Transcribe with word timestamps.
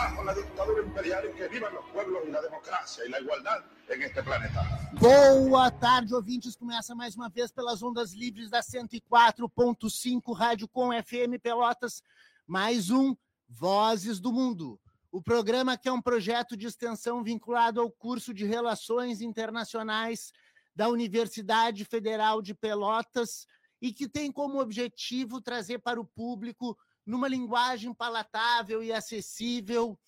abajo 0.00 0.24
la 0.24 0.34
dictadura 0.34 0.82
imperial 0.82 1.22
que 1.34 1.48
pueblos 1.92 2.22
democracia 2.42 3.04
en 3.04 4.02
este 4.02 4.22
planeta. 4.22 4.60
Boa 4.98 5.70
tarde, 5.70 6.14
ouvintes. 6.14 6.56
Começa 6.56 6.94
mais 6.94 7.14
uma 7.14 7.28
vez 7.28 7.52
pelas 7.52 7.82
ondas 7.82 8.12
livres 8.12 8.48
da 8.48 8.60
104.5 8.60 10.32
Rádio 10.34 10.68
Com 10.68 10.90
FM 10.90 11.38
Pelotas. 11.42 12.02
Mais 12.46 12.90
um 12.90 13.14
Vozes 13.48 14.20
do 14.20 14.32
Mundo. 14.32 14.80
O 15.12 15.20
programa 15.20 15.76
que 15.76 15.88
é 15.88 15.92
um 15.92 16.00
projeto 16.00 16.56
de 16.56 16.66
extensão 16.66 17.22
vinculado 17.22 17.80
ao 17.80 17.90
curso 17.90 18.32
de 18.32 18.46
Relações 18.46 19.20
Internacionais 19.20 20.32
da 20.74 20.88
Universidade 20.88 21.84
Federal 21.84 22.40
de 22.40 22.54
Pelotas 22.54 23.46
e 23.82 23.92
que 23.92 24.08
tem 24.08 24.30
como 24.30 24.60
objetivo 24.60 25.40
trazer 25.40 25.80
para 25.80 26.00
o 26.00 26.04
público, 26.04 26.76
numa 27.10 27.26
linguagem 27.26 27.92
palatável 27.92 28.82
e 28.82 28.92
acessível, 28.92 29.98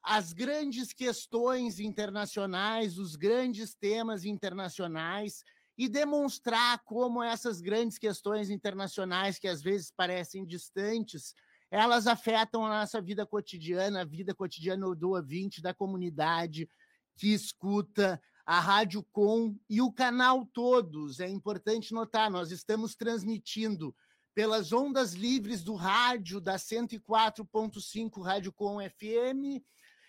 as 0.00 0.32
grandes 0.32 0.92
questões 0.92 1.80
internacionais, 1.80 2.96
os 2.96 3.16
grandes 3.16 3.74
temas 3.74 4.24
internacionais 4.24 5.42
e 5.76 5.88
demonstrar 5.88 6.80
como 6.84 7.20
essas 7.20 7.60
grandes 7.60 7.98
questões 7.98 8.50
internacionais, 8.50 9.36
que 9.36 9.48
às 9.48 9.60
vezes 9.60 9.90
parecem 9.90 10.46
distantes, 10.46 11.34
elas 11.72 12.06
afetam 12.06 12.64
a 12.64 12.68
nossa 12.68 13.02
vida 13.02 13.26
cotidiana, 13.26 14.02
a 14.02 14.04
vida 14.04 14.32
cotidiana 14.32 14.94
do 14.94 15.10
ouvinte, 15.10 15.60
da 15.60 15.74
comunidade 15.74 16.68
que 17.16 17.34
escuta 17.34 18.22
a 18.46 18.60
Rádio 18.60 19.04
Com 19.10 19.56
e 19.68 19.82
o 19.82 19.90
canal 19.90 20.46
Todos. 20.52 21.18
É 21.18 21.28
importante 21.28 21.92
notar, 21.92 22.30
nós 22.30 22.52
estamos 22.52 22.94
transmitindo 22.94 23.92
pelas 24.34 24.72
ondas 24.72 25.12
livres 25.12 25.62
do 25.62 25.74
rádio 25.74 26.40
da 26.40 26.56
104.5 26.56 28.22
Rádio 28.22 28.52
Com 28.52 28.78
FM. 28.80 29.62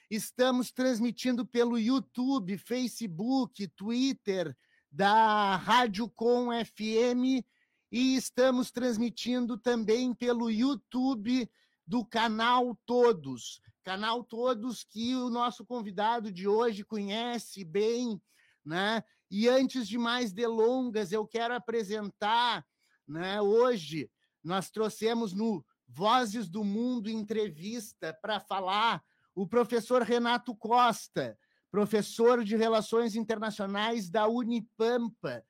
Estamos 0.09 0.71
transmitindo 0.71 1.45
pelo 1.45 1.77
YouTube, 1.77 2.57
Facebook, 2.57 3.67
Twitter 3.69 4.55
da 4.91 5.55
Rádio 5.57 6.09
Com 6.09 6.49
FM 6.51 7.45
e 7.91 8.15
estamos 8.15 8.71
transmitindo 8.71 9.57
também 9.57 10.13
pelo 10.13 10.49
YouTube 10.49 11.49
do 11.85 12.03
canal 12.03 12.75
Todos. 12.85 13.61
Canal 13.83 14.23
Todos 14.23 14.83
que 14.83 15.15
o 15.15 15.29
nosso 15.29 15.63
convidado 15.65 16.31
de 16.31 16.47
hoje 16.47 16.83
conhece 16.83 17.63
bem, 17.63 18.19
né? 18.65 19.03
E 19.29 19.47
antes 19.47 19.87
de 19.87 19.97
mais 19.97 20.33
delongas, 20.33 21.11
eu 21.11 21.27
quero 21.27 21.53
apresentar, 21.53 22.65
né, 23.07 23.41
hoje 23.41 24.09
nós 24.43 24.69
trouxemos 24.69 25.33
no 25.33 25.65
Vozes 25.87 26.47
do 26.47 26.63
Mundo 26.63 27.09
entrevista 27.09 28.13
para 28.21 28.39
falar 28.39 29.03
o 29.33 29.47
professor 29.47 30.01
Renato 30.01 30.55
Costa, 30.55 31.37
professor 31.69 32.43
de 32.43 32.55
Relações 32.55 33.15
Internacionais 33.15 34.09
da 34.09 34.27
Unipampa. 34.27 35.43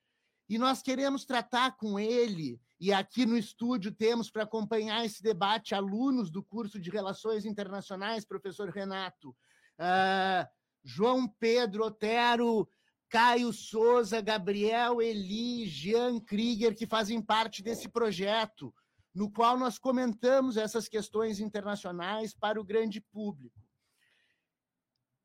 E 0.48 0.58
nós 0.58 0.82
queremos 0.82 1.24
tratar 1.24 1.76
com 1.76 1.98
ele, 1.98 2.60
e 2.78 2.92
aqui 2.92 3.26
no 3.26 3.36
estúdio 3.36 3.92
temos 3.92 4.30
para 4.30 4.44
acompanhar 4.44 5.04
esse 5.04 5.22
debate 5.22 5.74
alunos 5.74 6.30
do 6.30 6.42
curso 6.42 6.80
de 6.80 6.90
Relações 6.90 7.44
Internacionais, 7.44 8.24
professor 8.24 8.68
Renato, 8.68 9.30
uh, 9.30 10.46
João 10.84 11.26
Pedro 11.26 11.84
Otero, 11.84 12.68
Caio 13.08 13.52
Souza, 13.52 14.20
Gabriel 14.20 15.00
Eli, 15.00 15.66
Jean 15.66 16.18
Krieger, 16.18 16.74
que 16.74 16.86
fazem 16.86 17.20
parte 17.20 17.62
desse 17.62 17.88
projeto 17.88 18.74
no 19.16 19.30
qual 19.30 19.56
nós 19.56 19.78
comentamos 19.78 20.58
essas 20.58 20.88
questões 20.88 21.40
internacionais 21.40 22.34
para 22.34 22.60
o 22.60 22.64
grande 22.64 23.00
público. 23.00 23.58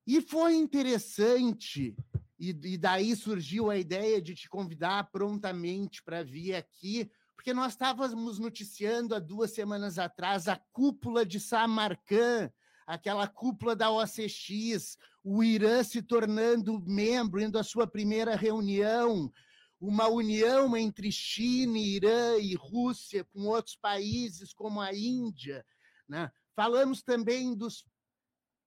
E 0.08 0.22
foi 0.22 0.56
interessante, 0.56 1.94
e, 2.40 2.50
e 2.50 2.78
daí 2.78 3.14
surgiu 3.16 3.70
a 3.70 3.78
ideia 3.78 4.22
de 4.22 4.34
te 4.34 4.50
convidar 4.50 5.12
prontamente 5.12 6.02
para 6.04 6.24
vir 6.24 6.56
aqui, 6.56 7.12
porque 7.36 7.54
nós 7.54 7.74
estávamos 7.74 8.40
noticiando 8.40 9.14
há 9.14 9.20
duas 9.20 9.52
semanas 9.52 10.00
atrás 10.00 10.48
a 10.48 10.56
cúpula 10.72 11.26
de 11.26 11.40
Samarcã, 11.40 12.50
aquela 12.92 13.26
cúpula 13.26 13.74
da 13.74 13.90
OCX, 13.90 14.98
o 15.24 15.42
Irã 15.42 15.82
se 15.82 16.02
tornando 16.02 16.78
membro, 16.82 17.42
indo 17.42 17.58
à 17.58 17.64
sua 17.64 17.88
primeira 17.88 18.36
reunião, 18.36 19.32
uma 19.80 20.10
união 20.10 20.76
entre 20.76 21.10
China, 21.10 21.78
Irã 21.78 22.38
e 22.38 22.54
Rússia 22.54 23.24
com 23.24 23.48
outros 23.48 23.78
países 23.78 24.52
como 24.52 24.82
a 24.82 24.94
Índia. 24.94 25.66
Né? 26.06 26.30
Falamos 26.54 27.02
também 27.02 27.56
dos 27.56 27.86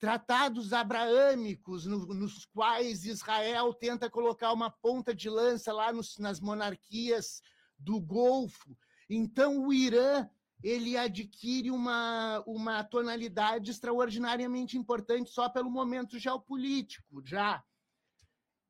tratados 0.00 0.72
abraâmicos, 0.72 1.84
no, 1.84 2.06
nos 2.14 2.46
quais 2.46 3.04
Israel 3.04 3.74
tenta 3.74 4.08
colocar 4.08 4.54
uma 4.54 4.70
ponta 4.70 5.14
de 5.14 5.28
lança 5.28 5.70
lá 5.70 5.92
nos, 5.92 6.16
nas 6.16 6.40
monarquias 6.40 7.42
do 7.78 8.00
Golfo. 8.00 8.74
Então, 9.08 9.66
o 9.66 9.72
Irã 9.72 10.26
ele 10.64 10.96
adquire 10.96 11.70
uma, 11.70 12.42
uma 12.46 12.82
tonalidade 12.82 13.70
extraordinariamente 13.70 14.78
importante 14.78 15.30
só 15.30 15.46
pelo 15.46 15.70
momento 15.70 16.18
geopolítico, 16.18 17.22
já. 17.22 17.62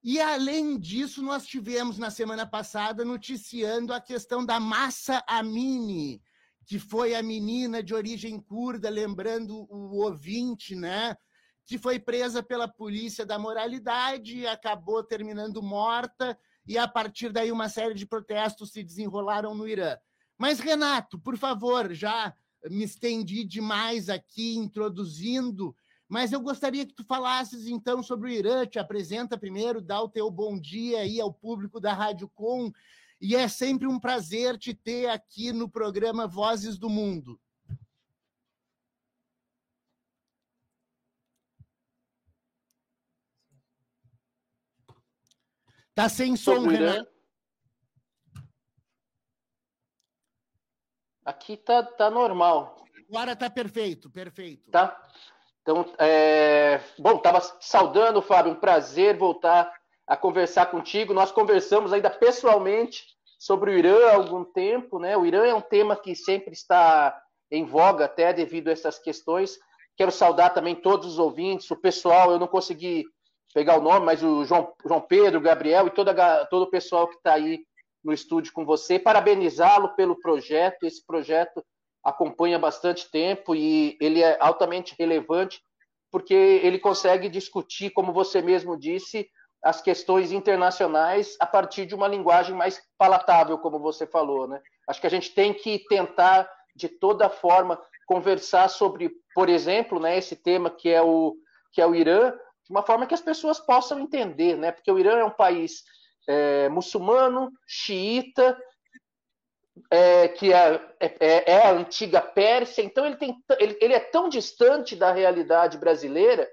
E, 0.02 0.20
além 0.20 0.76
disso, 0.76 1.22
nós 1.22 1.46
tivemos 1.46 1.96
na 1.96 2.10
semana 2.10 2.44
passada 2.44 3.04
noticiando 3.04 3.94
a 3.94 4.00
questão 4.00 4.44
da 4.44 4.58
Massa 4.58 5.22
Amini, 5.24 6.20
que 6.66 6.80
foi 6.80 7.14
a 7.14 7.22
menina 7.22 7.80
de 7.80 7.94
origem 7.94 8.40
curda, 8.40 8.90
lembrando 8.90 9.64
o 9.70 10.02
ouvinte, 10.02 10.74
né? 10.74 11.16
Que 11.64 11.78
foi 11.78 12.00
presa 12.00 12.42
pela 12.42 12.66
polícia 12.66 13.24
da 13.24 13.38
moralidade 13.38 14.38
e 14.38 14.46
acabou 14.48 15.04
terminando 15.04 15.62
morta, 15.62 16.36
e 16.66 16.76
a 16.76 16.88
partir 16.88 17.32
daí 17.32 17.52
uma 17.52 17.68
série 17.68 17.94
de 17.94 18.04
protestos 18.04 18.72
se 18.72 18.82
desenrolaram 18.82 19.54
no 19.54 19.68
Irã. 19.68 19.96
Mas, 20.38 20.58
Renato, 20.58 21.18
por 21.18 21.36
favor, 21.36 21.92
já 21.94 22.34
me 22.70 22.84
estendi 22.84 23.44
demais 23.44 24.08
aqui 24.08 24.56
introduzindo 24.56 25.74
mas 26.08 26.32
eu 26.32 26.40
gostaria 26.40 26.86
que 26.86 26.92
tu 26.92 27.04
falasses 27.04 27.66
então 27.66 28.02
sobre 28.02 28.30
o 28.30 28.32
Irã, 28.32 28.66
te 28.66 28.78
apresenta 28.78 29.38
primeiro, 29.38 29.80
dá 29.80 30.00
o 30.00 30.08
teu 30.08 30.30
bom 30.30 30.58
dia 30.58 31.00
aí 31.00 31.20
ao 31.20 31.32
público 31.32 31.80
da 31.80 31.92
Rádio 31.92 32.28
Com, 32.34 32.70
e 33.20 33.34
é 33.34 33.48
sempre 33.48 33.86
um 33.86 33.98
prazer 33.98 34.58
te 34.58 34.74
ter 34.74 35.08
aqui 35.08 35.52
no 35.52 35.68
programa 35.68 36.26
Vozes 36.26 36.78
do 36.78 36.90
Mundo. 36.90 37.40
Tá 45.94 46.08
sem 46.08 46.36
som, 46.36 46.66
Renan. 46.66 47.06
Aqui 51.24 51.56
tá, 51.56 51.82
tá 51.82 52.10
normal. 52.10 52.76
Agora 53.08 53.34
tá 53.34 53.48
perfeito, 53.48 54.10
perfeito. 54.10 54.70
Tá. 54.70 55.00
Então, 55.62 55.86
é... 55.98 56.80
bom, 56.98 57.16
estava 57.16 57.40
saudando, 57.60 58.20
Fábio, 58.20 58.52
um 58.52 58.56
prazer 58.56 59.16
voltar 59.16 59.72
a 60.06 60.16
conversar 60.16 60.66
contigo. 60.66 61.14
Nós 61.14 61.32
conversamos 61.32 61.92
ainda 61.92 62.10
pessoalmente 62.10 63.04
sobre 63.38 63.70
o 63.70 63.78
Irã 63.78 64.08
há 64.08 64.14
algum 64.14 64.44
tempo, 64.44 64.98
né? 64.98 65.16
O 65.16 65.24
Irã 65.24 65.46
é 65.46 65.54
um 65.54 65.60
tema 65.60 65.96
que 65.96 66.14
sempre 66.14 66.52
está 66.52 67.18
em 67.50 67.64
voga, 67.64 68.04
até 68.04 68.32
devido 68.32 68.68
a 68.68 68.72
essas 68.72 68.98
questões. 68.98 69.58
Quero 69.96 70.10
saudar 70.10 70.50
também 70.50 70.74
todos 70.74 71.06
os 71.06 71.18
ouvintes, 71.18 71.70
o 71.70 71.76
pessoal, 71.76 72.32
eu 72.32 72.38
não 72.38 72.46
consegui 72.46 73.04
pegar 73.54 73.78
o 73.78 73.82
nome, 73.82 74.04
mas 74.04 74.22
o 74.22 74.44
João, 74.44 74.74
João 74.84 75.00
Pedro, 75.00 75.38
o 75.38 75.42
Gabriel 75.42 75.86
e 75.86 75.90
toda, 75.90 76.44
todo 76.46 76.62
o 76.62 76.70
pessoal 76.70 77.06
que 77.06 77.16
está 77.16 77.34
aí 77.34 77.64
no 78.04 78.12
estúdio 78.12 78.52
com 78.52 78.64
você, 78.64 78.98
parabenizá-lo 78.98 79.94
pelo 79.94 80.20
projeto. 80.20 80.84
Esse 80.84 81.04
projeto 81.04 81.64
acompanha 82.04 82.58
bastante 82.58 83.10
tempo 83.10 83.54
e 83.54 83.96
ele 84.00 84.22
é 84.22 84.36
altamente 84.40 84.94
relevante 84.98 85.60
porque 86.10 86.34
ele 86.34 86.78
consegue 86.78 87.28
discutir, 87.28 87.90
como 87.90 88.12
você 88.12 88.40
mesmo 88.40 88.78
disse, 88.78 89.28
as 89.64 89.80
questões 89.80 90.30
internacionais 90.30 91.36
a 91.40 91.46
partir 91.46 91.86
de 91.86 91.94
uma 91.94 92.06
linguagem 92.06 92.54
mais 92.54 92.80
palatável, 92.96 93.58
como 93.58 93.80
você 93.80 94.06
falou, 94.06 94.46
né? 94.46 94.60
Acho 94.86 95.00
que 95.00 95.06
a 95.08 95.10
gente 95.10 95.34
tem 95.34 95.52
que 95.52 95.80
tentar 95.88 96.48
de 96.76 96.88
toda 96.88 97.28
forma 97.28 97.80
conversar 98.06 98.68
sobre, 98.68 99.10
por 99.34 99.48
exemplo, 99.48 99.98
né, 99.98 100.16
esse 100.18 100.36
tema 100.36 100.70
que 100.70 100.90
é 100.90 101.02
o 101.02 101.34
que 101.72 101.80
é 101.80 101.86
o 101.86 101.96
Irã, 101.96 102.30
de 102.30 102.70
uma 102.70 102.84
forma 102.84 103.06
que 103.06 103.14
as 103.14 103.20
pessoas 103.20 103.58
possam 103.58 103.98
entender, 103.98 104.56
né? 104.56 104.70
Porque 104.70 104.92
o 104.92 104.98
Irã 104.98 105.18
é 105.18 105.24
um 105.24 105.30
país 105.30 105.82
é, 106.26 106.68
muçulmano, 106.68 107.50
xiita, 107.66 108.56
é, 109.90 110.28
que 110.28 110.52
é, 110.52 110.80
é, 111.00 111.52
é, 111.52 111.66
a 111.66 111.72
antiga 111.72 112.20
Pérsia, 112.20 112.82
então 112.82 113.04
ele, 113.04 113.16
tem, 113.16 113.36
ele, 113.58 113.76
ele 113.80 113.94
é 113.94 114.00
tão 114.00 114.28
distante 114.28 114.94
da 114.94 115.12
realidade 115.12 115.78
brasileira 115.78 116.48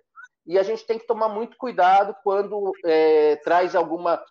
e 0.46 0.58
a 0.58 0.64
gente 0.64 0.86
tem 0.86 0.98
que 0.98 1.06
tomar 1.06 1.30
muito 1.30 1.56
cuidado 1.58 2.16
quando 2.24 2.74
é, 2.84 3.36
traz 3.38 3.76
alguma 3.76 4.24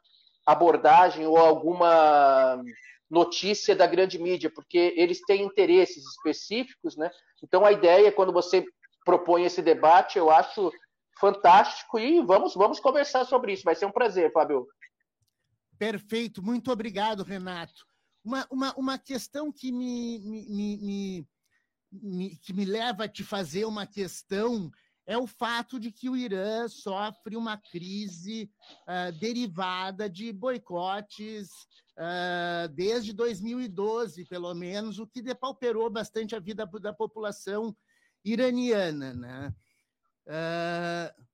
abordagem 0.45 1.27
ou 1.27 1.37
alguma 1.37 2.61
notícia 3.09 3.75
da 3.75 3.87
grande 3.87 4.19
mídia, 4.19 4.51
porque 4.55 4.95
eles 4.97 5.21
têm 5.21 5.43
interesses 5.43 6.05
específicos, 6.05 6.97
né? 6.97 7.11
Então 7.43 7.65
a 7.65 7.73
ideia 7.73 8.09
é 8.09 8.13
quando 8.13 8.33
você 8.33 8.65
propõem 9.05 9.45
esse 9.45 9.63
debate, 9.63 10.19
eu 10.19 10.31
acho 10.31 10.71
fantástico 11.19 11.99
e 11.99 12.21
vamos, 12.23 12.55
vamos 12.55 12.81
conversar 12.81 13.25
sobre 13.25 13.53
isso. 13.53 13.65
Vai 13.65 13.75
ser 13.75 13.87
um 13.87 13.93
prazer, 13.93 14.33
Fábio. 14.33 14.67
Perfeito, 15.81 16.43
muito 16.43 16.71
obrigado, 16.71 17.23
Renato. 17.23 17.87
Uma, 18.23 18.47
uma, 18.51 18.75
uma 18.75 18.99
questão 18.99 19.51
que 19.51 19.73
me, 19.73 20.19
me, 20.19 20.77
me, 20.77 21.27
me, 21.91 22.37
que 22.37 22.53
me 22.53 22.67
leva 22.67 23.05
a 23.05 23.09
te 23.09 23.25
fazer 23.25 23.65
uma 23.65 23.87
questão 23.87 24.71
é 25.07 25.17
o 25.17 25.27
fato 25.27 25.81
de 25.81 25.91
que 25.91 26.11
o 26.11 26.17
Irã 26.19 26.69
sofre 26.69 27.35
uma 27.35 27.57
crise 27.57 28.51
uh, 28.87 29.19
derivada 29.19 30.07
de 30.07 30.31
boicotes 30.35 31.49
uh, 31.97 32.69
desde 32.75 33.15
2012, 33.15 34.27
pelo 34.27 34.53
menos, 34.53 34.99
o 34.99 35.07
que 35.07 35.23
depauperou 35.23 35.89
bastante 35.89 36.37
a 36.37 36.41
vida 36.41 36.67
da 36.79 36.93
população 36.93 37.75
iraniana. 38.23 39.15
Né? 39.15 39.55
Uh, 40.27 41.30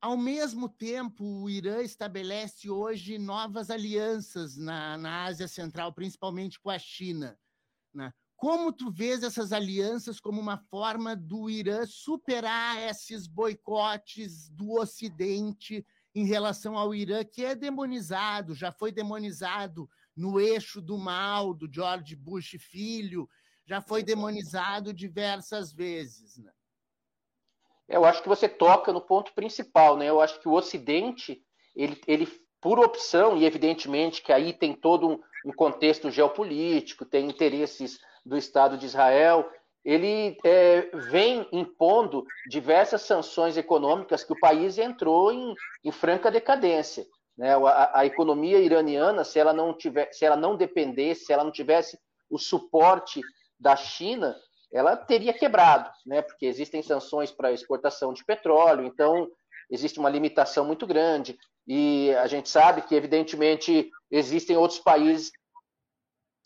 ao 0.00 0.16
mesmo 0.16 0.68
tempo, 0.68 1.24
o 1.24 1.50
Irã 1.50 1.82
estabelece 1.82 2.70
hoje 2.70 3.18
novas 3.18 3.70
alianças 3.70 4.56
na, 4.56 4.96
na 4.96 5.24
Ásia 5.24 5.46
Central, 5.46 5.92
principalmente 5.92 6.58
com 6.58 6.70
a 6.70 6.78
China. 6.78 7.38
Né? 7.92 8.12
Como 8.34 8.72
tu 8.72 8.90
vês 8.90 9.22
essas 9.22 9.52
alianças 9.52 10.18
como 10.18 10.40
uma 10.40 10.56
forma 10.56 11.14
do 11.14 11.50
Irã 11.50 11.84
superar 11.86 12.78
esses 12.78 13.26
boicotes 13.26 14.48
do 14.48 14.72
Ocidente 14.72 15.84
em 16.14 16.24
relação 16.24 16.78
ao 16.78 16.94
Irã, 16.94 17.22
que 17.22 17.44
é 17.44 17.54
demonizado, 17.54 18.54
já 18.54 18.72
foi 18.72 18.90
demonizado 18.90 19.88
no 20.16 20.40
eixo 20.40 20.80
do 20.80 20.96
mal 20.96 21.52
do 21.52 21.70
George 21.70 22.16
Bush 22.16 22.56
filho, 22.58 23.28
já 23.66 23.82
foi 23.82 24.02
demonizado 24.02 24.94
diversas 24.94 25.72
vezes. 25.72 26.38
Né? 26.38 26.50
Eu 27.90 28.04
acho 28.04 28.22
que 28.22 28.28
você 28.28 28.48
toca 28.48 28.92
no 28.92 29.00
ponto 29.00 29.34
principal, 29.34 29.96
né? 29.96 30.06
Eu 30.06 30.20
acho 30.20 30.40
que 30.40 30.48
o 30.48 30.52
Ocidente, 30.52 31.42
ele, 31.74 32.00
ele 32.06 32.28
por 32.60 32.78
opção, 32.78 33.36
e 33.36 33.44
evidentemente 33.44 34.22
que 34.22 34.32
aí 34.32 34.52
tem 34.52 34.74
todo 34.74 35.08
um, 35.08 35.20
um 35.44 35.52
contexto 35.52 36.10
geopolítico, 36.10 37.04
tem 37.04 37.26
interesses 37.26 37.98
do 38.24 38.36
Estado 38.36 38.78
de 38.78 38.86
Israel, 38.86 39.50
ele 39.84 40.36
é, 40.44 40.90
vem 41.10 41.48
impondo 41.50 42.24
diversas 42.48 43.02
sanções 43.02 43.56
econômicas 43.56 44.22
que 44.22 44.32
o 44.32 44.38
país 44.38 44.78
entrou 44.78 45.32
em, 45.32 45.54
em 45.82 45.90
franca 45.90 46.30
decadência. 46.30 47.06
Né? 47.36 47.54
A, 47.56 48.00
a, 48.00 48.06
economia 48.06 48.58
iraniana, 48.58 49.24
se 49.24 49.38
ela 49.38 49.54
não 49.54 49.72
tiver, 49.72 50.12
se 50.12 50.24
ela 50.24 50.36
não 50.36 50.54
dependesse, 50.54 51.24
se 51.24 51.32
ela 51.32 51.42
não 51.42 51.50
tivesse 51.50 51.98
o 52.28 52.38
suporte 52.38 53.22
da 53.58 53.74
China, 53.74 54.36
ela 54.72 54.96
teria 54.96 55.32
quebrado, 55.32 55.90
né? 56.06 56.22
Porque 56.22 56.46
existem 56.46 56.82
sanções 56.82 57.30
para 57.32 57.52
exportação 57.52 58.12
de 58.12 58.24
petróleo, 58.24 58.84
então 58.84 59.30
existe 59.70 59.98
uma 59.98 60.10
limitação 60.10 60.64
muito 60.64 60.86
grande. 60.86 61.38
E 61.66 62.14
a 62.16 62.26
gente 62.26 62.48
sabe 62.48 62.82
que, 62.82 62.94
evidentemente, 62.94 63.90
existem 64.10 64.56
outros 64.56 64.80
países 64.80 65.30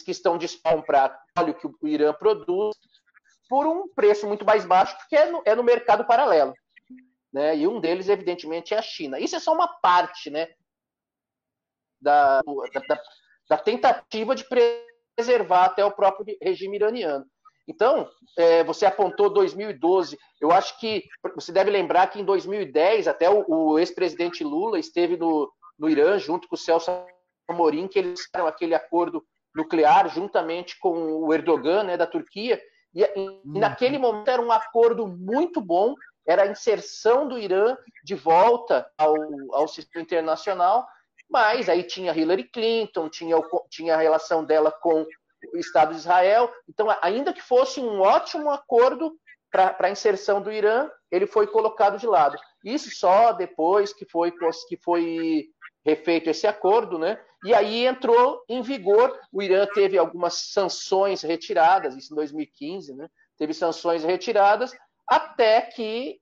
que 0.05 0.11
estão 0.11 0.37
dispostos 0.37 0.73
a 0.73 0.77
comprar 0.77 1.25
óleo 1.39 1.55
que 1.55 1.67
o 1.67 1.89
Irã 1.89 2.13
produz 2.13 2.77
por 3.49 3.67
um 3.67 3.89
preço 3.89 4.27
muito 4.27 4.45
mais 4.45 4.65
baixo, 4.65 4.97
porque 4.99 5.17
é 5.17 5.31
no, 5.31 5.43
é 5.45 5.55
no 5.55 5.63
mercado 5.63 6.07
paralelo. 6.07 6.55
Né? 7.33 7.57
E 7.57 7.67
um 7.67 7.81
deles, 7.81 8.09
evidentemente, 8.09 8.75
é 8.75 8.79
a 8.79 8.83
China. 8.83 9.19
Isso 9.19 9.37
é 9.37 9.41
só 9.41 9.53
uma 9.53 9.69
parte 9.69 10.31
né, 10.31 10.49
da, 12.01 12.41
da, 12.43 13.03
da 13.49 13.59
tentativa 13.59 14.35
de 14.35 14.45
preservar 15.17 15.67
até 15.67 15.85
o 15.85 15.93
próprio 15.93 16.37
regime 16.41 16.77
iraniano. 16.77 17.27
Então, 17.67 18.09
é, 18.37 18.63
você 18.65 18.85
apontou 18.85 19.31
2012. 19.31 20.19
Eu 20.41 20.53
acho 20.53 20.79
que 20.79 21.05
você 21.35 21.51
deve 21.51 21.71
lembrar 21.71 22.09
que 22.09 22.21
em 22.21 22.25
2010, 22.25 23.09
até 23.09 23.29
o, 23.31 23.45
o 23.49 23.79
ex-presidente 23.79 24.45
Lula 24.45 24.79
esteve 24.79 25.17
no, 25.17 25.51
no 25.79 25.89
Irã 25.89 26.19
junto 26.19 26.47
com 26.47 26.55
o 26.55 26.59
Celso 26.59 26.91
Amorim, 27.49 27.89
que 27.89 27.99
eles 27.99 28.23
fizeram 28.23 28.47
aquele 28.47 28.75
acordo 28.75 29.25
nuclear 29.55 30.09
juntamente 30.09 30.79
com 30.79 31.25
o 31.25 31.33
Erdogan, 31.33 31.85
né, 31.85 31.97
da 31.97 32.07
Turquia. 32.07 32.61
E, 32.95 33.03
e 33.03 33.09
uhum. 33.17 33.43
naquele 33.45 33.99
momento 33.99 34.29
era 34.29 34.43
um 34.43 34.53
acordo 34.53 35.07
muito 35.07 35.61
bom, 35.61 35.95
era 36.27 36.43
a 36.43 36.47
inserção 36.47 37.29
do 37.29 37.39
Irã 37.39 37.77
de 38.03 38.15
volta 38.15 38.87
ao, 38.97 39.15
ao 39.53 39.69
sistema 39.69 40.03
internacional, 40.03 40.87
mas 41.29 41.69
aí 41.69 41.83
tinha 41.83 42.17
Hillary 42.17 42.45
Clinton, 42.45 43.09
tinha, 43.09 43.37
tinha 43.71 43.95
a 43.95 43.99
relação 43.99 44.45
dela 44.45 44.71
com 44.71 45.07
o 45.53 45.59
Estado 45.59 45.93
de 45.93 45.99
Israel. 45.99 46.53
Então, 46.69 46.87
ainda 47.03 47.33
que 47.33 47.43
fosse 47.43 47.81
um 47.81 48.01
ótimo 48.01 48.51
acordo 48.51 49.13
para 49.51 49.77
a 49.79 49.91
inserção 49.91 50.43
do 50.43 50.51
Irã, 50.51 50.91
ele 51.11 51.27
foi 51.27 51.47
colocado 51.47 51.99
de 51.99 52.07
lado. 52.07 52.37
Isso 52.65 52.91
só 52.91 53.33
depois 53.33 53.93
que 53.93 54.05
foi, 54.05 54.33
que 54.69 54.77
foi 54.77 55.47
refeito 55.85 56.31
esse 56.31 56.47
acordo, 56.47 56.99
né? 56.99 57.21
E 57.45 57.55
aí 57.55 57.87
entrou 57.87 58.43
em 58.49 58.63
vigor. 58.63 59.17
O 59.31 59.43
Irã 59.43 59.67
teve 59.73 59.99
algumas 59.99 60.51
sanções 60.53 61.23
retiradas, 61.23 61.95
isso 61.95 62.13
em 62.13 62.17
2015, 62.17 62.95
né? 62.95 63.09
Teve 63.39 63.53
sanções 63.53 64.03
retiradas, 64.03 64.73
até 65.07 65.61
que 65.61 66.19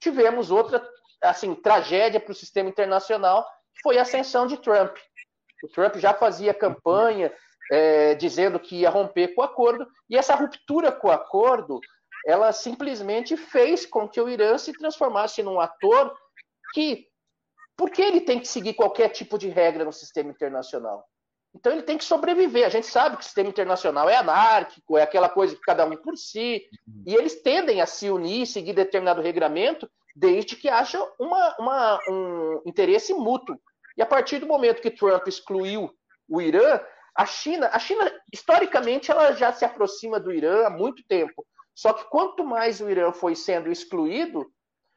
tivemos 0.00 0.50
outra 0.50 0.82
assim 1.22 1.54
tragédia 1.54 2.20
para 2.20 2.32
o 2.32 2.34
sistema 2.34 2.70
internacional, 2.70 3.44
que 3.74 3.82
foi 3.82 3.98
a 3.98 4.02
ascensão 4.02 4.46
de 4.46 4.56
Trump. 4.56 4.96
O 5.62 5.68
Trump 5.68 5.96
já 5.96 6.14
fazia 6.14 6.54
campanha 6.54 7.32
é, 7.70 8.14
dizendo 8.14 8.58
que 8.58 8.80
ia 8.80 8.90
romper 8.90 9.28
com 9.34 9.42
o 9.42 9.44
acordo, 9.44 9.86
e 10.08 10.16
essa 10.16 10.34
ruptura 10.34 10.90
com 10.90 11.08
o 11.08 11.12
acordo, 11.12 11.80
ela 12.26 12.52
simplesmente 12.52 13.36
fez 13.36 13.86
com 13.86 14.08
que 14.08 14.20
o 14.20 14.28
Irã 14.28 14.58
se 14.58 14.72
transformasse 14.72 15.42
num 15.42 15.60
ator 15.60 16.14
que, 16.74 17.06
porque 17.76 18.02
ele 18.02 18.20
tem 18.20 18.40
que 18.40 18.48
seguir 18.48 18.74
qualquer 18.74 19.08
tipo 19.08 19.38
de 19.38 19.48
regra 19.48 19.84
no 19.84 19.92
sistema 19.92 20.30
internacional? 20.30 21.06
Então 21.54 21.72
ele 21.72 21.82
tem 21.82 21.98
que 21.98 22.04
sobreviver. 22.04 22.66
A 22.66 22.70
gente 22.70 22.86
sabe 22.86 23.16
que 23.16 23.22
o 23.22 23.24
sistema 23.24 23.48
internacional 23.48 24.08
é 24.08 24.16
anárquico, 24.16 24.96
é 24.96 25.02
aquela 25.02 25.28
coisa 25.28 25.54
que 25.54 25.62
cada 25.62 25.84
um 25.84 25.96
por 25.96 26.16
si, 26.16 26.64
e 27.06 27.14
eles 27.14 27.42
tendem 27.42 27.80
a 27.80 27.86
se 27.86 28.10
unir, 28.10 28.46
seguir 28.46 28.72
determinado 28.72 29.22
regramento, 29.22 29.90
desde 30.14 30.56
que 30.56 30.68
haja 30.68 31.00
uma, 31.18 31.56
uma, 31.58 32.00
um 32.08 32.62
interesse 32.66 33.12
mútuo. 33.14 33.58
E 33.96 34.02
a 34.02 34.06
partir 34.06 34.38
do 34.38 34.46
momento 34.46 34.82
que 34.82 34.90
Trump 34.90 35.26
excluiu 35.26 35.90
o 36.28 36.40
Irã, 36.40 36.80
a 37.20 37.26
China, 37.26 37.68
a 37.70 37.78
China, 37.78 38.10
historicamente, 38.32 39.10
ela 39.10 39.32
já 39.32 39.52
se 39.52 39.62
aproxima 39.62 40.18
do 40.18 40.32
Irã 40.32 40.66
há 40.66 40.70
muito 40.70 41.04
tempo. 41.06 41.46
Só 41.74 41.92
que 41.92 42.04
quanto 42.04 42.42
mais 42.42 42.80
o 42.80 42.88
Irã 42.88 43.12
foi 43.12 43.36
sendo 43.36 43.70
excluído, 43.70 44.50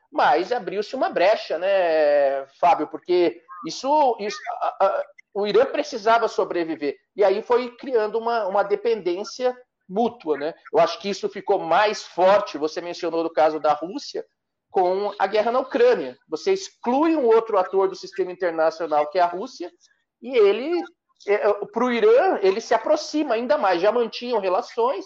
mais 0.10 0.50
abriu-se 0.54 0.96
uma 0.96 1.10
brecha, 1.10 1.58
né, 1.58 2.46
Fábio? 2.62 2.88
Porque 2.88 3.42
isso, 3.68 4.16
isso 4.22 4.38
a, 4.62 4.86
a, 4.86 5.04
o 5.34 5.46
Irã 5.46 5.66
precisava 5.66 6.30
sobreviver. 6.30 6.96
E 7.14 7.26
aí 7.26 7.42
foi 7.42 7.76
criando 7.76 8.18
uma, 8.18 8.48
uma 8.48 8.64
dependência 8.64 9.54
mútua, 9.90 10.38
né? 10.38 10.54
Eu 10.72 10.80
acho 10.80 11.02
que 11.02 11.10
isso 11.10 11.28
ficou 11.28 11.60
mais 11.60 12.04
forte. 12.04 12.58
Você 12.58 12.80
mencionou 12.80 13.22
no 13.22 13.34
caso 13.34 13.60
da 13.60 13.74
Rússia 13.74 14.26
com 14.72 15.14
a 15.20 15.28
guerra 15.28 15.52
na 15.52 15.60
Ucrânia. 15.60 16.18
Você 16.30 16.54
exclui 16.54 17.18
um 17.18 17.26
outro 17.26 17.58
ator 17.58 17.90
do 17.90 17.96
sistema 17.98 18.32
internacional 18.32 19.10
que 19.10 19.20
é 19.20 19.22
a 19.22 19.28
Rússia 19.28 19.70
e 20.22 20.38
ele 20.38 20.82
para 21.72 21.86
o 21.86 21.92
Irã, 21.92 22.40
ele 22.42 22.62
se 22.62 22.74
aproxima 22.74 23.36
ainda 23.36 23.58
mais, 23.58 23.82
já 23.82 23.92
mantinham 23.92 24.40
relações, 24.40 25.06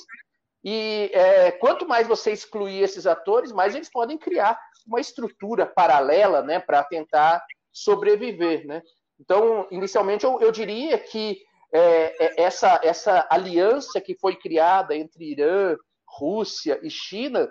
e 0.64 1.10
é, 1.14 1.52
quanto 1.52 1.88
mais 1.88 2.08
você 2.08 2.32
excluir 2.32 2.82
esses 2.82 3.08
atores, 3.08 3.52
mais 3.52 3.76
eles 3.76 3.90
podem 3.90 4.18
criar 4.18 4.60
uma 4.86 5.00
estrutura 5.00 5.66
paralela 5.66 6.42
né, 6.42 6.60
para 6.60 6.84
tentar 6.84 7.44
sobreviver. 7.72 8.66
Né? 8.66 8.82
Então, 9.20 9.68
inicialmente, 9.72 10.26
eu, 10.26 10.40
eu 10.42 10.52
diria 10.52 10.98
que 10.98 11.42
é, 11.74 12.26
é, 12.26 12.42
essa, 12.44 12.80
essa 12.84 13.28
aliança 13.30 14.02
que 14.02 14.16
foi 14.16 14.36
criada 14.36 14.96
entre 14.96 15.32
Irã, 15.32 15.78
Rússia 16.08 16.80
e 16.82 16.90
China, 16.90 17.50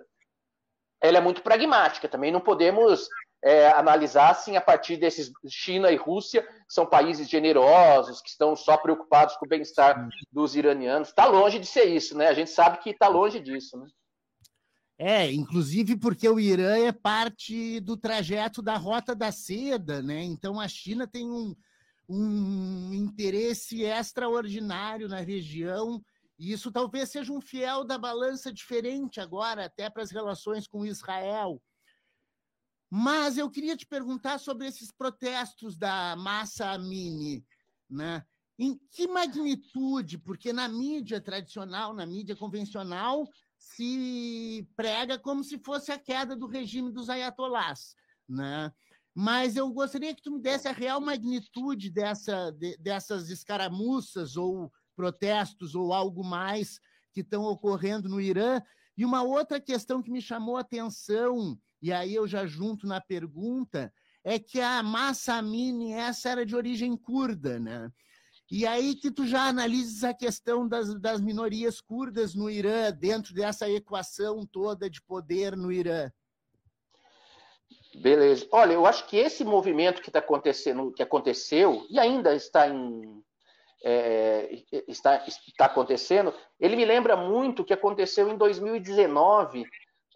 ela 1.01 1.19
é 1.19 1.21
muito 1.21 1.43
pragmática. 1.43 2.09
Também 2.09 2.33
não 2.33 2.41
podemos 2.41 3.09
é, 3.47 3.69
analisar 3.69 4.33
assim 4.33 4.57
a 4.57 4.61
partir 4.61 4.97
desses 4.97 5.31
China 5.49 5.93
e 5.93 5.95
Rússia 5.95 6.45
são 6.69 6.85
países 6.85 7.29
generosos 7.29 8.21
que 8.21 8.29
estão 8.29 8.57
só 8.57 8.77
preocupados 8.77 9.37
com 9.37 9.47
o 9.47 9.49
bem-estar 9.49 10.09
dos 10.33 10.57
iranianos. 10.57 11.09
Está 11.09 11.27
longe 11.27 11.61
de 11.61 11.67
ser 11.67 11.85
isso, 11.85 12.19
né? 12.19 12.27
A 12.27 12.35
gente 12.35 12.51
sabe 12.51 12.79
que 12.79 12.91
está 12.91 13.07
longe 13.07 13.39
disso, 13.39 13.79
né? 13.79 13.87
É, 14.99 15.33
inclusive 15.33 15.97
porque 15.97 16.29
o 16.29 16.41
Irã 16.41 16.77
é 16.77 16.91
parte 16.91 17.79
do 17.79 17.97
trajeto 17.97 18.61
da 18.61 18.77
Rota 18.77 19.15
da 19.15 19.31
Seda, 19.31 20.03
né? 20.03 20.25
Então 20.25 20.59
a 20.59 20.67
China 20.67 21.07
tem 21.07 21.31
um, 21.31 21.55
um 22.09 22.93
interesse 22.95 23.85
extraordinário 23.85 25.07
na 25.07 25.21
região, 25.21 26.03
e 26.37 26.51
isso 26.51 26.73
talvez 26.73 27.11
seja 27.11 27.33
um 27.33 27.41
fiel 27.41 27.85
da 27.85 27.97
balança 27.97 28.53
diferente 28.53 29.21
agora, 29.21 29.67
até 29.67 29.89
para 29.89 30.03
as 30.03 30.11
relações 30.11 30.67
com 30.67 30.85
Israel. 30.85 31.63
Mas 32.91 33.37
eu 33.37 33.51
queria 33.51 33.77
te 33.77 33.87
perguntar 33.87 34.39
sobre 34.39 34.67
esses 34.67 34.93
protestos 34.93 35.77
da 35.77 36.15
massa 36.17 36.71
Amini, 36.71 37.45
né? 37.91 38.25
Em 38.59 38.79
que 38.91 39.07
magnitude? 39.07 40.19
Porque 40.19 40.53
na 40.53 40.69
mídia 40.69 41.21
tradicional, 41.21 41.93
na 41.93 42.07
mídia 42.07 42.35
convencional, 42.35 43.29
se 43.59 44.67
prega 44.77 45.19
como 45.19 45.45
se 45.45 45.59
fosse 45.59 45.93
a 45.93 45.99
queda 45.99 46.35
do 46.37 46.47
regime 46.47 46.91
dos 46.91 47.11
ayatolás, 47.11 47.95
né? 48.29 48.73
Mas 49.15 49.57
eu 49.57 49.71
gostaria 49.71 50.15
que 50.15 50.23
tu 50.23 50.31
me 50.31 50.41
desse 50.41 50.69
a 50.69 50.73
real 50.73 51.01
magnitude 51.01 51.91
dessa, 51.91 52.51
de, 52.53 52.77
dessas 52.77 53.31
escaramuças 53.31 54.37
ou 54.37 54.71
protestos 54.95 55.75
ou 55.75 55.93
algo 55.93 56.23
mais 56.23 56.79
que 57.13 57.21
estão 57.21 57.45
ocorrendo 57.45 58.09
no 58.09 58.21
Irã. 58.21 58.61
E 58.97 59.05
uma 59.05 59.23
outra 59.23 59.59
questão 59.59 60.03
que 60.03 60.11
me 60.11 60.21
chamou 60.21 60.57
a 60.57 60.61
atenção, 60.61 61.59
e 61.87 61.93
aí 61.93 62.17
eu 62.17 62.27
já 62.27 62.45
junto 62.47 62.85
na 62.85 63.01
pergunta, 63.01 63.93
é 64.25 64.41
que 64.41 64.61
a 64.61 64.83
Massa 64.83 65.35
Amini, 65.35 65.93
essa 65.93 66.29
era 66.29 66.45
de 66.45 66.57
origem 66.57 66.97
curda, 66.97 67.61
né? 67.61 67.89
E 68.51 68.67
aí 68.67 68.97
que 68.97 69.09
tu 69.09 69.25
já 69.25 69.45
analises 69.45 70.03
a 70.03 70.13
questão 70.13 70.67
das, 70.67 70.93
das 71.01 71.21
minorias 71.21 71.81
curdas 71.81 72.35
no 72.35 72.51
Irã, 72.51 72.91
dentro 72.91 73.33
dessa 73.33 73.71
equação 73.71 74.45
toda 74.45 74.91
de 74.91 75.01
poder 75.01 75.57
no 75.57 75.71
Irã. 75.71 76.11
Beleza. 77.95 78.49
Olha, 78.51 78.73
eu 78.73 78.85
acho 78.85 79.07
que 79.07 79.17
esse 79.17 79.45
movimento 79.45 80.03
que 80.03 80.09
está 80.09 80.19
acontecendo, 80.19 80.91
que 80.91 81.05
aconteceu 81.05 81.87
e 81.89 82.01
ainda 82.01 82.35
está 82.35 82.69
em 82.69 83.23
é, 83.85 84.65
está, 84.89 85.25
está 85.25 85.67
acontecendo, 85.67 86.35
ele 86.59 86.75
me 86.75 86.85
lembra 86.85 87.17
muito 87.17 87.63
o 87.63 87.65
que 87.65 87.73
aconteceu 87.73 88.29
em 88.29 88.37
2019 88.37 89.65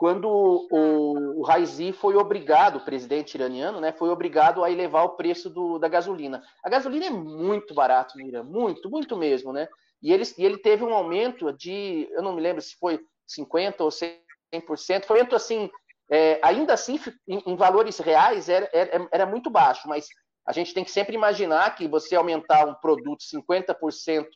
quando 0.00 0.30
o, 0.30 1.40
o 1.40 1.42
Raisi 1.42 1.92
foi 1.92 2.16
obrigado, 2.16 2.76
o 2.76 2.84
presidente 2.86 3.34
iraniano, 3.34 3.82
né, 3.82 3.92
foi 3.92 4.08
obrigado 4.08 4.64
a 4.64 4.70
elevar 4.70 5.04
o 5.04 5.10
preço 5.10 5.50
do, 5.50 5.78
da 5.78 5.88
gasolina. 5.88 6.42
A 6.64 6.70
gasolina 6.70 7.04
é 7.04 7.10
muito 7.10 7.74
barata 7.74 8.14
no 8.16 8.22
Irã, 8.22 8.42
muito, 8.42 8.88
muito 8.88 9.14
mesmo, 9.14 9.52
né? 9.52 9.68
E 10.02 10.10
ele, 10.10 10.24
e 10.38 10.46
ele 10.46 10.56
teve 10.56 10.82
um 10.82 10.94
aumento 10.94 11.52
de, 11.52 12.08
eu 12.12 12.22
não 12.22 12.32
me 12.32 12.40
lembro 12.40 12.62
se 12.62 12.76
foi 12.76 12.98
50% 13.28 13.74
ou 13.80 13.90
100%, 13.90 15.04
foi 15.04 15.16
um 15.16 15.18
aumento 15.18 15.36
assim, 15.36 15.70
é, 16.10 16.40
ainda 16.42 16.72
assim, 16.72 16.98
em, 17.28 17.42
em, 17.46 17.54
valores 17.54 17.98
reais, 17.98 18.48
era, 18.48 18.70
era, 18.72 19.06
era 19.12 19.26
muito 19.26 19.50
baixo, 19.50 19.86
mas 19.86 20.06
a 20.46 20.52
gente 20.52 20.72
tem 20.72 20.82
que 20.82 20.90
sempre 20.90 21.14
imaginar 21.14 21.76
que 21.76 21.86
você 21.86 22.16
aumentar 22.16 22.66
um 22.66 22.74
produto 22.74 23.20
50%, 23.20 24.26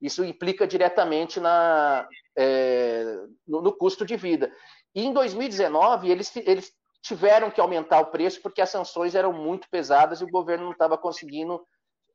isso 0.00 0.24
implica 0.24 0.64
diretamente 0.64 1.40
na, 1.40 2.08
é, 2.36 3.04
no, 3.46 3.60
no, 3.60 3.72
custo 3.72 4.06
de 4.06 4.16
vida. 4.16 4.52
E 4.94 5.04
em 5.04 5.12
2019, 5.12 6.10
eles, 6.10 6.34
eles 6.36 6.72
tiveram 7.02 7.50
que 7.50 7.60
aumentar 7.60 8.00
o 8.00 8.06
preço 8.06 8.40
porque 8.42 8.60
as 8.60 8.70
sanções 8.70 9.14
eram 9.14 9.32
muito 9.32 9.68
pesadas 9.70 10.20
e 10.20 10.24
o 10.24 10.30
governo 10.30 10.64
não 10.64 10.72
estava 10.72 10.98
conseguindo 10.98 11.64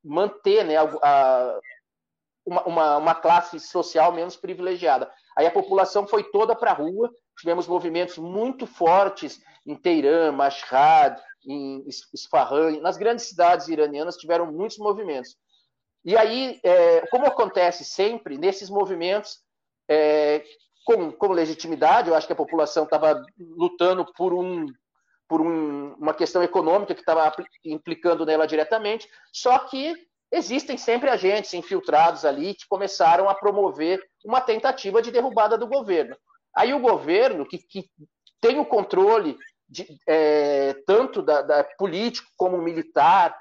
manter 0.04 0.66
né, 0.66 0.76
a, 0.78 1.60
uma, 2.46 2.64
uma, 2.64 2.98
uma, 2.98 3.16
classe 3.16 3.60
social 3.60 4.12
menos 4.12 4.36
privilegiada. 4.36 5.12
Aí 5.38 5.46
a 5.46 5.52
população 5.52 6.06
foi 6.06 6.24
toda 6.24 6.56
para 6.56 6.72
a 6.72 6.76
rua, 6.76 7.10
tivemos 7.40 7.68
movimentos 7.68 8.18
muito 8.18 8.68
fortes 8.68 9.42
em 9.66 9.76
Teherã, 9.76 10.32
Mashhad, 10.32 11.22
em 11.46 11.86
Isfahan, 12.14 12.80
nas 12.82 12.98
grandes 12.98 13.26
cidades 13.26 13.68
iranianas 13.68 14.18
tiveram 14.18 14.52
muitos 14.52 14.78
movimentos. 14.78 15.36
E 16.06 16.18
aí, 16.18 16.60
é, 16.64 17.08
como 17.08 17.26
acontece 17.26 17.86
sempre, 17.86 18.38
nesses 18.38 18.70
movimentos, 18.70 19.40
é, 19.88 20.44
com, 20.84 21.12
com 21.12 21.32
legitimidade, 21.32 22.10
eu 22.10 22.16
acho 22.16 22.28
que 22.28 22.34
a 22.34 22.38
população 22.38 22.84
estava 22.84 23.24
lutando 23.40 24.06
por, 24.14 24.34
um, 24.34 24.66
por 25.28 25.42
um, 25.42 25.94
uma 25.94 26.14
questão 26.14 26.44
econômica 26.44 26.94
que 26.94 27.02
estava 27.02 27.32
implicando 27.64 28.26
nela 28.26 28.46
diretamente, 28.46 29.08
só 29.32 29.58
que 29.60 29.94
existem 30.32 30.78
sempre 30.78 31.10
agentes 31.10 31.54
infiltrados 31.54 32.26
ali 32.26 32.56
que 32.56 32.68
começaram 32.68 33.30
a 33.30 33.36
promover 33.36 34.02
uma 34.26 34.42
tentativa 34.42 35.02
de 35.02 35.12
derrubada 35.12 35.58
do 35.58 35.68
governo. 35.68 36.16
Aí 36.56 36.74
o 36.74 36.80
governo, 36.80 37.46
que, 37.46 37.58
que 37.60 37.90
tem 38.42 38.60
o 38.60 38.66
controle 38.66 39.38
de, 39.70 39.88
é, 40.08 40.74
tanto 40.86 41.22
da, 41.22 41.42
da, 41.42 41.64
político 41.64 42.30
como 42.36 42.58
militar 42.58 43.36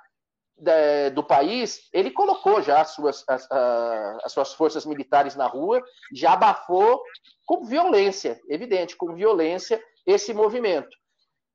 da, 0.62 1.08
do 1.10 1.24
país, 1.24 1.88
ele 1.92 2.10
colocou 2.10 2.62
já 2.62 2.80
as 2.80 2.90
suas, 2.90 3.24
as, 3.28 3.46
as 3.50 4.32
suas 4.32 4.52
forças 4.52 4.86
militares 4.86 5.34
na 5.34 5.46
rua, 5.46 5.82
já 6.14 6.34
abafou 6.34 7.02
com 7.44 7.64
violência, 7.64 8.40
evidente, 8.48 8.96
com 8.96 9.14
violência, 9.14 9.82
esse 10.06 10.32
movimento. 10.32 10.96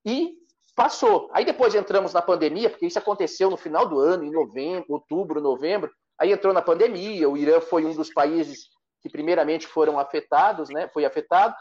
E 0.05 0.35
passou. 0.75 1.29
Aí 1.33 1.45
depois 1.45 1.73
entramos 1.73 2.13
na 2.13 2.21
pandemia, 2.21 2.69
porque 2.69 2.85
isso 2.85 2.99
aconteceu 2.99 3.49
no 3.49 3.57
final 3.57 3.87
do 3.87 3.99
ano, 3.99 4.25
em 4.25 4.31
novembro, 4.31 4.85
outubro, 4.89 5.41
novembro. 5.41 5.91
Aí 6.19 6.31
entrou 6.31 6.53
na 6.53 6.61
pandemia, 6.61 7.29
o 7.29 7.37
Irã 7.37 7.61
foi 7.61 7.85
um 7.85 7.93
dos 7.93 8.11
países 8.13 8.69
que 9.01 9.09
primeiramente 9.09 9.65
foram 9.65 9.97
afetados, 9.97 10.69
né? 10.69 10.87
Foi 10.89 11.05
afetado. 11.05 11.55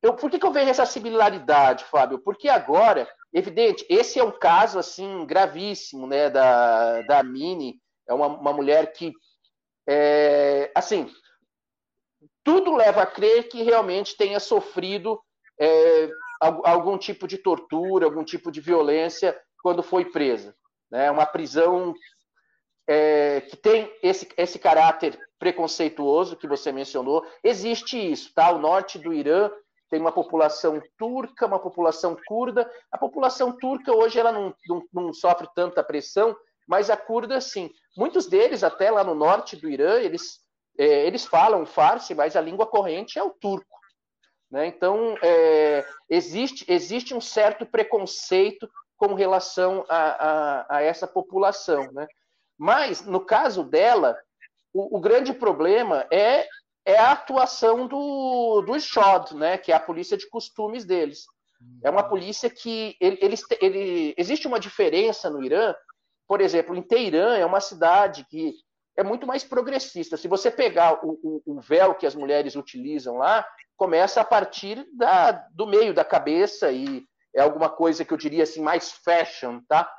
Eu, 0.00 0.14
por 0.14 0.30
que, 0.30 0.38
que 0.38 0.46
eu 0.46 0.52
vejo 0.52 0.70
essa 0.70 0.86
similaridade, 0.86 1.84
Fábio? 1.84 2.20
Porque 2.20 2.48
agora, 2.48 3.08
evidente, 3.32 3.84
esse 3.88 4.18
é 4.18 4.24
um 4.24 4.30
caso 4.30 4.78
assim 4.78 5.24
gravíssimo, 5.26 6.06
né, 6.06 6.30
da, 6.30 7.02
da 7.02 7.22
Mini, 7.22 7.80
é 8.08 8.14
uma, 8.14 8.26
uma 8.26 8.52
mulher 8.52 8.92
que, 8.92 9.12
é, 9.88 10.70
assim, 10.74 11.10
tudo 12.44 12.76
leva 12.76 13.02
a 13.02 13.06
crer 13.06 13.48
que 13.48 13.62
realmente 13.62 14.16
tenha 14.16 14.38
sofrido 14.38 15.20
é, 15.60 16.08
algum 16.40 16.96
tipo 16.96 17.26
de 17.26 17.38
tortura, 17.38 18.06
algum 18.06 18.24
tipo 18.24 18.52
de 18.52 18.60
violência 18.60 19.36
quando 19.62 19.82
foi 19.82 20.04
presa. 20.04 20.54
Né? 20.90 21.10
Uma 21.10 21.26
prisão 21.26 21.92
é, 22.86 23.40
que 23.40 23.56
tem 23.56 23.92
esse, 24.02 24.28
esse 24.36 24.58
caráter 24.58 25.18
preconceituoso 25.38 26.36
que 26.36 26.46
você 26.46 26.70
mencionou. 26.70 27.26
Existe 27.42 27.98
isso, 27.98 28.32
tá? 28.32 28.50
O 28.52 28.58
norte 28.58 28.98
do 28.98 29.12
Irã 29.12 29.50
tem 29.88 30.00
uma 30.00 30.12
população 30.12 30.80
turca, 30.98 31.46
uma 31.46 31.58
população 31.58 32.16
curda. 32.26 32.70
A 32.90 32.98
população 32.98 33.56
turca 33.56 33.94
hoje 33.94 34.18
ela 34.18 34.32
não, 34.32 34.54
não, 34.68 34.82
não 34.92 35.12
sofre 35.12 35.48
tanta 35.54 35.82
pressão, 35.82 36.36
mas 36.66 36.90
a 36.90 36.96
curda 36.96 37.40
sim. 37.40 37.70
Muitos 37.96 38.26
deles, 38.26 38.64
até 38.64 38.90
lá 38.90 39.04
no 39.04 39.14
norte 39.14 39.56
do 39.56 39.68
Irã, 39.68 40.00
eles, 40.00 40.40
é, 40.78 41.06
eles 41.06 41.24
falam 41.24 41.64
farsi, 41.64 42.14
mas 42.14 42.36
a 42.36 42.40
língua 42.40 42.66
corrente 42.66 43.18
é 43.18 43.22
o 43.22 43.30
turco. 43.30 43.76
Né? 44.50 44.66
Então, 44.66 45.16
é, 45.22 45.86
existe, 46.08 46.64
existe 46.68 47.14
um 47.14 47.20
certo 47.20 47.64
preconceito 47.64 48.68
com 48.96 49.14
relação 49.14 49.84
a, 49.88 49.96
a, 49.96 50.76
a 50.76 50.82
essa 50.82 51.06
população. 51.06 51.90
Né? 51.92 52.06
Mas, 52.58 53.04
no 53.04 53.20
caso 53.20 53.62
dela, 53.62 54.18
o, 54.72 54.96
o 54.96 55.00
grande 55.00 55.32
problema 55.32 56.06
é 56.10 56.46
é 56.86 56.96
a 56.96 57.10
atuação 57.10 57.88
do, 57.88 58.62
do 58.62 58.78
SHOD, 58.78 59.34
né, 59.34 59.58
que 59.58 59.72
é 59.72 59.74
a 59.74 59.80
polícia 59.80 60.16
de 60.16 60.30
costumes 60.30 60.84
deles. 60.84 61.26
É 61.82 61.90
uma 61.90 62.04
polícia 62.04 62.48
que 62.48 62.96
ele, 63.00 63.18
eles, 63.20 63.42
ele, 63.60 64.14
existe 64.16 64.46
uma 64.46 64.60
diferença 64.60 65.28
no 65.28 65.42
Irã. 65.42 65.74
Por 66.28 66.40
exemplo, 66.40 66.76
em 66.76 66.82
Teherã 66.82 67.36
é 67.36 67.44
uma 67.44 67.60
cidade 67.60 68.24
que 68.30 68.54
é 68.96 69.02
muito 69.02 69.26
mais 69.26 69.42
progressista. 69.42 70.16
Se 70.16 70.28
você 70.28 70.48
pegar 70.50 71.04
o, 71.04 71.18
o, 71.22 71.42
o 71.56 71.60
véu 71.60 71.94
que 71.94 72.06
as 72.06 72.14
mulheres 72.14 72.54
utilizam 72.54 73.16
lá, 73.16 73.44
começa 73.76 74.20
a 74.20 74.24
partir 74.24 74.86
da, 74.94 75.32
do 75.52 75.66
meio 75.66 75.92
da 75.92 76.04
cabeça 76.04 76.70
e 76.70 77.04
é 77.34 77.40
alguma 77.40 77.68
coisa 77.68 78.04
que 78.04 78.12
eu 78.12 78.18
diria 78.18 78.44
assim 78.44 78.62
mais 78.62 78.92
fashion, 78.92 79.60
tá? 79.68 79.90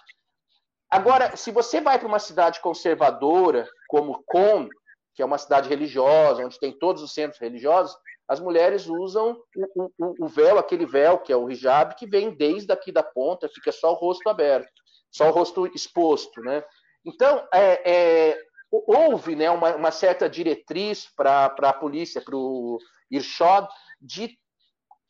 Agora, 0.89 1.36
se 1.36 1.51
você 1.51 1.82
vai 1.82 2.00
para 2.00 2.08
uma 2.08 2.17
cidade 2.17 2.62
conservadora 2.62 3.67
como 3.89 4.24
Qom, 4.25 4.70
que 5.17 5.24
é 5.24 5.25
uma 5.25 5.39
cidade 5.39 5.67
religiosa, 5.67 6.45
onde 6.45 6.59
tem 6.59 6.71
todos 6.71 7.01
os 7.01 7.12
centros 7.12 7.41
religiosos, 7.41 7.97
as 8.27 8.39
mulheres 8.39 8.86
usam 8.86 9.41
o, 9.75 9.91
o, 9.97 10.25
o, 10.25 10.27
véu, 10.27 10.59
aquele 10.59 10.86
véu 10.86 11.17
que 11.17 11.33
é 11.33 11.36
o 11.36 11.50
hijab, 11.50 11.95
que 11.95 12.05
vem 12.05 12.29
desde 12.29 12.71
aqui 12.71 12.91
da 12.91 13.01
ponta, 13.01 13.50
fica 13.50 13.71
só 13.71 13.91
o 13.91 13.95
rosto 13.95 14.29
aberto, 14.29 14.71
só 15.09 15.27
o 15.27 15.31
rosto 15.31 15.65
exposto, 15.74 16.39
né? 16.43 16.63
Então, 17.03 17.47
é, 17.51 17.91
é, 17.91 18.41
houve 18.69 19.36
né, 19.36 19.50
uma, 19.50 19.75
uma 19.75 19.89
certa 19.89 20.29
diretriz 20.29 21.07
para 21.15 21.45
a 21.45 21.74
polícia, 21.74 22.21
para 22.21 22.36
o 22.36 22.77
Irshad, 23.09 23.67
de 24.00 24.38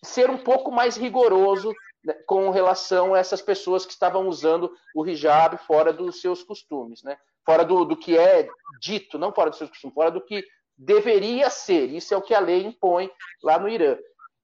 ser 0.02 0.30
um 0.30 0.38
pouco 0.38 0.72
mais 0.72 0.96
rigoroso 0.96 1.74
né, 2.02 2.14
com 2.26 2.50
relação 2.50 3.14
a 3.14 3.20
essas 3.20 3.42
pessoas 3.42 3.86
que 3.86 3.92
estavam 3.92 4.30
usando 4.30 4.72
o 4.96 5.06
hijab 5.06 5.58
fora 5.58 5.92
dos 5.92 6.22
seus 6.22 6.44
costumes, 6.44 7.04
né? 7.04 7.18
Fora 7.48 7.64
do, 7.64 7.86
do 7.86 7.96
que 7.96 8.18
é 8.18 8.46
dito, 8.82 9.18
não 9.18 9.32
fora 9.32 9.50
dos 9.50 9.58
seus 9.58 9.70
costumes, 9.70 9.96
fora 9.96 10.12
do 10.12 10.20
que 10.20 10.46
deveria 10.78 11.50
ser. 11.50 11.90
Isso 11.90 12.14
é 12.14 12.18
o 12.18 12.22
que 12.22 12.36
a 12.36 12.42
lei 12.42 12.66
impõe 12.66 13.10
lá 13.42 13.58
no 13.58 13.70
Irã. 13.70 13.98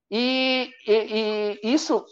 E, 0.10 0.74
e, 0.88 1.60
e 1.62 1.74
isso 1.74 2.06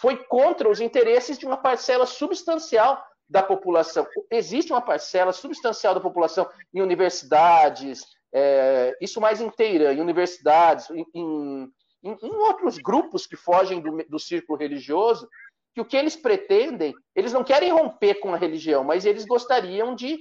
foi 0.00 0.16
contra 0.16 0.66
os 0.66 0.80
interesses 0.80 1.38
de 1.38 1.44
uma 1.44 1.58
parcela 1.58 2.06
substancial 2.06 3.04
da 3.28 3.42
população. 3.42 4.06
Existe 4.30 4.72
uma 4.72 4.80
parcela 4.80 5.30
substancial 5.30 5.94
da 5.94 6.00
população 6.00 6.48
em 6.72 6.80
universidades, 6.80 8.00
é, 8.32 8.96
isso 8.98 9.20
mais 9.20 9.42
inteira, 9.42 9.92
em 9.92 10.00
universidades, 10.00 10.88
em, 10.90 11.04
em, 11.14 11.72
em, 12.02 12.34
outros 12.36 12.78
grupos 12.78 13.26
que 13.26 13.36
fogem 13.36 13.80
do, 13.80 14.04
do 14.08 14.18
círculo 14.18 14.58
religioso, 14.58 15.28
que 15.74 15.80
o 15.80 15.84
que 15.84 15.96
eles 15.96 16.16
pretendem, 16.16 16.94
eles 17.14 17.32
não 17.32 17.44
querem 17.44 17.70
romper 17.70 18.14
com 18.14 18.34
a 18.34 18.38
religião, 18.38 18.82
mas 18.82 19.04
eles 19.04 19.24
gostariam 19.26 19.94
de 19.94 20.18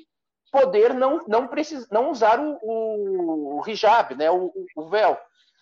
poder 0.51 0.94
não 0.94 1.24
não 1.27 1.48
precis, 1.48 1.88
não 1.89 2.10
usar 2.10 2.39
o, 2.39 2.58
o, 2.62 3.60
o 3.60 3.70
hijab, 3.70 4.15
né, 4.15 4.29
o, 4.29 4.51
o, 4.75 4.89
véu. 4.89 5.18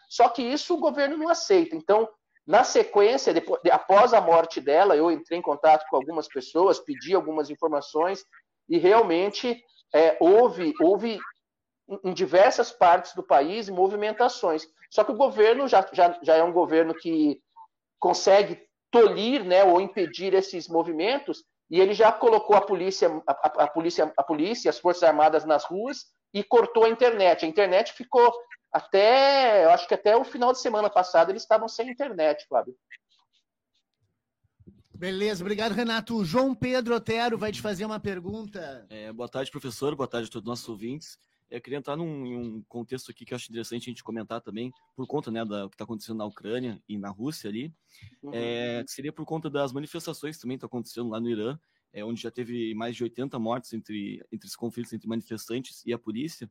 Só 0.10 0.30
que 0.30 0.42
isso 0.42 0.76
o 0.76 0.80
governo 0.80 1.18
não 1.18 1.30
aceita. 1.30 1.76
Então, 1.76 2.08
na 2.46 2.64
sequência, 2.64 3.34
depois, 3.34 3.60
após 3.70 4.14
a 4.14 4.22
morte 4.22 4.62
dela, 4.62 4.96
eu 4.96 5.12
entrei 5.12 5.38
em 5.38 5.42
contato 5.42 5.86
com 5.90 5.98
algumas 5.98 6.28
pessoas, 6.28 6.80
pedi 6.80 7.14
algumas 7.14 7.50
informações 7.50 8.24
e 8.70 8.78
realmente 8.78 9.62
é, 9.94 10.18
houve, 10.20 10.74
houve 10.82 11.20
em 12.04 12.14
diversas 12.14 12.72
partes 12.72 13.14
do 13.14 13.24
país 13.24 13.70
movimentações. 13.70 14.66
Só 14.90 15.04
que 15.04 15.12
o 15.12 15.18
governo 15.18 15.68
já, 15.68 15.86
já, 15.92 16.18
já 16.24 16.36
é 16.36 16.44
um 16.44 16.54
governo 16.54 16.94
que 16.94 17.42
consegue 18.00 18.66
tolir 18.92 19.44
né, 19.44 19.64
ou 19.64 19.82
impedir 19.82 20.34
esses 20.34 20.68
movimentos 20.68 21.44
e 21.70 21.80
ele 21.80 21.94
já 21.94 22.12
colocou 22.12 22.56
a 22.56 22.62
polícia, 22.62 23.10
a, 23.28 23.32
a, 23.32 23.64
a 23.64 23.68
polícia, 23.68 24.14
a 24.18 24.24
polícia, 24.24 24.70
as 24.70 24.80
forças 24.80 25.04
armadas 25.04 25.46
nas 25.46 25.66
ruas 25.66 26.06
e 26.34 26.44
cortou 26.44 26.86
a 26.86 26.90
internet. 26.90 27.46
A 27.46 27.48
internet 27.48 27.94
ficou 27.94 28.34
até, 28.72 29.66
eu 29.66 29.72
acho 29.72 29.88
que 29.88 29.94
até 29.94 30.16
o 30.16 30.24
final 30.24 30.54
de 30.54 30.60
semana 30.60 30.90
passado 30.90 31.30
eles 31.30 31.42
estavam 31.42 31.68
sem 31.68 31.90
internet, 31.90 32.46
Fábio. 32.50 32.76
Beleza, 34.94 35.44
obrigado, 35.44 35.74
Renato. 35.74 36.16
O 36.16 36.26
João 36.26 36.56
Pedro 36.56 36.96
Otero 36.96 37.38
vai 37.38 37.52
te 37.52 37.62
fazer 37.62 37.86
uma 37.86 38.00
pergunta. 38.00 38.86
É, 38.90 39.14
boa 39.14 39.30
tarde, 39.30 39.52
professor. 39.52 39.96
Boa 39.96 40.08
tarde 40.08 40.28
a 40.28 40.32
todos 40.32 40.46
os 40.46 40.50
nossos 40.50 40.68
ouvintes. 40.68 41.20
Eu 41.50 41.62
queria 41.62 41.80
entrar 41.80 41.96
num, 41.96 42.26
em 42.26 42.36
um 42.36 42.64
contexto 42.64 43.10
aqui 43.10 43.26
que 43.26 43.34
eu 43.34 43.36
acho 43.36 43.50
interessante 43.50 43.84
a 43.84 43.92
gente 43.92 44.04
comentar 44.04 44.42
também, 44.42 44.72
por 44.96 45.08
conta 45.08 45.32
né, 45.32 45.46
do 45.46 45.70
que 45.70 45.76
está 45.76 45.86
acontecendo 45.86 46.18
na 46.18 46.26
Ucrânia 46.26 46.82
e 46.88 46.98
na 46.98 47.10
Rússia 47.10 47.50
ali. 47.50 47.74
Uhum. 48.22 48.32
É, 48.34 48.84
seria 48.88 49.14
por 49.14 49.26
conta 49.26 49.50
das 49.50 49.72
manifestações 49.72 50.36
que 50.36 50.42
também 50.42 50.56
estão 50.56 50.68
acontecendo 50.68 51.10
lá 51.10 51.20
no 51.20 51.30
Irã, 51.30 51.58
é, 51.94 52.04
onde 52.04 52.22
já 52.22 52.30
teve 52.30 52.74
mais 52.76 52.96
de 52.96 53.04
80 53.04 53.40
mortes 53.40 53.74
entre, 53.74 54.24
entre 54.32 54.48
os 54.48 54.56
conflitos 54.56 54.92
entre 54.92 55.08
manifestantes 55.08 55.86
e 55.86 55.94
a 55.94 55.98
polícia. 55.98 56.50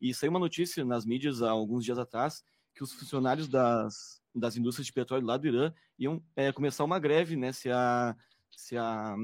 E 0.00 0.14
saiu 0.14 0.30
uma 0.30 0.40
notícia 0.40 0.84
nas 0.84 1.04
mídias 1.04 1.42
há 1.42 1.50
alguns 1.50 1.84
dias 1.84 1.98
atrás 1.98 2.42
que 2.74 2.82
os 2.82 2.92
funcionários 2.92 3.48
das, 3.48 4.22
das 4.34 4.56
indústrias 4.56 4.86
de 4.86 4.92
petróleo 4.92 5.26
lá 5.26 5.36
do 5.36 5.46
Irã 5.46 5.72
iam 5.98 6.22
é, 6.34 6.52
começar 6.52 6.84
uma 6.84 6.98
greve, 6.98 7.36
né, 7.36 7.52
se 7.52 7.68
a, 7.70 8.16
se 8.50 8.76
a 8.76 9.16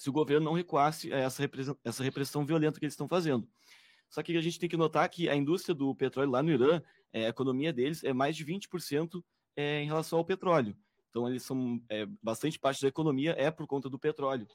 se 0.00 0.08
o 0.08 0.12
governo 0.14 0.46
não 0.46 0.54
recuasse 0.54 1.12
a 1.12 1.18
essa 1.18 1.42
repressão, 1.42 1.76
essa 1.84 2.02
repressão 2.02 2.46
violenta 2.46 2.78
que 2.78 2.86
eles 2.86 2.94
estão 2.94 3.06
fazendo. 3.06 3.46
Só 4.10 4.22
que 4.22 4.36
a 4.36 4.40
gente 4.40 4.58
tem 4.58 4.68
que 4.68 4.76
notar 4.76 5.08
que 5.08 5.28
a 5.28 5.36
indústria 5.36 5.74
do 5.74 5.94
petróleo 5.94 6.30
lá 6.30 6.42
no 6.42 6.50
Irã, 6.50 6.82
é, 7.12 7.26
a 7.26 7.28
economia 7.28 7.72
deles 7.72 8.02
é 8.04 8.12
mais 8.12 8.36
de 8.36 8.44
20% 8.44 9.22
é, 9.56 9.82
em 9.82 9.86
relação 9.86 10.18
ao 10.18 10.24
petróleo. 10.24 10.76
Então, 11.08 11.28
eles 11.28 11.44
são 11.44 11.80
é, 11.88 12.06
bastante 12.22 12.58
parte 12.58 12.82
da 12.82 12.88
economia 12.88 13.34
é 13.38 13.50
por 13.50 13.66
conta 13.66 13.88
do 13.88 13.98
petróleo. 13.98 14.46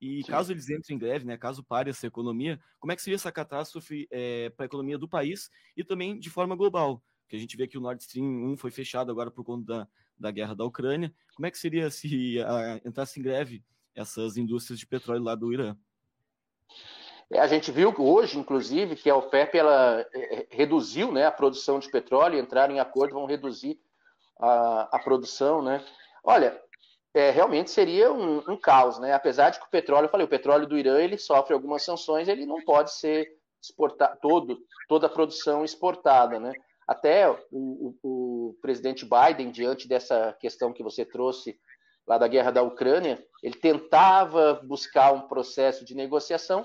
E 0.00 0.22
Sim. 0.22 0.30
caso 0.30 0.52
eles 0.52 0.68
entrem 0.68 0.96
em 0.96 0.98
greve, 0.98 1.24
né, 1.24 1.36
caso 1.36 1.62
pare 1.62 1.90
essa 1.90 2.06
economia, 2.06 2.60
como 2.80 2.90
é 2.90 2.96
que 2.96 3.02
seria 3.02 3.14
essa 3.14 3.30
catástrofe 3.30 4.08
é, 4.10 4.50
para 4.50 4.64
a 4.64 4.66
economia 4.66 4.98
do 4.98 5.08
país 5.08 5.48
e 5.76 5.84
também 5.84 6.18
de 6.18 6.28
forma 6.28 6.56
global? 6.56 7.00
Que 7.28 7.36
a 7.36 7.38
gente 7.38 7.56
vê 7.56 7.68
que 7.68 7.78
o 7.78 7.80
Nord 7.80 8.02
Stream 8.02 8.26
1 8.52 8.56
foi 8.56 8.72
fechado 8.72 9.12
agora 9.12 9.30
por 9.30 9.44
conta 9.44 9.64
da, 9.64 9.88
da 10.18 10.30
guerra 10.32 10.56
da 10.56 10.64
Ucrânia. 10.64 11.14
Como 11.36 11.46
é 11.46 11.50
que 11.52 11.58
seria 11.58 11.88
se 11.88 12.40
a, 12.40 12.80
entrasse 12.84 13.20
em 13.20 13.22
greve 13.22 13.64
essas 13.94 14.36
indústrias 14.36 14.78
de 14.78 14.86
petróleo 14.86 15.22
lá 15.22 15.36
do 15.36 15.52
Irã? 15.52 15.76
É, 17.32 17.40
a 17.40 17.46
gente 17.46 17.72
viu 17.72 17.94
hoje, 17.98 18.38
inclusive, 18.38 18.94
que 18.94 19.08
a 19.08 19.16
OPEP 19.16 19.56
ela 19.56 20.06
é, 20.14 20.46
reduziu 20.50 21.10
né, 21.10 21.24
a 21.24 21.32
produção 21.32 21.78
de 21.78 21.90
petróleo, 21.90 22.38
entraram 22.38 22.74
em 22.74 22.80
acordo, 22.80 23.14
vão 23.14 23.24
reduzir 23.24 23.80
a, 24.38 24.96
a 24.96 24.98
produção, 24.98 25.62
né? 25.62 25.82
Olha, 26.22 26.60
é, 27.14 27.30
realmente 27.30 27.70
seria 27.70 28.12
um, 28.12 28.38
um, 28.50 28.56
caos, 28.56 28.98
né? 28.98 29.14
Apesar 29.14 29.48
de 29.48 29.58
que 29.58 29.64
o 29.64 29.70
petróleo, 29.70 30.06
eu 30.06 30.10
falei, 30.10 30.26
o 30.26 30.30
petróleo 30.30 30.66
do 30.66 30.76
Irã 30.76 31.00
ele 31.00 31.16
sofre 31.16 31.54
algumas 31.54 31.82
sanções, 31.82 32.28
ele 32.28 32.44
não 32.44 32.62
pode 32.64 32.92
ser 32.92 33.26
exportado 33.62 34.18
toda 34.88 35.06
a 35.06 35.10
produção 35.10 35.64
exportada, 35.64 36.38
né? 36.38 36.52
Até 36.86 37.30
o, 37.30 37.38
o, 37.50 37.96
o, 38.02 38.58
presidente 38.60 39.06
Biden, 39.06 39.50
diante 39.50 39.88
dessa 39.88 40.36
questão 40.38 40.72
que 40.72 40.82
você 40.82 41.04
trouxe 41.04 41.58
lá 42.06 42.18
da 42.18 42.28
guerra 42.28 42.50
da 42.50 42.62
Ucrânia, 42.62 43.24
ele 43.42 43.54
tentava 43.54 44.60
buscar 44.64 45.12
um 45.12 45.22
processo 45.22 45.84
de 45.84 45.94
negociação 45.94 46.64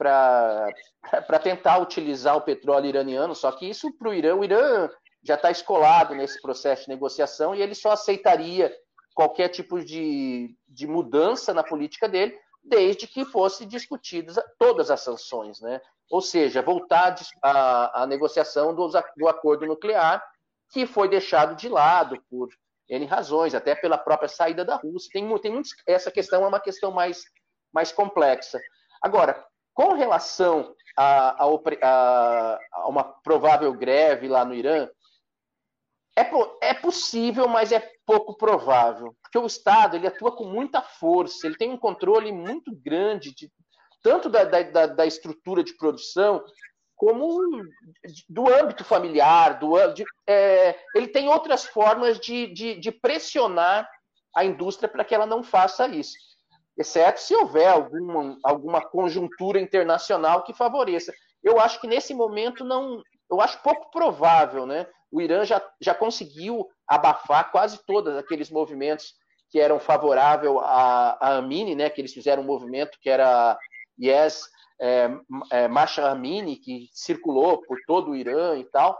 para 0.00 1.38
tentar 1.42 1.76
utilizar 1.78 2.34
o 2.34 2.40
petróleo 2.40 2.86
iraniano, 2.86 3.34
só 3.34 3.52
que 3.52 3.68
isso 3.68 3.92
para 3.92 4.08
o 4.08 4.14
Irã, 4.14 4.34
o 4.34 4.42
Irã 4.42 4.88
já 5.22 5.34
está 5.34 5.50
escolado 5.50 6.14
nesse 6.14 6.40
processo 6.40 6.84
de 6.84 6.88
negociação 6.88 7.54
e 7.54 7.60
ele 7.60 7.74
só 7.74 7.90
aceitaria 7.90 8.74
qualquer 9.14 9.50
tipo 9.50 9.84
de, 9.84 10.56
de 10.66 10.86
mudança 10.86 11.52
na 11.52 11.62
política 11.62 12.08
dele, 12.08 12.34
desde 12.64 13.06
que 13.06 13.26
fosse 13.26 13.66
discutidas 13.66 14.42
todas 14.58 14.90
as 14.90 15.02
sanções, 15.02 15.60
né? 15.60 15.82
Ou 16.10 16.22
seja, 16.22 16.62
voltar 16.62 17.14
à 17.42 18.06
negociação 18.08 18.74
do, 18.74 18.88
do 19.16 19.28
acordo 19.28 19.66
nuclear, 19.66 20.24
que 20.72 20.86
foi 20.86 21.10
deixado 21.10 21.54
de 21.54 21.68
lado 21.68 22.18
por 22.30 22.48
N 22.88 23.04
razões, 23.04 23.54
até 23.54 23.74
pela 23.74 23.98
própria 23.98 24.28
saída 24.28 24.64
da 24.64 24.76
Rússia. 24.76 25.10
Tem, 25.12 25.38
tem 25.40 25.52
muitos, 25.52 25.72
essa 25.86 26.10
questão 26.10 26.42
é 26.42 26.48
uma 26.48 26.58
questão 26.58 26.90
mais, 26.90 27.22
mais 27.72 27.92
complexa. 27.92 28.58
Agora, 29.02 29.44
com 29.74 29.94
relação 29.94 30.74
a, 30.96 31.44
a, 31.44 32.58
a, 32.72 32.88
uma 32.88 33.04
provável 33.04 33.72
greve 33.72 34.28
lá 34.28 34.44
no 34.44 34.54
Irã, 34.54 34.88
é, 36.16 36.68
é 36.70 36.74
possível, 36.74 37.48
mas 37.48 37.72
é 37.72 37.80
pouco 38.04 38.36
provável, 38.36 39.16
porque 39.22 39.38
o 39.38 39.46
Estado 39.46 39.96
ele 39.96 40.06
atua 40.06 40.34
com 40.34 40.44
muita 40.44 40.82
força, 40.82 41.46
ele 41.46 41.56
tem 41.56 41.70
um 41.70 41.78
controle 41.78 42.32
muito 42.32 42.74
grande 42.74 43.34
de, 43.34 43.50
tanto 44.02 44.28
da, 44.28 44.44
da, 44.44 44.86
da 44.86 45.06
estrutura 45.06 45.62
de 45.62 45.76
produção 45.76 46.44
como 46.96 47.40
do 48.28 48.52
âmbito 48.52 48.84
familiar, 48.84 49.58
do, 49.58 49.74
de, 49.94 50.04
é, 50.26 50.78
ele 50.94 51.08
tem 51.08 51.28
outras 51.28 51.64
formas 51.64 52.20
de, 52.20 52.48
de, 52.48 52.74
de 52.78 52.92
pressionar 52.92 53.88
a 54.36 54.44
indústria 54.44 54.88
para 54.88 55.04
que 55.04 55.14
ela 55.14 55.24
não 55.24 55.42
faça 55.42 55.88
isso, 55.88 56.12
exceto 56.80 57.20
se 57.20 57.34
houver 57.34 57.68
alguma, 57.68 58.38
alguma 58.42 58.80
conjuntura 58.80 59.60
internacional 59.60 60.42
que 60.42 60.54
favoreça. 60.54 61.12
Eu 61.42 61.60
acho 61.60 61.80
que 61.80 61.86
nesse 61.86 62.14
momento 62.14 62.64
não, 62.64 63.02
eu 63.30 63.40
acho 63.40 63.62
pouco 63.62 63.90
provável, 63.90 64.66
né? 64.66 64.86
o 65.10 65.20
Irã 65.20 65.44
já, 65.44 65.62
já 65.80 65.94
conseguiu 65.94 66.68
abafar 66.86 67.50
quase 67.50 67.84
todos 67.84 68.16
aqueles 68.16 68.50
movimentos 68.50 69.14
que 69.50 69.58
eram 69.58 69.80
favoráveis 69.80 70.52
à, 70.58 71.18
à 71.20 71.36
Amini, 71.38 71.74
né, 71.74 71.90
que 71.90 72.00
eles 72.00 72.14
fizeram 72.14 72.42
um 72.42 72.46
movimento 72.46 72.98
que 73.00 73.10
era 73.10 73.58
Yes, 74.00 74.42
é, 74.80 75.10
é, 75.50 75.68
Masha 75.68 76.08
Amini, 76.08 76.56
que 76.56 76.88
circulou 76.92 77.60
por 77.62 77.76
todo 77.86 78.12
o 78.12 78.16
Irã 78.16 78.56
e 78.56 78.64
tal, 78.64 78.98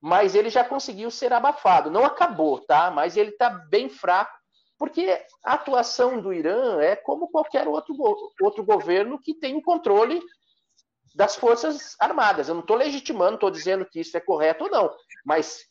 mas 0.00 0.36
ele 0.36 0.48
já 0.48 0.62
conseguiu 0.62 1.10
ser 1.10 1.32
abafado. 1.32 1.90
Não 1.90 2.04
acabou, 2.04 2.60
tá? 2.60 2.90
Mas 2.90 3.16
ele 3.16 3.30
está 3.30 3.50
bem 3.50 3.88
fraco, 3.88 4.32
porque 4.78 5.20
a 5.44 5.54
atuação 5.54 6.20
do 6.20 6.32
Irã 6.32 6.80
é 6.80 6.94
como 6.94 7.28
qualquer 7.28 7.66
outro, 7.66 7.94
outro 8.40 8.64
governo 8.64 9.20
que 9.20 9.34
tem 9.34 9.56
o 9.56 9.62
controle 9.62 10.22
das 11.14 11.34
Forças 11.34 11.96
Armadas. 11.98 12.48
Eu 12.48 12.54
não 12.54 12.62
estou 12.62 12.76
legitimando, 12.76 13.34
estou 13.34 13.50
dizendo 13.50 13.84
que 13.84 14.00
isso 14.00 14.16
é 14.16 14.20
correto 14.20 14.64
ou 14.64 14.70
não, 14.70 14.94
mas 15.26 15.64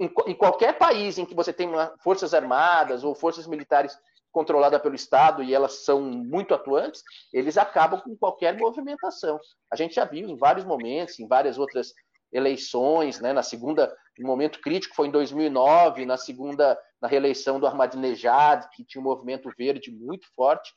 em, 0.00 0.10
em, 0.26 0.34
qualquer 0.34 0.78
país 0.78 1.18
em 1.18 1.26
que 1.26 1.34
você 1.34 1.52
tem 1.52 1.68
uma, 1.68 1.94
Forças 2.02 2.32
Armadas 2.32 3.04
ou 3.04 3.14
forças 3.14 3.46
militares 3.46 3.96
controladas 4.32 4.80
pelo 4.82 4.94
Estado 4.94 5.42
e 5.42 5.54
elas 5.54 5.84
são 5.84 6.00
muito 6.00 6.54
atuantes, 6.54 7.02
eles 7.32 7.56
acabam 7.56 8.00
com 8.00 8.16
qualquer 8.16 8.56
movimentação. 8.56 9.40
A 9.72 9.76
gente 9.76 9.94
já 9.94 10.04
viu 10.04 10.28
em 10.28 10.36
vários 10.36 10.64
momentos, 10.64 11.18
em 11.18 11.26
várias 11.26 11.58
outras 11.58 11.92
eleições, 12.36 13.20
né, 13.20 13.32
na 13.32 13.42
segunda, 13.42 13.96
um 14.20 14.26
momento 14.26 14.60
crítico 14.60 14.94
foi 14.94 15.08
em 15.08 15.10
2009, 15.10 16.04
na 16.04 16.16
segunda, 16.16 16.78
na 17.00 17.08
reeleição 17.08 17.58
do 17.58 17.66
Ahmadinejad, 17.66 18.68
que 18.72 18.84
tinha 18.84 19.00
um 19.00 19.04
movimento 19.04 19.50
verde 19.56 19.90
muito 19.90 20.26
forte, 20.34 20.74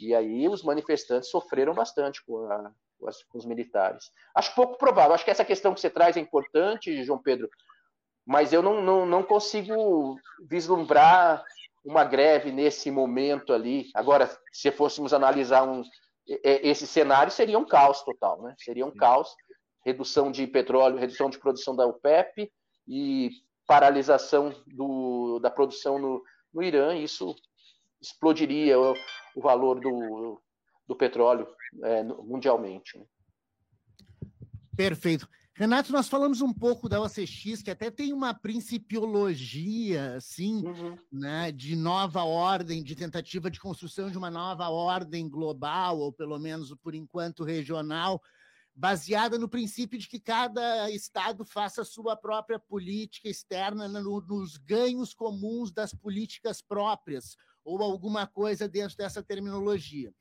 e 0.00 0.14
aí 0.14 0.48
os 0.48 0.62
manifestantes 0.62 1.30
sofreram 1.30 1.74
bastante 1.74 2.24
com 2.24 2.50
a, 2.50 2.70
com 3.28 3.38
os 3.38 3.46
militares. 3.46 4.10
Acho 4.34 4.54
pouco 4.54 4.76
provável. 4.76 5.14
Acho 5.14 5.24
que 5.24 5.30
essa 5.30 5.44
questão 5.44 5.72
que 5.72 5.80
você 5.80 5.88
traz 5.88 6.16
é 6.16 6.20
importante, 6.20 7.04
João 7.04 7.22
Pedro, 7.22 7.48
mas 8.26 8.52
eu 8.52 8.60
não, 8.60 8.82
não, 8.82 9.06
não 9.06 9.22
consigo 9.22 10.18
vislumbrar 10.48 11.44
uma 11.84 12.04
greve 12.04 12.50
nesse 12.50 12.90
momento 12.90 13.52
ali. 13.52 13.88
Agora, 13.94 14.28
se 14.52 14.72
fôssemos 14.72 15.14
analisar 15.14 15.62
um, 15.62 15.82
esse 16.26 16.86
cenário, 16.86 17.30
seria 17.30 17.58
um 17.58 17.64
caos 17.64 18.02
total, 18.02 18.42
né? 18.42 18.54
Seria 18.58 18.84
um 18.84 18.90
caos. 18.90 19.34
Redução 19.86 20.32
de 20.32 20.44
petróleo, 20.48 20.98
redução 20.98 21.30
de 21.30 21.38
produção 21.38 21.76
da 21.76 21.86
OPEP 21.86 22.52
e 22.88 23.30
paralisação 23.68 24.52
do, 24.66 25.38
da 25.38 25.48
produção 25.48 25.96
no, 25.96 26.24
no 26.52 26.60
Irã. 26.60 26.96
Isso 26.96 27.36
explodiria 28.00 28.80
o, 28.80 28.94
o 29.36 29.40
valor 29.40 29.78
do, 29.78 30.42
do 30.88 30.96
petróleo 30.96 31.46
é, 31.84 32.02
mundialmente. 32.02 32.98
Né? 32.98 33.04
Perfeito. 34.76 35.28
Renato, 35.58 35.90
nós 35.90 36.06
falamos 36.06 36.42
um 36.42 36.52
pouco 36.52 36.86
da 36.86 37.00
OCX, 37.00 37.62
que 37.62 37.70
até 37.70 37.90
tem 37.90 38.12
uma 38.12 38.34
principiologia, 38.34 40.16
assim, 40.16 40.62
uhum. 40.66 40.98
né, 41.10 41.50
de 41.50 41.74
nova 41.74 42.24
ordem, 42.24 42.82
de 42.82 42.94
tentativa 42.94 43.50
de 43.50 43.58
construção 43.58 44.10
de 44.10 44.18
uma 44.18 44.30
nova 44.30 44.68
ordem 44.68 45.26
global, 45.30 45.98
ou 45.98 46.12
pelo 46.12 46.38
menos 46.38 46.74
por 46.82 46.94
enquanto 46.94 47.42
regional. 47.42 48.20
Baseada 48.76 49.38
no 49.38 49.48
princípio 49.48 49.98
de 49.98 50.06
que 50.06 50.20
cada 50.20 50.90
Estado 50.90 51.46
faça 51.46 51.80
a 51.80 51.84
sua 51.84 52.14
própria 52.14 52.58
política 52.58 53.26
externa 53.26 53.88
no, 53.88 54.20
nos 54.20 54.58
ganhos 54.58 55.14
comuns 55.14 55.72
das 55.72 55.94
políticas 55.94 56.60
próprias, 56.60 57.36
ou 57.64 57.82
alguma 57.82 58.26
coisa 58.26 58.68
dentro 58.68 58.94
dessa 58.94 59.22
terminologia. 59.22 60.12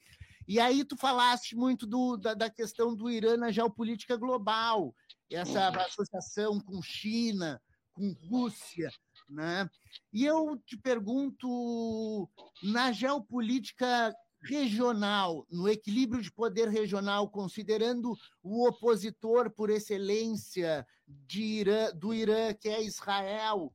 E 0.47 0.59
aí 0.59 0.85
tu 0.85 0.95
falaste 0.95 1.55
muito 1.55 1.85
do, 1.85 2.15
da, 2.15 2.33
da 2.33 2.49
questão 2.49 2.95
do 2.95 3.09
Irã 3.09 3.35
na 3.35 3.51
geopolítica 3.51 4.15
global, 4.15 4.95
essa 5.29 5.69
associação 5.69 6.61
com 6.61 6.81
China, 6.81 7.61
com 7.91 8.15
Rússia, 8.29 8.89
né? 9.27 9.69
E 10.13 10.23
eu 10.23 10.57
te 10.65 10.77
pergunto, 10.77 12.29
na 12.63 12.91
geopolítica 12.91 14.15
regional, 14.45 15.45
no 15.49 15.67
equilíbrio 15.67 16.21
de 16.21 16.31
poder 16.31 16.69
regional, 16.69 17.29
considerando 17.29 18.15
o 18.43 18.67
opositor 18.67 19.49
por 19.51 19.69
excelência 19.69 20.85
Irã, 21.33 21.91
do 21.95 22.13
Irã, 22.13 22.53
que 22.53 22.69
é 22.69 22.83
Israel, 22.83 23.73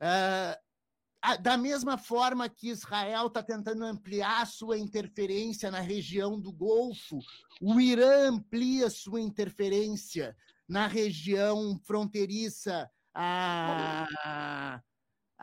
uh, 0.00 0.62
da 1.40 1.56
mesma 1.56 1.96
forma 1.96 2.48
que 2.48 2.68
Israel 2.68 3.28
está 3.28 3.42
tentando 3.42 3.84
ampliar 3.84 4.44
sua 4.46 4.76
interferência 4.76 5.70
na 5.70 5.78
região 5.78 6.40
do 6.40 6.52
Golfo, 6.52 7.20
o 7.60 7.80
Irã 7.80 8.30
amplia 8.30 8.90
sua 8.90 9.20
interferência 9.20 10.36
na 10.68 10.88
região 10.88 11.78
fronteiriça 11.84 12.90
a, 13.14 14.80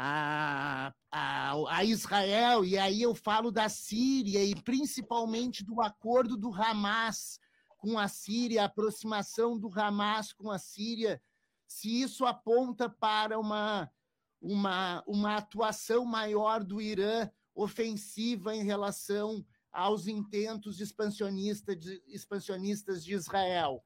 a, 0.01 0.93
a, 1.11 1.53
a, 1.75 1.83
Israel, 1.83 2.63
e 2.63 2.77
aí 2.77 3.01
eu 3.01 3.13
falo 3.13 3.51
da 3.51 3.67
Síria 3.67 4.41
e 4.41 4.55
principalmente 4.55 5.61
do 5.61 5.81
acordo 5.81 6.37
do 6.37 6.53
Hamas 6.53 7.37
com 7.77 7.99
a 7.99 8.07
Síria, 8.07 8.61
a 8.61 8.65
aproximação 8.65 9.59
do 9.59 9.69
Hamas 9.77 10.31
com 10.31 10.49
a 10.49 10.57
Síria, 10.57 11.21
se 11.67 12.01
isso 12.01 12.25
aponta 12.25 12.89
para 12.89 13.37
uma, 13.37 13.91
uma, 14.41 15.03
uma 15.05 15.35
atuação 15.35 16.05
maior 16.05 16.63
do 16.63 16.79
Irã 16.79 17.29
ofensiva 17.53 18.55
em 18.55 18.63
relação 18.63 19.45
aos 19.69 20.07
intentos 20.07 20.79
expansionistas 20.79 21.77
de, 21.77 22.01
expansionistas 22.07 23.03
de 23.03 23.15
Israel. 23.15 23.83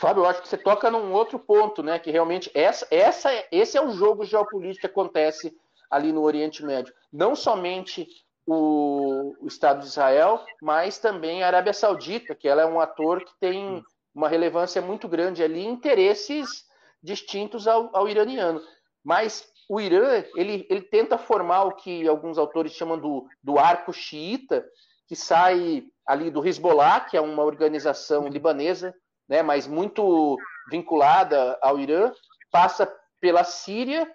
Fábio, 0.00 0.22
eu 0.22 0.26
acho 0.26 0.40
que 0.40 0.48
você 0.48 0.56
toca 0.56 0.90
num 0.90 1.12
outro 1.12 1.38
ponto, 1.38 1.82
né? 1.82 1.98
Que 1.98 2.10
realmente 2.10 2.50
essa, 2.54 2.86
essa, 2.90 3.30
esse 3.52 3.76
é 3.76 3.82
o 3.84 3.90
jogo 3.90 4.24
geopolítico 4.24 4.80
que 4.80 4.86
acontece 4.86 5.54
ali 5.90 6.10
no 6.10 6.22
Oriente 6.22 6.64
Médio. 6.64 6.94
Não 7.12 7.36
somente 7.36 8.08
o, 8.46 9.36
o, 9.38 9.46
Estado 9.46 9.80
de 9.80 9.88
Israel, 9.88 10.42
mas 10.62 10.98
também 10.98 11.42
a 11.42 11.48
Arábia 11.48 11.74
Saudita, 11.74 12.34
que 12.34 12.48
ela 12.48 12.62
é 12.62 12.66
um 12.66 12.80
ator 12.80 13.22
que 13.22 13.38
tem 13.38 13.84
uma 14.14 14.26
relevância 14.26 14.80
muito 14.80 15.06
grande 15.06 15.42
ali, 15.42 15.66
interesses 15.66 16.64
distintos 17.02 17.68
ao, 17.68 17.94
ao 17.94 18.08
iraniano. 18.08 18.62
Mas 19.04 19.52
o 19.68 19.78
Irã, 19.78 20.24
ele, 20.34 20.66
ele 20.70 20.82
tenta 20.82 21.18
formar 21.18 21.64
o 21.64 21.72
que 21.72 22.08
alguns 22.08 22.38
autores 22.38 22.72
chamam 22.72 22.98
do, 22.98 23.26
do 23.42 23.58
arco 23.58 23.92
xiita, 23.92 24.64
que 25.06 25.14
sai 25.14 25.84
ali 26.06 26.30
do 26.30 26.46
Hezbollah, 26.46 27.00
que 27.00 27.18
é 27.18 27.20
uma 27.20 27.44
organização 27.44 28.26
libanesa 28.28 28.94
né, 29.30 29.42
mas 29.42 29.68
muito 29.68 30.36
vinculada 30.68 31.56
ao 31.62 31.78
Irã, 31.78 32.12
passa 32.50 32.92
pela 33.20 33.44
Síria. 33.44 34.10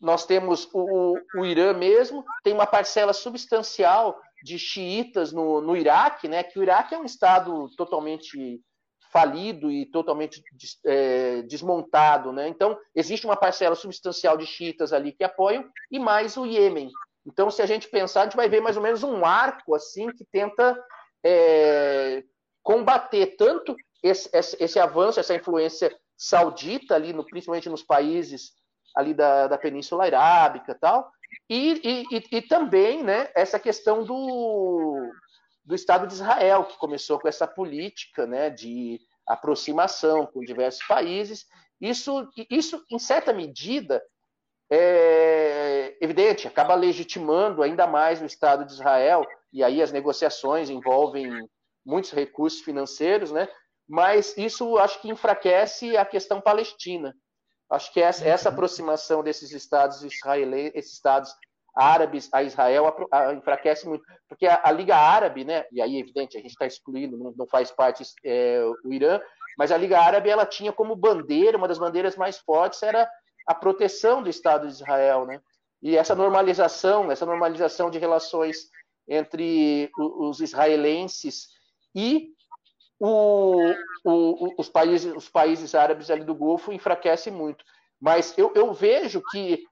Nós 0.00 0.26
temos 0.26 0.68
o, 0.72 1.14
o 1.36 1.46
Irã 1.46 1.72
mesmo, 1.72 2.24
tem 2.42 2.52
uma 2.52 2.66
parcela 2.66 3.12
substancial 3.12 4.18
de 4.42 4.58
xiitas 4.58 5.32
no, 5.32 5.60
no 5.60 5.76
Iraque, 5.76 6.26
né, 6.26 6.42
que 6.42 6.58
o 6.58 6.62
Iraque 6.62 6.94
é 6.94 6.98
um 6.98 7.04
estado 7.04 7.68
totalmente 7.76 8.60
falido 9.12 9.70
e 9.70 9.86
totalmente 9.86 10.42
é, 10.86 11.42
desmontado, 11.42 12.32
né? 12.32 12.46
Então 12.46 12.78
existe 12.94 13.26
uma 13.26 13.34
parcela 13.36 13.74
substancial 13.74 14.36
de 14.36 14.46
xiitas 14.46 14.92
ali 14.92 15.10
que 15.10 15.24
apoiam 15.24 15.68
e 15.90 15.98
mais 15.98 16.36
o 16.36 16.46
Iêmen. 16.46 16.88
Então, 17.26 17.50
se 17.50 17.60
a 17.60 17.66
gente 17.66 17.88
pensar, 17.88 18.20
a 18.20 18.24
gente 18.24 18.36
vai 18.36 18.48
ver 18.48 18.60
mais 18.60 18.76
ou 18.76 18.82
menos 18.82 19.02
um 19.02 19.24
arco 19.24 19.74
assim 19.74 20.06
que 20.12 20.24
tenta 20.30 20.80
é, 21.24 22.22
combater 22.62 23.34
tanto 23.36 23.74
esse, 24.02 24.30
esse, 24.32 24.56
esse, 24.62 24.78
avanço, 24.78 25.20
essa 25.20 25.34
influência 25.34 25.94
saudita 26.16 26.94
ali, 26.94 27.12
no, 27.12 27.24
principalmente 27.24 27.68
nos 27.68 27.82
países 27.82 28.52
ali 28.94 29.14
da, 29.14 29.46
da 29.46 29.58
Península 29.58 30.04
Arábica 30.04 30.76
tal, 30.80 31.10
e, 31.48 32.06
e, 32.10 32.36
e 32.36 32.42
também 32.42 33.02
né, 33.02 33.30
essa 33.34 33.58
questão 33.58 34.04
do, 34.04 35.12
do 35.64 35.74
Estado 35.74 36.06
de 36.06 36.14
Israel, 36.14 36.64
que 36.64 36.78
começou 36.78 37.18
com 37.18 37.28
essa 37.28 37.46
política 37.46 38.26
né, 38.26 38.50
de 38.50 39.00
aproximação 39.26 40.26
com 40.26 40.40
diversos 40.40 40.84
países. 40.86 41.46
Isso, 41.80 42.28
isso 42.50 42.84
em 42.90 42.98
certa 42.98 43.32
medida, 43.32 44.02
é 44.72 45.96
evidente, 46.00 46.46
acaba 46.46 46.74
legitimando 46.74 47.62
ainda 47.62 47.86
mais 47.86 48.20
o 48.20 48.26
Estado 48.26 48.64
de 48.64 48.72
Israel, 48.72 49.26
e 49.52 49.64
aí 49.64 49.82
as 49.82 49.90
negociações 49.90 50.70
envolvem 50.70 51.28
muitos 51.84 52.12
recursos 52.12 52.60
financeiros, 52.60 53.32
né? 53.32 53.48
Mas 53.90 54.36
isso 54.36 54.78
acho 54.78 55.02
que 55.02 55.10
enfraquece 55.10 55.96
a 55.96 56.04
questão 56.04 56.40
palestina. 56.40 57.12
Acho 57.68 57.92
que 57.92 58.00
essa, 58.00 58.24
essa 58.24 58.48
aproximação 58.48 59.20
desses 59.20 59.50
estados 59.50 60.04
israelenses, 60.04 60.72
esses 60.76 60.92
estados 60.92 61.34
árabes 61.74 62.28
a 62.32 62.40
Israel 62.44 62.86
a, 63.10 63.18
a, 63.18 63.34
enfraquece 63.34 63.88
muito, 63.88 64.04
porque 64.28 64.46
a, 64.46 64.60
a, 64.62 64.70
Liga 64.70 64.96
Árabe, 64.96 65.44
né, 65.44 65.64
e 65.72 65.82
aí 65.82 65.98
evidente 65.98 66.36
a 66.36 66.40
gente 66.40 66.52
está 66.52 66.66
excluindo, 66.66 67.18
não, 67.18 67.34
não, 67.36 67.46
faz 67.48 67.72
parte 67.72 68.04
é, 68.24 68.62
o 68.84 68.92
Irã, 68.92 69.20
mas 69.58 69.72
a 69.72 69.76
Liga 69.76 69.98
Árabe 69.98 70.30
ela 70.30 70.46
tinha 70.46 70.72
como 70.72 70.94
bandeira, 70.94 71.58
uma 71.58 71.66
das 71.66 71.78
bandeiras 71.78 72.14
mais 72.14 72.38
fortes 72.38 72.80
era 72.84 73.10
a 73.44 73.54
proteção 73.54 74.22
do 74.22 74.30
Estado 74.30 74.68
de 74.68 74.72
Israel, 74.72 75.26
né? 75.26 75.40
E 75.82 75.96
essa 75.96 76.14
normalização, 76.14 77.10
essa 77.10 77.26
normalização 77.26 77.90
de 77.90 77.98
relações 77.98 78.68
entre 79.08 79.90
os 79.96 80.40
israelenses 80.40 81.48
e 81.92 82.28
o, 83.00 83.72
o, 84.04 84.54
os, 84.58 84.68
países, 84.68 85.12
os 85.16 85.28
países 85.28 85.74
árabes 85.74 86.10
ali 86.10 86.22
do 86.22 86.34
Golfo 86.34 86.70
enfraquecem 86.70 87.32
muito. 87.32 87.64
Mas 87.98 88.36
eu, 88.36 88.52
eu 88.54 88.72
vejo 88.74 89.22
que 89.30 89.64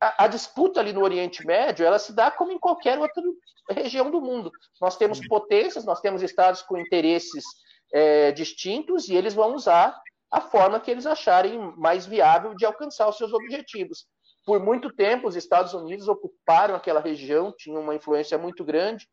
a, 0.00 0.24
a, 0.24 0.28
disputa 0.28 0.80
ali 0.80 0.92
no 0.92 1.02
Oriente 1.02 1.46
Médio 1.46 1.84
ela 1.84 1.98
se 1.98 2.12
dá 2.12 2.30
como 2.30 2.52
em 2.52 2.58
qualquer 2.58 2.98
outra 2.98 3.22
região 3.70 4.10
do 4.10 4.20
mundo. 4.20 4.50
Nós 4.80 4.96
temos 4.96 5.26
potências, 5.28 5.84
nós 5.84 6.00
temos 6.00 6.22
estados 6.22 6.62
com 6.62 6.78
interesses 6.78 7.44
é, 7.92 8.32
distintos 8.32 9.08
e 9.08 9.14
eles 9.14 9.34
vão 9.34 9.54
usar 9.54 9.94
a 10.30 10.40
forma 10.40 10.80
que 10.80 10.90
eles 10.90 11.06
acharem 11.06 11.58
mais 11.76 12.06
viável 12.06 12.54
de 12.54 12.64
alcançar 12.64 13.08
os 13.08 13.16
seus 13.16 13.32
objetivos. 13.32 14.06
Por 14.44 14.58
muito 14.58 14.90
tempo, 14.90 15.28
os 15.28 15.36
Estados 15.36 15.74
Unidos 15.74 16.08
ocuparam 16.08 16.74
aquela 16.74 17.00
região, 17.00 17.54
tinham 17.56 17.80
uma 17.80 17.94
influência 17.94 18.36
muito 18.36 18.64
grande. 18.64 19.06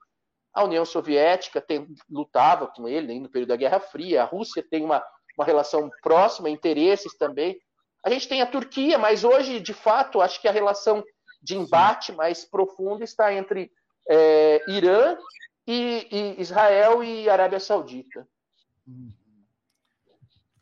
A 0.54 0.64
União 0.64 0.86
Soviética 0.86 1.62
tem, 1.62 1.88
lutava 2.10 2.68
com 2.68 2.88
ele 2.88 3.20
no 3.20 3.30
período 3.30 3.50
da 3.50 3.56
Guerra 3.56 3.80
Fria, 3.80 4.24
a 4.24 4.26
Rússia 4.26 4.66
tem 4.70 4.84
uma, 4.84 5.04
uma 5.38 5.46
relação 5.46 5.90
próxima, 6.02 6.50
interesses 6.50 7.18
também. 7.18 7.60
A 8.04 8.10
gente 8.10 8.28
tem 8.28 8.42
a 8.42 8.48
Turquia, 8.48 8.98
mas 8.98 9.24
hoje, 9.24 9.60
de 9.60 9.74
fato, 9.74 10.22
acho 10.22 10.42
que 10.42 10.48
a 10.48 10.52
relação 10.52 11.04
de 11.42 11.56
embate 11.56 12.12
mais 12.12 12.44
profunda 12.44 13.04
está 13.04 13.34
entre 13.34 13.72
é, 14.10 14.62
Irã 14.68 15.18
e, 15.66 16.08
e, 16.12 16.42
Israel 16.42 17.04
e 17.04 17.30
Arábia 17.30 17.60
Saudita. 17.60 18.28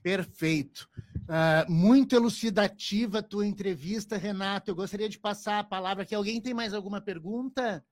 Perfeito. 0.01 0.89
Uh, 1.29 1.71
muito 1.71 2.15
elucidativa 2.15 3.19
a 3.19 3.23
tua 3.23 3.45
entrevista, 3.45 4.17
Renato. 4.17 4.71
Eu 4.71 4.75
gostaria 4.75 5.07
de 5.07 5.19
passar 5.19 5.59
a 5.59 5.63
palavra 5.63 6.03
aqui. 6.03 6.15
Alguém 6.15 6.41
tem 6.41 6.53
mais 6.53 6.73
alguma 6.73 6.99
pergunta? 6.99 7.85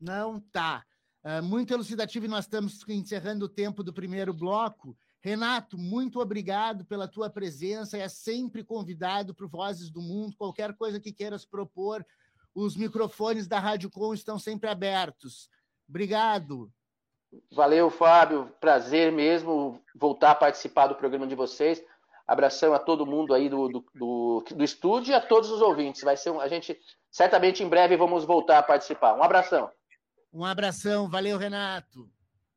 Não 0.00 0.40
tá. 0.40 0.84
Uh, 1.24 1.42
muito 1.42 1.72
elucidativo 1.72 2.26
e 2.26 2.28
nós 2.28 2.44
estamos 2.44 2.84
encerrando 2.88 3.46
o 3.46 3.48
tempo 3.48 3.82
do 3.82 3.92
primeiro 3.92 4.32
bloco. 4.32 4.96
Renato, 5.20 5.76
muito 5.76 6.20
obrigado 6.20 6.84
pela 6.84 7.08
tua 7.08 7.28
presença. 7.28 7.98
É 7.98 8.08
sempre 8.08 8.62
convidado 8.62 9.34
para 9.34 9.46
Vozes 9.46 9.90
do 9.90 10.00
Mundo. 10.00 10.36
Qualquer 10.36 10.74
coisa 10.76 11.00
que 11.00 11.12
queiras 11.12 11.44
propor, 11.44 12.06
os 12.54 12.76
microfones 12.76 13.48
da 13.48 13.58
Rádio 13.58 13.90
Com 13.90 14.14
estão 14.14 14.38
sempre 14.38 14.70
abertos. 14.70 15.50
Obrigado. 15.88 16.70
Valeu, 17.52 17.90
Fábio. 17.90 18.52
Prazer 18.60 19.10
mesmo 19.10 19.82
voltar 19.94 20.30
a 20.30 20.34
participar 20.34 20.86
do 20.86 20.94
programa 20.94 21.26
de 21.26 21.34
vocês. 21.34 21.82
Abração 22.26 22.74
a 22.74 22.78
todo 22.78 23.06
mundo 23.06 23.34
aí 23.34 23.48
do, 23.48 23.68
do, 23.68 23.84
do, 23.94 24.44
do 24.54 24.64
estúdio 24.64 25.12
e 25.12 25.14
a 25.14 25.20
todos 25.20 25.50
os 25.50 25.60
ouvintes. 25.60 26.02
Vai 26.02 26.16
ser 26.16 26.30
um, 26.30 26.40
a 26.40 26.48
gente 26.48 26.78
certamente 27.10 27.62
em 27.62 27.68
breve 27.68 27.96
vamos 27.96 28.24
voltar 28.24 28.58
a 28.58 28.62
participar. 28.62 29.14
Um 29.14 29.22
abração. 29.22 29.70
Um 30.32 30.44
abração, 30.44 31.08
valeu, 31.08 31.38
Renato. 31.38 32.10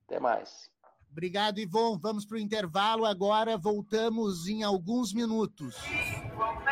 Até 0.06 0.20
mais. 0.20 0.70
Obrigado, 1.12 1.60
Ivon. 1.60 1.98
Vamos 1.98 2.26
para 2.26 2.38
o 2.38 2.40
intervalo 2.40 3.06
agora, 3.06 3.58
voltamos 3.58 4.48
em 4.48 4.64
alguns 4.64 5.14
minutos. 5.14 5.76
We'll 6.38 6.70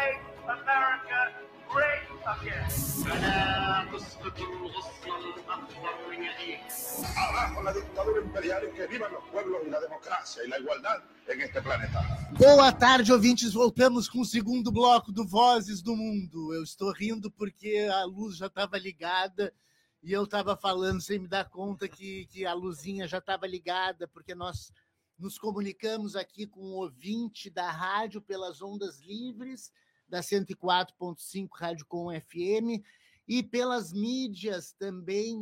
Abajo 7.15 7.61
la 7.61 7.71
dictadura 7.71 8.21
imperial 8.21 8.63
y 8.65 8.75
que 8.75 8.87
vivan 8.87 9.11
los 9.13 9.23
pueblos 9.31 9.61
y 9.65 9.69
la 9.69 9.79
democracia 9.79 10.43
y 10.43 10.49
la 10.49 10.59
igualdad 10.59 11.03
en 11.27 11.41
este 11.41 11.61
planeta. 11.61 12.27
Boa 12.37 12.71
tarde, 12.71 13.11
ouvintes. 13.13 13.53
Voltamos 13.53 14.09
com 14.09 14.21
o 14.21 14.25
segundo 14.25 14.71
bloco 14.71 15.11
do 15.11 15.25
Vozes 15.27 15.81
do 15.81 15.95
Mundo. 15.95 16.53
Eu 16.53 16.63
estou 16.63 16.91
rindo 16.91 17.31
porque 17.31 17.87
a 17.91 18.03
luz 18.05 18.37
já 18.37 18.47
estava 18.47 18.77
ligada 18.77 19.53
e 20.01 20.11
eu 20.11 20.23
estava 20.23 20.55
falando 20.55 21.01
sem 21.01 21.19
me 21.19 21.27
dar 21.27 21.49
conta 21.49 21.87
que, 21.87 22.25
que 22.27 22.45
a 22.45 22.53
luzinha 22.53 23.07
já 23.07 23.17
estava 23.17 23.47
ligada, 23.47 24.07
porque 24.07 24.35
nós 24.35 24.71
nos 25.17 25.37
comunicamos 25.37 26.15
aqui 26.15 26.45
com 26.45 26.61
o 26.61 26.75
ouvinte 26.75 27.49
da 27.49 27.71
rádio 27.71 28.21
pelas 28.21 28.61
ondas 28.61 28.99
livres 28.99 29.71
da 30.07 30.19
104.5 30.19 31.49
Rádio 31.53 31.85
Com 31.85 32.09
FM 32.09 32.83
e 33.27 33.43
pelas 33.43 33.91
mídias 33.91 34.71
também 34.73 35.35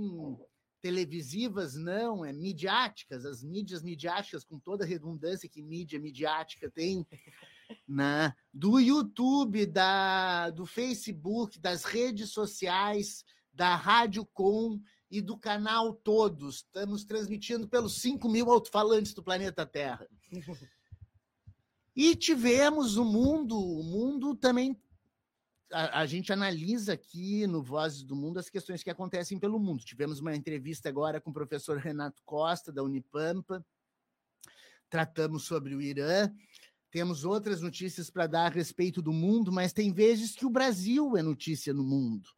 televisivas, 0.82 1.76
não, 1.76 2.24
é 2.24 2.32
midiáticas, 2.32 3.26
as 3.26 3.44
mídias 3.44 3.82
midiáticas, 3.82 4.44
com 4.44 4.60
toda 4.60 4.84
a 4.84 4.88
redundância 4.88 5.50
que 5.50 5.62
mídia 5.62 6.00
midiática 6.00 6.70
tem, 6.70 7.06
né? 7.88 8.36
do 8.54 8.80
YouTube, 8.80 9.66
da, 9.66 10.52
do 10.52 10.64
Facebook, 10.64 11.60
das 11.60 11.84
redes 11.84 12.30
sociais, 12.30 13.26
da 13.56 13.76
Rádio 13.76 14.26
Com 14.26 14.82
e 15.10 15.22
do 15.22 15.38
canal 15.38 15.94
Todos. 15.94 16.58
Estamos 16.58 17.06
transmitindo 17.06 17.68
pelos 17.68 18.02
5 18.02 18.28
mil 18.30 18.52
alto-falantes 18.52 19.14
do 19.14 19.24
planeta 19.24 19.66
Terra. 19.66 20.08
E 21.96 22.16
tivemos 22.16 22.98
o 22.98 23.06
mundo, 23.06 23.58
o 23.58 23.82
mundo 23.82 24.36
também. 24.36 24.78
A, 25.72 26.02
a, 26.02 26.06
gente 26.06 26.32
analisa 26.32 26.94
aqui 26.94 27.48
no 27.48 27.64
Vozes 27.64 28.04
do 28.04 28.16
Mundo 28.16 28.38
as 28.38 28.50
questões 28.50 28.84
que 28.84 28.90
acontecem 28.90 29.40
pelo 29.40 29.58
mundo. 29.58 29.84
Tivemos 29.84 30.20
uma 30.20 30.36
entrevista 30.36 30.90
agora 30.90 31.22
com 31.22 31.30
o 31.30 31.34
professor 31.34 31.78
Renato 31.78 32.22
Costa, 32.26 32.72
da 32.72 32.84
Unipampa. 32.84 33.66
Tratamos 34.90 35.46
sobre 35.46 35.74
o 35.74 35.82
Irã. 35.82 36.30
Temos 36.92 37.26
outras 37.26 37.62
notícias 37.62 38.10
para 38.10 38.28
dar 38.28 38.46
a 38.46 38.54
respeito 38.54 39.02
do 39.02 39.12
mundo, 39.12 39.52
mas 39.52 39.74
tem 39.74 39.92
vezes 39.92 40.36
que 40.36 40.46
o 40.46 40.50
Brasil 40.50 41.18
é 41.18 41.22
notícia 41.22 41.74
no 41.74 41.84
mundo. 41.84 42.30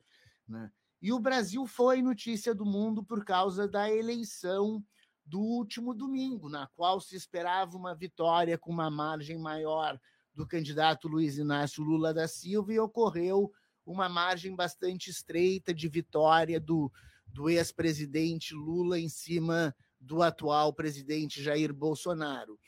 Né? 0.47 0.71
E 1.01 1.13
o 1.13 1.19
Brasil 1.19 1.65
foi 1.67 2.01
notícia 2.01 2.55
do 2.55 2.65
mundo 2.65 3.03
por 3.03 3.23
causa 3.23 3.67
da 3.67 3.91
eleição 3.91 4.83
do 5.25 5.39
último 5.39 5.93
domingo, 5.93 6.49
na 6.49 6.67
qual 6.67 6.99
se 6.99 7.15
esperava 7.15 7.77
uma 7.77 7.93
vitória 7.93 8.57
com 8.57 8.71
uma 8.71 8.89
margem 8.89 9.37
maior 9.37 9.99
do 10.33 10.47
candidato 10.47 11.07
Luiz 11.07 11.37
Inácio 11.37 11.83
Lula 11.83 12.13
da 12.13 12.27
Silva 12.27 12.73
e 12.73 12.79
ocorreu 12.79 13.51
uma 13.85 14.09
margem 14.09 14.55
bastante 14.55 15.09
estreita 15.09 15.73
de 15.73 15.87
vitória 15.87 16.59
do, 16.59 16.91
do 17.27 17.49
ex-presidente 17.49 18.53
Lula 18.53 18.99
em 18.99 19.09
cima 19.09 19.75
do 19.99 20.21
atual 20.21 20.73
presidente 20.73 21.43
Jair 21.43 21.73
Bolsonaro, 21.73 22.59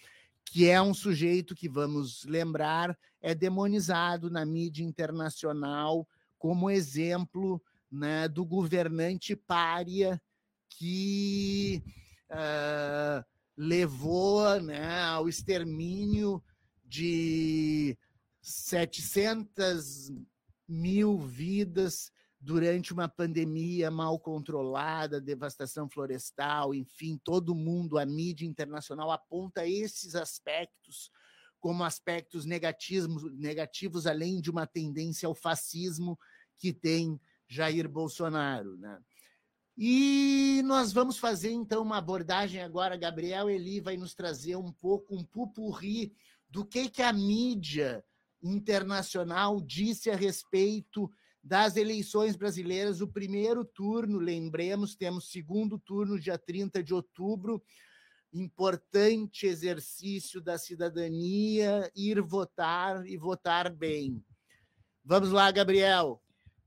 que 0.45 0.67
é 0.67 0.81
um 0.81 0.93
sujeito 0.93 1.55
que, 1.55 1.69
vamos 1.69 2.25
lembrar, 2.25 2.97
é 3.21 3.35
demonizado 3.35 4.29
na 4.29 4.45
mídia 4.45 4.83
internacional 4.83 6.07
como 6.37 6.69
exemplo 6.69 7.61
né, 7.91 8.27
do 8.27 8.45
governante 8.45 9.35
pária 9.35 10.21
que 10.69 11.83
uh, 12.31 13.25
levou 13.57 14.59
né, 14.61 15.01
ao 15.03 15.27
extermínio 15.27 16.43
de 16.85 17.97
700 18.41 20.11
mil 20.67 21.19
vidas 21.19 22.11
durante 22.39 22.93
uma 22.93 23.09
pandemia 23.09 23.91
mal 23.91 24.17
controlada, 24.17 25.19
devastação 25.19 25.89
florestal, 25.89 26.73
enfim, 26.73 27.19
todo 27.21 27.53
mundo, 27.53 27.97
a 27.97 28.05
mídia 28.05 28.47
internacional 28.47 29.11
aponta 29.11 29.67
esses 29.67 30.15
aspectos 30.15 31.11
como 31.59 31.83
aspectos 31.83 32.45
negativos, 32.45 33.35
negativos 33.37 34.07
além 34.07 34.39
de 34.39 34.49
uma 34.49 34.65
tendência 34.65 35.27
ao 35.27 35.35
fascismo 35.35 36.17
que 36.57 36.71
tem 36.71 37.19
Jair 37.49 37.89
Bolsonaro, 37.89 38.77
né? 38.77 38.99
E 39.75 40.61
nós 40.65 40.91
vamos 40.93 41.17
fazer 41.17 41.51
então 41.51 41.81
uma 41.81 41.97
abordagem 41.97 42.61
agora, 42.61 42.97
Gabriel 42.97 43.49
Eli 43.49 43.79
vai 43.79 43.97
nos 43.97 44.13
trazer 44.13 44.55
um 44.55 44.71
pouco 44.71 45.15
um 45.15 45.23
pupurri 45.23 46.13
do 46.49 46.65
que 46.65 46.89
que 46.89 47.01
a 47.01 47.13
mídia 47.13 48.03
internacional 48.43 49.61
disse 49.61 50.09
a 50.09 50.15
respeito 50.15 51.09
das 51.41 51.77
eleições 51.77 52.35
brasileiras, 52.35 53.01
o 53.01 53.07
primeiro 53.07 53.63
turno, 53.63 54.19
lembremos, 54.19 54.95
temos 54.95 55.31
segundo 55.31 55.79
turno 55.79 56.19
dia 56.19 56.37
30 56.37 56.83
de 56.83 56.93
outubro, 56.93 57.63
importante 58.33 59.47
exercício 59.47 60.41
da 60.41 60.57
cidadania, 60.57 61.89
ir 61.95 62.21
votar 62.21 63.05
e 63.07 63.17
votar 63.17 63.73
bem. 63.73 64.23
Vamos 65.03 65.31
lá, 65.31 65.49
Gabriel. 65.49 66.21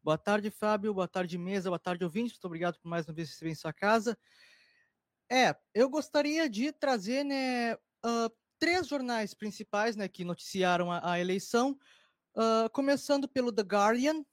Boa 0.05 0.19
tarde, 0.19 0.51
Fábio. 0.51 0.93
Boa 0.93 1.07
tarde, 1.07 1.39
mesa. 1.39 1.71
Boa 1.71 1.79
tarde, 1.79 2.03
ouvintes. 2.03 2.33
Muito 2.33 2.47
obrigado 2.47 2.77
por 2.81 2.89
mais 2.89 3.07
uma 3.07 3.15
vez 3.15 3.29
receber 3.29 3.53
em 3.53 3.55
sua 3.55 3.73
casa. 3.73 4.19
É, 5.31 5.57
eu 5.73 5.89
gostaria 5.89 6.51
de 6.51 6.73
trazer 6.73 7.23
né, 7.23 7.75
uh, 7.75 8.29
três 8.59 8.89
jornais 8.89 9.33
principais 9.33 9.95
né, 9.95 10.09
que 10.09 10.25
noticiaram 10.25 10.91
a, 10.91 11.13
a 11.13 11.21
eleição, 11.21 11.79
uh, 12.37 12.69
começando 12.73 13.29
pelo 13.29 13.53
The 13.53 13.63
Guardian, 13.63 14.25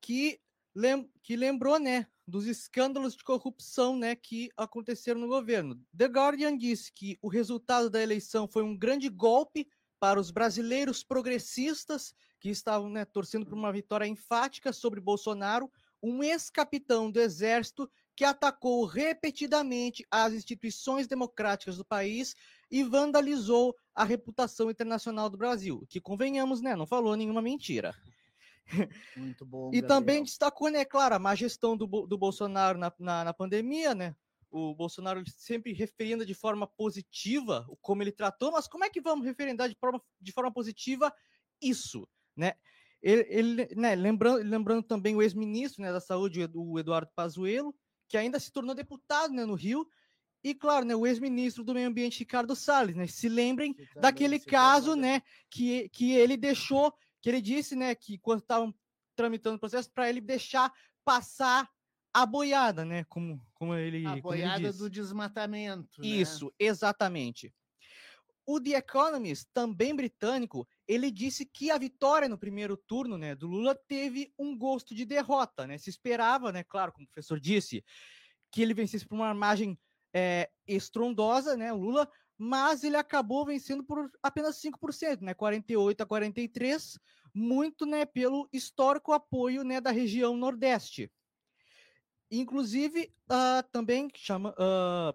que, 0.00 0.40
lem 0.74 1.12
que 1.22 1.36
lembrou 1.36 1.78
né, 1.78 2.06
dos 2.26 2.46
escândalos 2.46 3.14
de 3.14 3.22
corrupção 3.22 3.98
né, 3.98 4.16
que 4.16 4.48
aconteceram 4.56 5.20
no 5.20 5.28
governo. 5.28 5.78
The 5.94 6.06
Guardian 6.06 6.56
disse 6.56 6.90
que 6.90 7.18
o 7.20 7.28
resultado 7.28 7.90
da 7.90 8.00
eleição 8.00 8.48
foi 8.48 8.62
um 8.62 8.74
grande 8.74 9.10
golpe 9.10 9.68
para 10.00 10.18
os 10.18 10.30
brasileiros 10.30 11.04
progressistas 11.04 12.14
que 12.40 12.48
estavam 12.48 12.88
né, 12.88 13.04
torcendo 13.04 13.44
por 13.44 13.54
uma 13.54 13.70
vitória 13.70 14.06
enfática 14.06 14.72
sobre 14.72 14.98
Bolsonaro, 14.98 15.70
um 16.02 16.22
ex-capitão 16.24 17.10
do 17.10 17.20
Exército 17.20 17.88
que 18.16 18.24
atacou 18.24 18.86
repetidamente 18.86 20.04
as 20.10 20.32
instituições 20.32 21.06
democráticas 21.06 21.76
do 21.76 21.84
país 21.84 22.34
e 22.70 22.82
vandalizou 22.82 23.76
a 23.94 24.02
reputação 24.02 24.70
internacional 24.70 25.28
do 25.28 25.36
Brasil, 25.36 25.86
que 25.88 26.00
convenhamos, 26.00 26.62
né, 26.62 26.74
não 26.74 26.86
falou 26.86 27.14
nenhuma 27.14 27.42
mentira. 27.42 27.94
Muito 29.16 29.44
bom. 29.44 29.68
e 29.68 29.80
Gabriel. 29.80 29.88
também 29.88 30.22
destacou, 30.22 30.70
né, 30.70 30.84
claro, 30.84 31.14
a 31.14 31.18
má 31.18 31.34
gestão 31.34 31.76
do, 31.76 31.86
do 31.86 32.16
Bolsonaro 32.16 32.78
na, 32.78 32.92
na, 32.98 33.24
na 33.24 33.34
pandemia, 33.34 33.94
né, 33.94 34.14
o 34.50 34.74
Bolsonaro 34.74 35.22
sempre 35.30 35.72
referindo 35.72 36.26
de 36.26 36.34
forma 36.34 36.66
positiva 36.66 37.66
como 37.80 38.02
ele 38.02 38.12
tratou, 38.12 38.52
mas 38.52 38.66
como 38.66 38.84
é 38.84 38.90
que 38.90 39.00
vamos 39.00 39.24
referendar 39.24 39.68
de 39.68 39.76
forma, 39.76 40.02
de 40.20 40.32
forma 40.32 40.52
positiva 40.52 41.12
isso, 41.62 42.08
né? 42.36 42.54
Ele, 43.02 43.26
ele 43.30 43.68
né, 43.74 43.94
lembrando, 43.94 44.42
lembrando 44.42 44.82
também 44.82 45.16
o 45.16 45.22
ex-ministro 45.22 45.82
né, 45.82 45.90
da 45.90 46.00
Saúde, 46.00 46.46
o 46.54 46.78
Eduardo 46.78 47.10
Pazuello, 47.14 47.74
que 48.08 48.16
ainda 48.16 48.38
se 48.38 48.52
tornou 48.52 48.74
deputado 48.74 49.32
né, 49.32 49.46
no 49.46 49.54
Rio, 49.54 49.88
e 50.42 50.54
claro, 50.54 50.84
né, 50.84 50.94
o 50.94 51.06
ex-ministro 51.06 51.62
do 51.62 51.74
Meio 51.74 51.88
Ambiente, 51.88 52.18
Ricardo 52.18 52.56
Salles, 52.56 52.96
né? 52.96 53.06
Se 53.06 53.28
lembrem 53.28 53.76
daquele 53.96 54.38
caso, 54.38 54.94
né, 54.96 55.22
que, 55.50 55.88
que 55.90 56.12
ele 56.12 56.36
deixou, 56.36 56.92
que 57.20 57.28
ele 57.28 57.40
disse, 57.40 57.76
né, 57.76 57.94
que 57.94 58.18
quando 58.18 58.40
estavam 58.40 58.74
tramitando 59.14 59.56
o 59.56 59.60
processo, 59.60 59.90
para 59.92 60.08
ele 60.08 60.20
deixar 60.20 60.72
passar 61.04 61.70
a 62.12 62.26
boiada, 62.26 62.84
né? 62.84 63.04
Como, 63.04 63.40
como 63.54 63.74
ele. 63.74 64.06
A 64.06 64.16
boiada 64.16 64.72
do 64.72 64.90
desmatamento. 64.90 66.00
Né? 66.00 66.08
Isso, 66.08 66.46
né? 66.46 66.50
exatamente. 66.58 67.52
O 68.46 68.60
The 68.60 68.70
Economist, 68.70 69.46
também 69.52 69.94
britânico, 69.94 70.66
ele 70.88 71.10
disse 71.10 71.46
que 71.46 71.70
a 71.70 71.78
vitória 71.78 72.28
no 72.28 72.38
primeiro 72.38 72.76
turno 72.76 73.16
né, 73.16 73.34
do 73.34 73.46
Lula 73.46 73.78
teve 73.86 74.32
um 74.36 74.58
gosto 74.58 74.92
de 74.92 75.04
derrota. 75.04 75.66
Né? 75.66 75.78
Se 75.78 75.88
esperava, 75.88 76.50
né, 76.50 76.64
claro, 76.64 76.90
como 76.90 77.04
o 77.04 77.08
professor 77.08 77.38
disse, 77.38 77.84
que 78.50 78.60
ele 78.60 78.74
vencesse 78.74 79.06
por 79.06 79.14
uma 79.14 79.32
margem 79.32 79.78
é, 80.12 80.50
estrondosa, 80.66 81.56
né, 81.56 81.72
o 81.72 81.76
Lula, 81.76 82.10
mas 82.36 82.82
ele 82.82 82.96
acabou 82.96 83.44
vencendo 83.44 83.84
por 83.84 84.10
apenas 84.22 84.60
5%, 84.60 85.20
né, 85.20 85.34
48 85.34 86.00
a 86.00 86.06
43, 86.06 86.98
muito 87.32 87.86
né, 87.86 88.04
pelo 88.04 88.48
histórico 88.52 89.12
apoio 89.12 89.62
né, 89.62 89.80
da 89.80 89.90
região 89.90 90.36
Nordeste. 90.36 91.08
Inclusive, 92.30 93.12
uh, 93.30 93.68
também 93.72 94.08
chama. 94.14 94.50
Uh, 94.50 95.14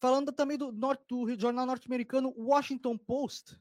falando 0.00 0.32
também 0.32 0.58
do, 0.58 0.70
norte, 0.70 1.02
do 1.08 1.40
jornal 1.40 1.64
norte-americano 1.64 2.34
Washington 2.36 2.98
Post, 2.98 3.58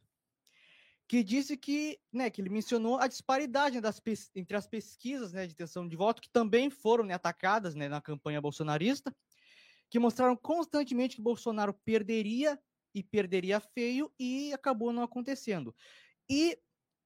que 1.07 1.23
disse 1.23 1.55
que, 1.55 1.97
né, 2.11 2.29
que 2.29 2.41
ele 2.41 2.49
mencionou 2.49 2.97
a 2.97 3.07
disparidade 3.07 3.79
das, 3.79 4.01
entre 4.35 4.57
as 4.57 4.67
pesquisas 4.67 5.31
né, 5.31 5.45
de 5.47 5.53
intenção 5.53 5.87
de 5.87 5.95
voto, 5.95 6.21
que 6.21 6.29
também 6.29 6.69
foram 6.69 7.05
né, 7.05 7.13
atacadas 7.13 7.75
né, 7.75 7.87
na 7.87 8.01
campanha 8.01 8.41
bolsonarista, 8.41 9.15
que 9.89 9.99
mostraram 9.99 10.35
constantemente 10.35 11.15
que 11.15 11.21
Bolsonaro 11.21 11.73
perderia 11.85 12.59
e 12.93 13.01
perderia 13.01 13.59
feio 13.59 14.11
e 14.19 14.51
acabou 14.53 14.91
não 14.91 15.03
acontecendo. 15.03 15.73
E 16.29 16.57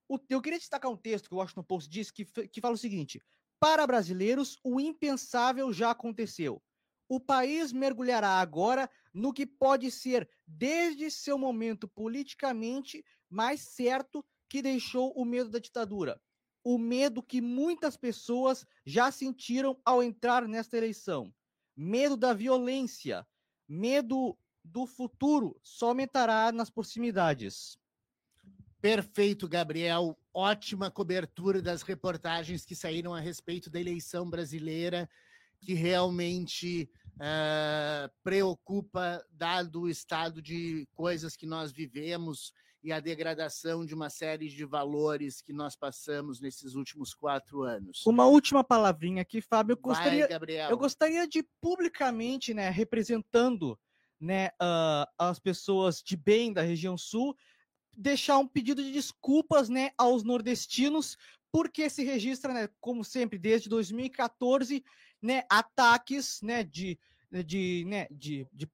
o, 0.10 0.18
eu 0.30 0.42
queria 0.42 0.58
destacar 0.58 0.90
um 0.90 0.98
texto 0.98 1.28
que 1.28 1.36
o 1.36 1.38
Washington 1.38 1.64
Post 1.64 1.90
diz 1.90 2.10
que, 2.10 2.26
que 2.26 2.62
fala 2.62 2.76
o 2.76 2.78
seguinte: 2.78 3.22
para 3.60 3.88
brasileiros, 3.88 4.60
o 4.64 4.80
impensável 4.80 5.72
já 5.74 5.92
aconteceu. 5.92 6.62
O 7.10 7.20
país 7.20 7.72
mergulhará 7.72 8.40
agora 8.40 8.90
no 9.14 9.34
que 9.34 9.46
pode 9.46 9.90
ser, 9.90 10.30
desde 10.46 11.10
seu 11.10 11.38
momento 11.38 11.88
politicamente 11.88 13.04
mais 13.30 13.62
certo, 13.62 14.24
que 14.50 14.62
deixou 14.62 15.12
o 15.14 15.26
medo 15.26 15.50
da 15.50 15.60
ditadura. 15.60 16.22
O 16.64 16.78
medo 16.78 17.24
que 17.24 17.42
muitas 17.42 17.96
pessoas 17.96 18.66
já 18.86 19.10
sentiram 19.12 19.80
ao 19.86 20.04
entrar 20.04 20.48
nesta 20.48 20.78
eleição. 20.78 21.34
Medo 21.76 22.18
da 22.18 22.34
violência, 22.34 23.26
medo 23.68 24.38
do 24.64 24.86
futuro 24.86 25.58
só 25.64 25.90
aumentará 25.90 26.52
nas 26.52 26.70
proximidades. 26.70 27.78
Perfeito, 28.88 29.50
Gabriel. 29.50 30.18
Ótima 30.34 30.90
cobertura 30.90 31.62
das 31.62 31.82
reportagens 31.82 32.64
que 32.64 32.74
saíram 32.74 33.14
a 33.14 33.20
respeito 33.20 33.70
da 33.70 33.82
eleição 33.82 34.30
brasileira, 34.30 35.10
que 35.60 35.74
realmente 35.74 36.90
uh, 37.16 38.10
preocupa, 38.24 39.22
dado 39.30 39.82
o 39.82 39.90
estado 39.90 40.42
de 40.42 40.88
coisas 40.96 41.36
que 41.36 41.46
nós 41.46 41.74
vivemos 41.74 42.54
e 42.82 42.94
a 42.94 43.02
degradação 43.02 43.86
de 43.86 43.94
uma 43.94 44.10
série 44.10 44.48
de 44.48 44.64
valores 44.64 45.42
que 45.42 45.52
nós 45.52 45.76
passamos 45.76 46.40
nesses 46.40 46.74
últimos 46.74 47.14
quatro 47.14 47.64
anos. 47.64 48.06
Uma 48.06 48.26
última 48.26 48.64
palavrinha 48.64 49.22
aqui, 49.22 49.42
Fábio. 49.42 49.74
Eu 49.74 49.82
gostaria, 49.82 50.20
Vai, 50.20 50.30
Gabriel. 50.30 50.70
Eu 50.70 50.78
gostaria 50.78 51.28
de 51.28 51.46
publicamente, 51.60 52.54
né, 52.54 52.70
representando 52.70 53.78
né, 54.18 54.48
uh, 54.62 55.06
as 55.18 55.40
pessoas 55.40 56.02
de 56.02 56.16
bem 56.16 56.54
da 56.54 56.62
região 56.62 56.98
sul, 56.98 57.36
deixar 57.98 58.38
um 58.38 58.48
pedido 58.48 58.84
de 58.84 58.92
desculpas 58.92 59.68
né, 59.68 59.90
aos 59.98 60.24
nordestinos, 60.24 61.18
porque 61.52 61.90
se 61.90 62.04
registra, 62.04 62.54
né, 62.54 62.70
como 62.80 63.04
sempre, 63.04 63.40
desde 63.40 63.68
2014, 63.68 64.84
né, 65.20 65.44
ataques 65.50 66.40
né, 66.44 66.64
de, 66.64 67.00
de, 67.44 67.84
né, 67.88 68.08
de, 68.12 68.48
de, 68.54 68.70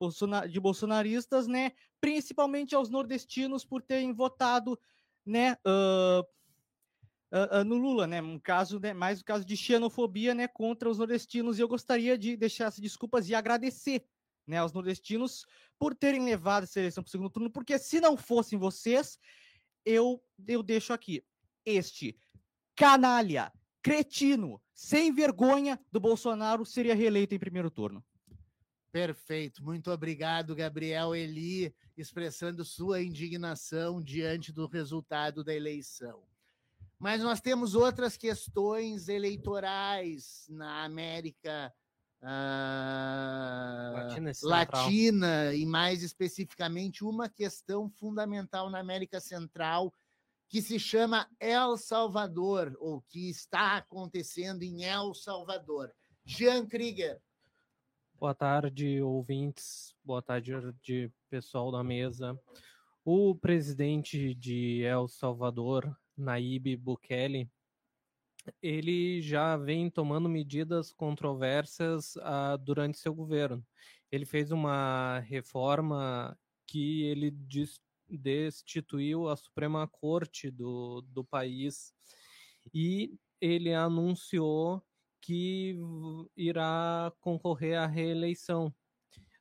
de 0.50 0.60
bolsonaristas, 0.60 1.48
né, 1.48 1.72
principalmente 2.02 2.76
aos 2.76 2.90
nordestinos 2.90 3.64
por 3.64 3.82
terem 3.82 4.14
votado 4.14 4.78
né, 5.26 5.54
uh, 5.66 6.22
uh, 7.32 7.64
no 7.64 7.78
Lula, 7.78 8.06
né, 8.06 8.22
um 8.22 8.38
caso, 8.38 8.78
né, 8.78 8.94
mais 8.94 9.22
um 9.22 9.24
caso 9.24 9.46
de 9.46 9.56
xenofobia 9.56 10.36
né, 10.36 10.50
contra 10.50 10.90
os 10.90 10.98
nordestinos, 10.98 11.58
e 11.58 11.62
eu 11.62 11.68
gostaria 11.70 12.18
de 12.18 12.36
deixar 12.36 12.66
essas 12.66 12.82
desculpas 12.82 13.30
e 13.30 13.36
agradecer 13.36 14.06
né, 14.46 14.58
aos 14.58 14.74
nordestinos 14.74 15.46
por 15.80 15.96
terem 15.96 16.24
levado 16.24 16.64
essa 16.64 16.80
eleição 16.80 17.04
para 17.04 17.10
o 17.10 17.12
segundo 17.12 17.30
turno, 17.30 17.52
porque 17.52 17.78
se 17.78 18.00
não 18.00 18.16
fossem 18.16 18.58
vocês, 18.58 19.18
eu, 19.86 20.24
eu 20.48 20.64
deixo 20.64 20.94
aqui 20.94 21.24
este 21.66 22.18
canalha, 22.76 23.52
cretino, 23.82 24.62
sem 24.74 25.14
vergonha 25.14 25.80
do 25.92 26.00
Bolsonaro 26.00 26.66
seria 26.66 26.96
reeleito 26.96 27.36
em 27.36 27.40
primeiro 27.40 27.70
turno. 27.70 28.04
Perfeito, 28.92 29.64
muito 29.64 29.92
obrigado, 29.92 30.56
Gabriel 30.56 31.16
Eli, 31.16 31.74
expressando 31.98 32.64
sua 32.64 33.02
indignação 33.02 34.02
diante 34.02 34.52
do 34.52 34.68
resultado 34.68 35.44
da 35.44 35.54
eleição. 35.54 36.24
Mas 37.00 37.22
nós 37.22 37.42
temos 37.42 37.74
outras 37.74 38.16
questões 38.16 39.10
eleitorais 39.10 40.46
na 40.48 40.84
América 40.84 41.74
uh, 42.24 43.94
Latina, 43.94 44.32
Latina, 44.44 45.54
e 45.54 45.66
mais 45.66 46.02
especificamente 46.02 47.04
uma 47.04 47.30
questão 47.30 47.90
fundamental 47.90 48.70
na 48.70 48.80
América 48.80 49.20
Central 49.20 49.94
que 50.48 50.62
se 50.62 50.80
chama 50.80 51.28
El 51.40 51.78
Salvador, 51.78 52.78
ou 52.80 53.02
que 53.02 53.30
está 53.30 53.76
acontecendo 53.78 54.62
em 54.62 54.84
El 54.84 55.14
Salvador. 55.14 55.92
Jean 56.24 56.66
Krieger. 56.68 57.20
Boa 58.20 58.36
tarde, 58.36 59.02
ouvintes. 59.02 59.96
Boa 60.04 60.22
tarde, 60.22 60.54
de 60.84 61.12
pessoal 61.30 61.72
da 61.72 61.84
mesa. 61.84 62.40
O 63.04 63.36
presidente 63.36 64.34
de 64.36 64.84
El 64.84 65.08
Salvador, 65.08 65.94
Naíbe 66.16 66.78
Bukele, 66.78 67.50
ele 68.62 69.22
já 69.22 69.56
vem 69.58 69.90
tomando 69.90 70.30
medidas 70.30 70.92
controversas 70.92 72.16
uh, 72.18 72.58
durante 72.60 72.98
seu 72.98 73.14
governo. 73.14 73.66
Ele 74.12 74.26
fez 74.26 74.52
uma 74.52 75.20
reforma 75.20 76.38
que 76.68 77.04
ele 77.04 77.32
destituiu 78.10 79.28
a 79.28 79.36
Suprema 79.36 79.88
Corte 79.88 80.52
do, 80.52 81.02
do 81.02 81.24
país 81.24 81.94
e 82.74 83.18
ele 83.42 83.74
anunciou 83.74 84.82
que 85.22 85.78
irá 86.36 87.12
concorrer 87.22 87.78
à 87.80 87.88
reeleição 87.88 88.74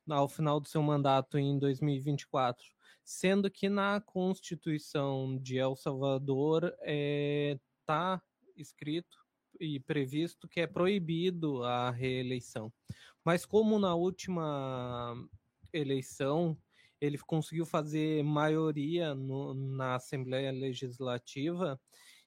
ao 0.09 0.29
final 0.29 0.61
do 0.61 0.69
seu 0.69 0.83
mandato 0.83 1.39
em 1.39 1.59
2024, 1.59 2.65
sendo 3.05 3.51
que 3.51 3.69
na 3.69 4.01
Constituição 4.01 5.39
de 5.39 5.59
El 5.59 5.77
Salvador 5.77 6.65
está 6.85 8.15
eh, 8.15 8.17
é, 8.17 8.32
escrito 8.57 9.19
e 9.61 9.81
previsto 9.81 10.49
que 10.49 10.61
é 10.61 10.67
proibido 10.67 11.63
a 11.63 11.91
reeleição. 11.91 12.73
Mas 13.25 13.45
como 13.45 13.79
na 13.79 13.95
última 13.95 15.15
eleição 15.73 16.57
ele 17.01 17.19
conseguiu 17.19 17.67
fazer 17.67 18.23
maioria 18.23 19.15
no, 19.15 19.55
na 19.55 19.97
Assembleia 19.97 20.53
Legislativa, 20.53 21.81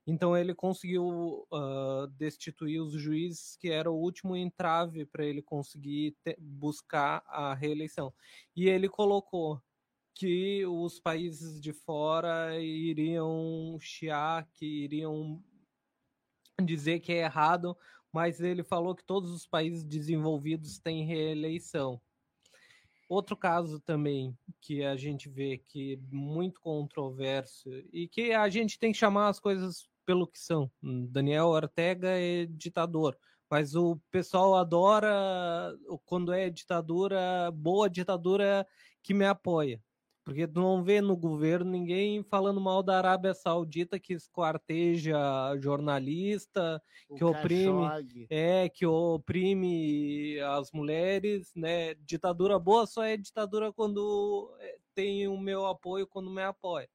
então 0.07 0.37
ele 0.37 0.53
conseguiu 0.53 1.47
uh, 1.51 2.07
destituir 2.17 2.79
os 2.79 2.93
juízes, 2.93 3.55
que 3.55 3.69
era 3.69 3.89
o 3.89 3.97
último 3.99 4.35
entrave 4.35 5.05
para 5.05 5.25
ele 5.25 5.41
conseguir 5.41 6.15
te, 6.23 6.35
buscar 6.39 7.23
a 7.27 7.55
reeleição. 7.55 8.13
E 8.55 8.69
ele 8.69 8.87
colocou 8.87 9.59
que 10.13 10.65
os 10.65 10.99
países 10.99 11.59
de 11.59 11.73
fora 11.73 12.59
iriam 12.61 13.77
chiar, 13.79 14.47
que 14.53 14.65
iriam 14.83 15.43
dizer 16.63 16.99
que 16.99 17.11
é 17.11 17.23
errado, 17.23 17.77
mas 18.11 18.39
ele 18.39 18.63
falou 18.63 18.95
que 18.95 19.03
todos 19.03 19.31
os 19.31 19.45
países 19.45 19.83
desenvolvidos 19.83 20.79
têm 20.79 21.05
reeleição. 21.05 21.99
Outro 23.07 23.37
caso 23.37 23.79
também 23.79 24.35
que 24.59 24.83
a 24.83 24.95
gente 24.95 25.29
vê 25.29 25.57
que 25.57 25.93
é 25.93 25.97
muito 26.15 26.59
controverso 26.59 27.69
e 27.93 28.07
que 28.07 28.31
a 28.31 28.49
gente 28.49 28.79
tem 28.79 28.91
que 28.91 28.97
chamar 28.97 29.27
as 29.27 29.39
coisas 29.39 29.87
pelo 30.05 30.27
que 30.27 30.39
são. 30.39 30.71
Daniel 30.81 31.47
Ortega 31.47 32.09
é 32.09 32.45
ditador, 32.45 33.17
mas 33.49 33.75
o 33.75 33.99
pessoal 34.09 34.55
adora 34.55 35.75
quando 36.05 36.33
é 36.33 36.49
ditadura, 36.49 37.51
boa 37.51 37.89
ditadura 37.89 38.65
que 39.03 39.13
me 39.13 39.25
apoia. 39.25 39.79
Porque 40.25 40.47
tu 40.47 40.59
não 40.59 40.83
vê 40.83 41.01
no 41.01 41.15
governo 41.15 41.69
ninguém 41.69 42.23
falando 42.23 42.59
mal 42.59 42.81
da 42.81 42.97
Arábia 42.97 43.35
Saudita 43.35 43.99
que 43.99 44.11
esquarteja 44.11 45.15
jornalista, 45.59 46.81
o 47.07 47.15
que 47.15 47.23
oprime, 47.23 48.27
é, 48.27 48.67
que 48.67 48.87
oprime 48.87 50.39
as 50.39 50.71
mulheres, 50.71 51.51
né? 51.55 51.93
Ditadura 51.93 52.57
boa 52.57 52.87
só 52.87 53.03
é 53.03 53.15
ditadura 53.15 53.71
quando 53.71 54.51
é, 54.59 54.77
tem 54.95 55.27
o 55.27 55.37
meu 55.37 55.67
apoio, 55.67 56.07
quando 56.07 56.31
me 56.31 56.41
apoia. 56.41 56.89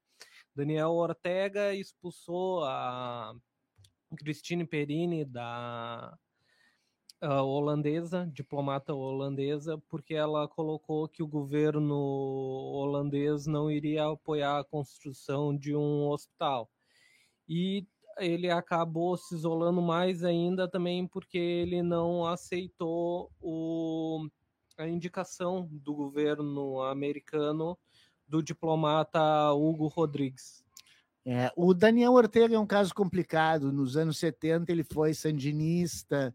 Daniel 0.53 0.91
Ortega 0.91 1.73
expulsou 1.73 2.65
a 2.65 3.33
Christine 4.17 4.67
Perini 4.67 5.23
da 5.23 6.13
uh, 7.21 7.43
holandesa, 7.43 8.29
diplomata 8.33 8.93
holandesa, 8.93 9.77
porque 9.87 10.13
ela 10.13 10.47
colocou 10.47 11.07
que 11.07 11.23
o 11.23 11.27
governo 11.27 11.95
holandês 11.95 13.45
não 13.45 13.69
iria 13.69 14.07
apoiar 14.07 14.59
a 14.59 14.63
construção 14.63 15.55
de 15.55 15.75
um 15.75 16.09
hospital. 16.09 16.69
E 17.47 17.85
ele 18.17 18.49
acabou 18.49 19.15
se 19.17 19.35
isolando 19.35 19.81
mais 19.81 20.23
ainda 20.23 20.67
também 20.67 21.07
porque 21.07 21.37
ele 21.37 21.81
não 21.81 22.25
aceitou 22.25 23.31
o, 23.41 24.27
a 24.77 24.87
indicação 24.87 25.67
do 25.71 25.93
governo 25.93 26.81
americano 26.81 27.77
do 28.27 28.41
diplomata 28.41 29.51
Hugo 29.53 29.87
Rodrigues. 29.87 30.63
É, 31.25 31.51
o 31.55 31.73
Daniel 31.73 32.13
Ortega 32.13 32.55
é 32.55 32.59
um 32.59 32.65
caso 32.65 32.93
complicado. 32.95 33.71
Nos 33.71 33.95
anos 33.95 34.17
70 34.17 34.71
ele 34.71 34.83
foi 34.83 35.13
sandinista, 35.13 36.33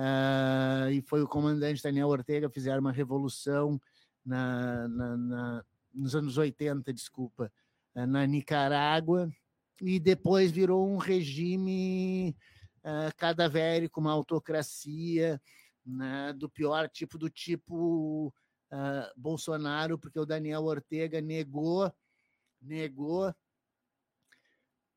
uh, 0.00 0.90
e 0.90 1.02
foi 1.02 1.22
o 1.22 1.28
comandante 1.28 1.82
Daniel 1.82 2.08
Ortega, 2.08 2.48
fizeram 2.48 2.80
uma 2.80 2.92
revolução 2.92 3.80
na, 4.24 4.88
na, 4.88 5.16
na 5.16 5.64
nos 5.92 6.14
anos 6.14 6.38
80, 6.38 6.92
desculpa, 6.92 7.52
uh, 7.94 8.06
na 8.06 8.26
Nicarágua, 8.26 9.30
e 9.80 9.98
depois 9.98 10.50
virou 10.50 10.88
um 10.88 10.96
regime 10.96 12.34
uh, 12.84 13.14
cadavérico, 13.16 14.00
uma 14.00 14.12
autocracia, 14.12 15.40
né, 15.84 16.32
do 16.32 16.48
pior 16.48 16.88
tipo, 16.88 17.18
do 17.18 17.28
tipo 17.28 18.32
Bolsonaro, 19.16 19.98
porque 19.98 20.20
o 20.20 20.24
Daniel 20.24 20.62
Ortega 20.62 21.20
negou, 21.20 21.92
negou 22.62 23.34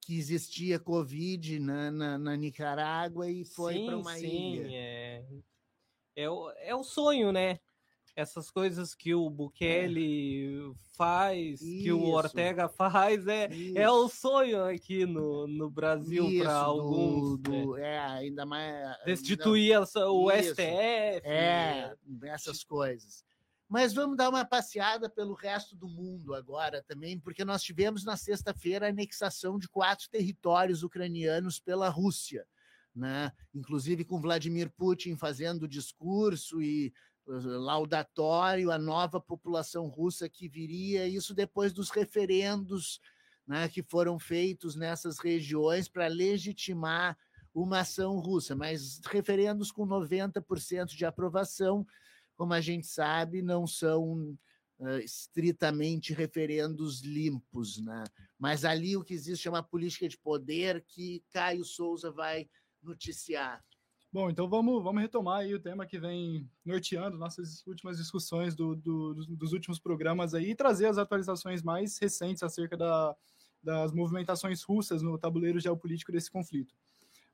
que 0.04 0.18
existia 0.18 0.80
Covid 0.80 1.60
na, 1.60 1.92
na, 1.92 2.18
na 2.18 2.36
Nicarágua 2.36 3.30
e 3.30 3.44
foi 3.46 3.86
para 3.86 3.98
uma 3.98 4.16
sim, 4.18 4.54
ilha. 4.56 4.68
É, 4.72 5.26
é, 6.16 6.30
o, 6.30 6.50
é 6.58 6.76
o 6.76 6.84
sonho, 6.84 7.32
né? 7.32 7.60
Essas 8.16 8.52
coisas 8.52 8.94
que 8.94 9.16
o 9.16 9.28
Bukele 9.28 10.72
faz, 10.96 11.60
que 11.60 11.92
o 11.92 11.98
Isso. 12.04 12.12
Ortega 12.12 12.70
faz, 12.70 13.26
é, 13.26 13.50
é 13.74 13.90
o 13.90 14.08
sonho 14.08 14.64
aqui 14.66 15.04
no, 15.04 15.48
no 15.48 15.68
Brasil 15.68 16.28
Isso, 16.30 16.44
para 16.44 16.54
do- 16.64 16.70
alguns. 16.70 17.40
né? 17.40 17.64
do- 17.64 17.78
é, 17.78 17.98
ainda 18.00 18.46
mais. 18.46 18.98
Destituir 19.04 19.82
essa- 19.82 20.08
o 20.12 20.32
Isso. 20.32 20.52
STF. 20.52 21.28
É, 21.28 21.96
essas 22.26 22.64
coisas. 22.64 23.24
Mas 23.74 23.92
vamos 23.92 24.16
dar 24.16 24.30
uma 24.30 24.46
passeada 24.46 25.10
pelo 25.10 25.34
resto 25.34 25.76
do 25.76 25.88
mundo 25.88 26.36
agora 26.36 26.84
também, 26.84 27.20
porque 27.20 27.44
nós 27.44 27.64
tivemos 27.64 28.06
na 28.06 28.16
sexta-feira 28.16 28.86
a 28.86 28.90
anexação 28.90 29.58
de 29.58 29.68
quatro 29.68 30.08
territórios 30.12 30.84
ucranianos 30.84 31.60
pela 31.60 31.90
Rússia, 31.90 32.46
né? 32.96 33.32
Inclusive 33.52 34.06
com 34.06 34.22
Vladimir 34.22 34.70
Putin 34.78 35.18
fazendo 35.18 35.68
discurso 35.68 36.62
e 36.62 36.94
uh, 37.26 37.34
laudatório 37.34 38.70
à 38.70 38.78
nova 38.78 39.20
população 39.20 39.88
russa 39.88 40.30
que 40.30 40.48
viria, 40.48 41.08
isso 41.08 41.34
depois 41.34 41.74
dos 41.74 41.90
referendos 41.90 43.02
né, 43.48 43.68
que 43.68 43.82
foram 43.82 44.20
feitos 44.20 44.76
nessas 44.76 45.18
regiões 45.18 45.90
para 45.90 46.06
legitimar 46.06 47.18
uma 47.52 47.80
ação 47.80 48.20
russa, 48.20 48.56
mas 48.56 49.02
referendos 49.04 49.72
com 49.72 49.88
90% 49.88 50.90
de 50.96 51.06
aprovação, 51.06 51.84
como 52.36 52.54
a 52.54 52.62
gente 52.62 52.88
sabe, 52.88 53.42
não 53.42 53.66
são 53.68 54.38
uh, 54.80 55.00
estritamente 55.00 56.14
referendos 56.14 57.02
limpos, 57.02 57.78
né? 57.80 58.04
Mas 58.38 58.66
ali 58.66 58.98
o 58.98 59.04
que 59.04 59.14
existe 59.14 59.48
é 59.48 59.52
uma 59.52 59.64
política 59.64 60.08
de 60.08 60.18
poder 60.18 60.84
que 60.88 61.24
Caio 61.32 61.64
Souza 61.64 62.12
vai 62.12 62.48
noticiar. 62.82 63.64
Bom, 64.14 64.30
então 64.30 64.48
vamos, 64.48 64.84
vamos 64.84 65.02
retomar 65.02 65.40
aí 65.40 65.56
o 65.56 65.60
tema 65.60 65.88
que 65.88 65.98
vem 65.98 66.48
norteando 66.64 67.18
nossas 67.18 67.66
últimas 67.66 67.98
discussões 67.98 68.56
do, 68.56 68.76
do, 68.76 69.16
dos, 69.16 69.54
últimos 69.54 69.80
programas 69.80 70.36
aí 70.36 70.52
e 70.52 70.56
trazer 70.56 70.86
as 70.86 71.00
atualizações 71.00 71.64
mais 71.64 71.98
recentes 71.98 72.44
acerca 72.44 72.78
da, 72.78 73.16
das 73.64 73.92
movimentações 73.92 74.62
russas 74.62 75.02
no 75.02 75.18
tabuleiro 75.18 75.60
geopolítico 75.60 76.12
desse 76.12 76.30
conflito. 76.30 76.76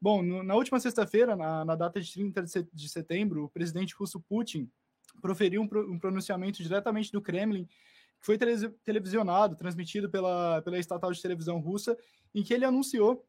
Bom, 0.01 0.23
no, 0.23 0.41
na 0.41 0.55
última 0.55 0.79
sexta-feira, 0.79 1.35
na, 1.35 1.65
na, 1.65 1.75
data 1.75 1.99
de 1.99 2.13
30 2.13 2.45
de 2.71 2.87
setembro, 2.87 3.43
o 3.43 3.49
presidente 3.49 3.93
russo 3.93 4.21
Putin 4.21 4.71
proferiu 5.21 5.61
um, 5.61 5.67
pro, 5.67 5.99
pronunciamento 5.99 6.61
diretamente 6.61 7.11
do 7.11 7.21
Kremlin, 7.21 7.65
que 7.65 8.25
foi 8.25 8.37
tele, 8.37 8.69
televisionado, 8.83 9.55
transmitido 9.55 10.09
pela, 10.09 10.61
pela 10.61 10.79
estatal 10.79 11.11
de 11.11 11.21
televisão 11.21 11.59
russa, 11.59 11.97
em 12.33 12.43
que 12.43 12.53
ele 12.53 12.65
anunciou 12.65 13.25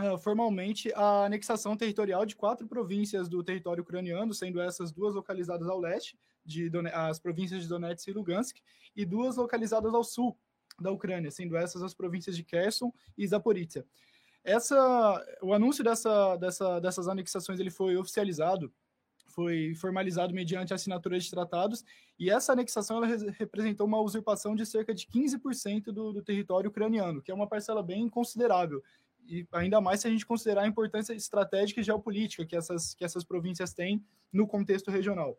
uh, 0.00 0.18
formalmente 0.18 0.92
a 0.94 1.24
anexação 1.24 1.76
territorial 1.76 2.24
de 2.24 2.36
quatro 2.36 2.66
províncias 2.66 3.28
do 3.28 3.42
território 3.42 3.82
ucraniano, 3.82 4.32
sendo 4.32 4.60
essas 4.60 4.92
duas 4.92 5.14
localizadas 5.14 5.68
ao 5.68 5.78
leste, 5.78 6.18
de 6.44 6.70
as 6.92 7.18
províncias 7.18 7.62
de 7.62 7.68
Donetsk 7.68 8.08
e 8.08 8.12
Lugansk, 8.12 8.56
e 8.96 9.04
duas 9.04 9.36
localizadas 9.36 9.92
ao 9.94 10.02
sul 10.02 10.38
da 10.80 10.90
Ucrânia, 10.90 11.30
sendo 11.30 11.56
essas 11.56 11.82
as 11.82 11.94
províncias 11.94 12.36
de 12.36 12.42
Kherson 12.42 12.92
e 13.16 13.26
Zaporizhia. 13.26 13.84
Essa, 14.42 15.22
o 15.42 15.52
anúncio 15.52 15.84
dessa, 15.84 16.36
dessa, 16.36 16.80
dessas 16.80 17.08
anexações 17.08 17.60
ele 17.60 17.70
foi 17.70 17.96
oficializado, 17.96 18.72
foi 19.30 19.74
formalizado 19.74 20.34
mediante 20.34 20.74
assinatura 20.74 21.18
de 21.18 21.30
tratados, 21.30 21.84
e 22.18 22.30
essa 22.30 22.52
anexação 22.52 23.00
representou 23.38 23.86
uma 23.86 24.00
usurpação 24.00 24.54
de 24.54 24.66
cerca 24.66 24.94
de 24.94 25.06
15% 25.06 25.84
do, 25.86 26.12
do 26.12 26.22
território 26.22 26.68
ucraniano, 26.68 27.22
que 27.22 27.30
é 27.30 27.34
uma 27.34 27.46
parcela 27.46 27.82
bem 27.82 28.08
considerável, 28.08 28.82
e 29.26 29.46
ainda 29.52 29.80
mais 29.80 30.00
se 30.00 30.08
a 30.08 30.10
gente 30.10 30.26
considerar 30.26 30.62
a 30.62 30.66
importância 30.66 31.12
estratégica 31.12 31.80
e 31.80 31.84
geopolítica 31.84 32.44
que 32.44 32.56
essas, 32.56 32.94
que 32.94 33.04
essas 33.04 33.24
províncias 33.24 33.72
têm 33.72 34.04
no 34.32 34.46
contexto 34.46 34.90
regional. 34.90 35.38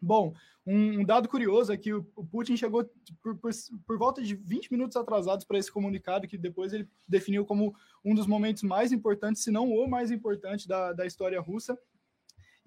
Bom, 0.00 0.32
um, 0.66 1.00
um 1.00 1.04
dado 1.04 1.28
curioso 1.28 1.72
é 1.72 1.76
que 1.76 1.92
o, 1.92 2.06
o 2.14 2.24
Putin 2.24 2.56
chegou 2.56 2.84
por, 3.22 3.36
por, 3.36 3.50
por, 3.86 3.98
volta 3.98 4.22
de 4.22 4.34
20 4.34 4.70
minutos 4.70 4.96
atrasados 4.96 5.44
para 5.44 5.58
esse 5.58 5.72
comunicado, 5.72 6.28
que 6.28 6.38
depois 6.38 6.72
ele 6.72 6.88
definiu 7.06 7.44
como 7.44 7.74
um 8.04 8.14
dos 8.14 8.26
momentos 8.26 8.62
mais 8.62 8.92
importantes, 8.92 9.42
se 9.42 9.50
não 9.50 9.68
o 9.70 9.88
mais 9.88 10.10
importante 10.10 10.68
da, 10.68 10.92
da 10.92 11.06
história 11.06 11.40
russa. 11.40 11.78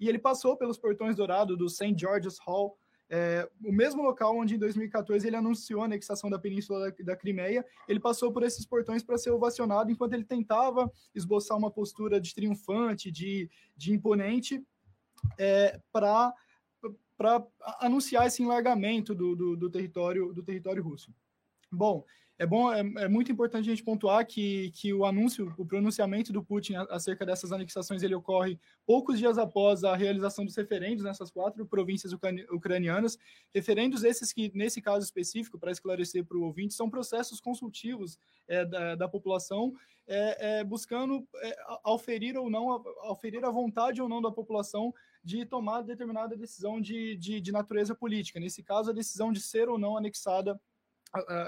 E 0.02 0.08
ele 0.08 0.18
passou 0.18 0.56
pelos 0.56 0.76
portões 0.76 1.14
dourados 1.14 1.56
do 1.56 1.68
St. 1.68 1.94
George's 1.96 2.36
Hall, 2.40 2.76
é, 3.08 3.48
o 3.64 3.70
mesmo 3.70 4.02
local 4.02 4.36
onde 4.36 4.56
em 4.56 4.58
2014 4.58 5.24
ele 5.24 5.36
anunciou 5.36 5.80
a 5.80 5.84
anexação 5.84 6.28
da 6.28 6.40
península 6.40 6.90
da, 6.90 7.04
da 7.04 7.16
Crimeia. 7.16 7.64
Ele 7.86 8.00
passou 8.00 8.32
por 8.32 8.42
esses 8.42 8.66
portões 8.66 9.04
para 9.04 9.16
ser 9.16 9.30
ovacionado 9.30 9.92
enquanto 9.92 10.14
ele 10.14 10.24
tentava 10.24 10.90
esboçar 11.14 11.56
uma 11.56 11.70
postura 11.70 12.20
de 12.20 12.34
triunfante, 12.34 13.12
de, 13.12 13.48
de 13.76 13.92
imponente, 13.92 14.60
é, 15.38 15.80
para 15.92 16.34
anunciar 17.78 18.26
esse 18.26 18.42
enlargamento 18.42 19.14
do, 19.14 19.36
do, 19.36 19.56
do, 19.56 19.70
território 19.70 20.32
do 20.32 20.42
território 20.42 20.82
russo. 20.82 21.14
Bom, 21.70 22.04
é 22.42 22.46
bom, 22.46 22.72
é, 22.72 22.80
é, 22.80 23.08
muito 23.08 23.30
importante 23.30 23.68
a 23.68 23.72
gente 23.72 23.84
pontuar 23.84 24.26
que, 24.26 24.72
que 24.72 24.92
o 24.92 25.04
anúncio, 25.04 25.54
o 25.56 25.64
pronunciamento 25.64 26.32
do 26.32 26.42
Putin 26.42 26.74
acerca 26.90 27.24
dessas 27.24 27.52
anexações, 27.52 28.02
ele 28.02 28.16
ocorre 28.16 28.58
poucos 28.84 29.16
dias 29.16 29.38
após 29.38 29.84
a 29.84 29.94
realização 29.94 30.44
dos 30.44 30.56
referendos 30.56 31.04
nessas 31.04 31.30
quatro 31.30 31.64
províncias 31.64 32.12
ucranianas, 32.50 33.16
referendos 33.54 34.02
esses 34.02 34.32
que, 34.32 34.50
nesse 34.56 34.82
caso 34.82 35.04
específico, 35.04 35.56
para 35.56 35.70
esclarecer 35.70 36.24
para 36.24 36.36
o 36.36 36.42
ouvinte, 36.42 36.74
são 36.74 36.90
processos 36.90 37.40
consultivos 37.40 38.18
é, 38.48 38.64
da, 38.64 38.96
da, 38.96 39.08
população, 39.08 39.72
é, 40.08 40.64
buscando 40.64 41.24
auferir 41.84 42.36
ou 42.36 42.50
não, 42.50 42.70
auferir 43.02 43.44
a 43.44 43.50
vontade 43.50 44.02
ou 44.02 44.08
não 44.08 44.20
da 44.20 44.32
população 44.32 44.92
de 45.22 45.46
tomar 45.46 45.82
determinada 45.82 46.36
decisão 46.36 46.80
de, 46.80 47.16
de, 47.16 47.40
de 47.40 47.52
natureza 47.52 47.94
política. 47.94 48.40
Nesse 48.40 48.64
caso, 48.64 48.90
a 48.90 48.92
decisão 48.92 49.30
de 49.30 49.40
ser 49.40 49.68
ou 49.68 49.78
não 49.78 49.96
anexada 49.96 50.60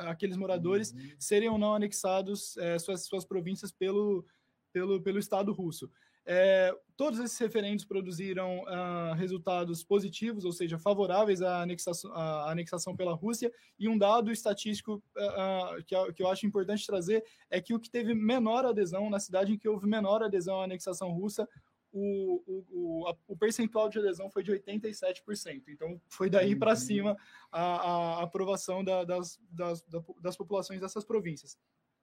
aqueles 0.08 0.36
moradores 0.36 0.92
uhum. 0.92 1.10
serem 1.18 1.48
ou 1.48 1.58
não 1.58 1.74
anexados 1.74 2.56
é, 2.58 2.78
suas, 2.78 3.04
suas 3.06 3.24
províncias 3.24 3.72
pelo, 3.72 4.24
pelo, 4.72 5.00
pelo 5.00 5.18
Estado 5.18 5.52
russo. 5.52 5.90
É, 6.26 6.74
todos 6.96 7.18
esses 7.20 7.38
referendos 7.38 7.84
produziram 7.84 8.60
uh, 8.60 9.14
resultados 9.14 9.84
positivos, 9.84 10.46
ou 10.46 10.52
seja, 10.52 10.78
favoráveis 10.78 11.42
à 11.42 11.60
anexação, 11.60 12.10
à 12.14 12.50
anexação 12.50 12.96
pela 12.96 13.12
Rússia, 13.12 13.52
e 13.78 13.88
um 13.88 13.98
dado 13.98 14.32
estatístico 14.32 15.02
uh, 15.16 15.84
que, 15.84 16.12
que 16.14 16.22
eu 16.22 16.28
acho 16.28 16.46
importante 16.46 16.86
trazer 16.86 17.22
é 17.50 17.60
que 17.60 17.74
o 17.74 17.80
que 17.80 17.90
teve 17.90 18.14
menor 18.14 18.64
adesão, 18.64 19.10
na 19.10 19.20
cidade 19.20 19.52
em 19.52 19.58
que 19.58 19.68
houve 19.68 19.86
menor 19.86 20.22
adesão 20.22 20.60
à 20.60 20.64
anexação 20.64 21.10
russa, 21.10 21.46
o, 21.94 22.42
o, 22.44 23.06
o, 23.06 23.14
o, 23.28 23.36
percentual 23.36 23.88
de 23.88 24.00
adesão 24.00 24.28
foi 24.28 24.42
de 24.42 24.50
87%. 24.50 25.62
Então, 25.68 26.00
foi 26.08 26.28
daí 26.28 26.56
para 26.56 26.74
cima 26.74 27.16
a, 27.52 27.62
a 27.62 28.22
aprovação 28.24 28.82
da, 28.82 29.04
das, 29.04 29.40
das, 29.48 29.84
das 30.20 30.36
populações 30.36 30.80
dessas 30.80 31.04
províncias. 31.04 31.56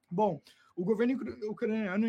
Bom, 0.10 0.42
o 0.78 0.86
governo 0.86 1.20
ucraniano, 1.50 2.08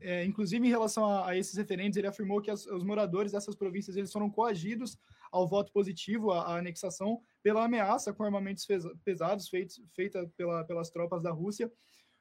é, 0.00 0.24
inclusive 0.24 0.66
em 0.66 0.70
relação 0.70 1.04
a, 1.04 1.28
a, 1.28 1.36
esses 1.36 1.56
referendos, 1.56 1.96
ele 1.96 2.08
afirmou 2.08 2.40
que 2.40 2.50
as, 2.50 2.66
os 2.66 2.82
moradores 2.82 3.30
dessas 3.30 3.54
províncias 3.54 3.96
eles 3.96 4.10
foram 4.10 4.28
coagidos 4.28 4.98
ao 5.30 5.46
voto 5.46 5.70
positivo, 5.70 6.32
à, 6.32 6.58
anexação, 6.58 7.22
pela 7.44 7.64
ameaça 7.64 8.12
com 8.12 8.24
armamentos 8.24 8.66
pesados 9.04 9.48
feitos, 9.48 9.80
feita 9.94 10.28
pela, 10.36 10.64
pelas 10.64 10.90
tropas 10.90 11.22
da 11.22 11.30
Rússia. 11.30 11.70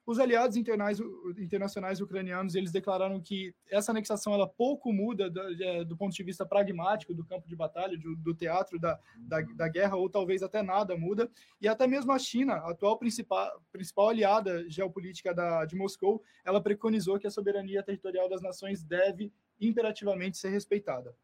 Os 0.09 0.17
aliados 0.17 0.57
internacionais 0.57 2.01
ucranianos 2.01 2.55
eles 2.55 2.71
declararam 2.71 3.21
que 3.21 3.53
essa 3.69 3.91
anexação 3.91 4.33
ela 4.33 4.47
pouco 4.47 4.91
muda 4.91 5.29
do, 5.29 5.85
do 5.85 5.95
ponto 5.95 6.15
de 6.15 6.23
vista 6.23 6.43
pragmático 6.43 7.13
do 7.13 7.23
campo 7.23 7.47
de 7.47 7.55
batalha, 7.55 7.95
do, 7.95 8.15
do 8.15 8.33
teatro 8.33 8.79
da, 8.79 8.99
da, 9.15 9.41
da, 9.41 9.67
guerra, 9.67 9.97
ou 9.97 10.09
talvez 10.09 10.41
até 10.41 10.63
nada 10.63 10.97
muda. 10.97 11.29
E 11.61 11.67
até 11.67 11.85
mesmo 11.85 12.11
a 12.11 12.17
China, 12.17 12.53
a 12.55 12.71
atual 12.71 12.97
principal, 12.97 13.61
principal 13.71 14.09
aliada 14.09 14.67
geopolítica 14.67 15.31
da, 15.31 15.63
de 15.63 15.75
Moscou, 15.75 16.23
ela 16.43 16.59
preconizou 16.59 17.19
que 17.19 17.27
a 17.27 17.31
soberania 17.31 17.83
territorial 17.83 18.27
das 18.27 18.41
nações 18.41 18.81
deve 18.81 19.31
imperativamente 19.61 20.39
ser 20.39 20.49
respeitada. 20.49 21.15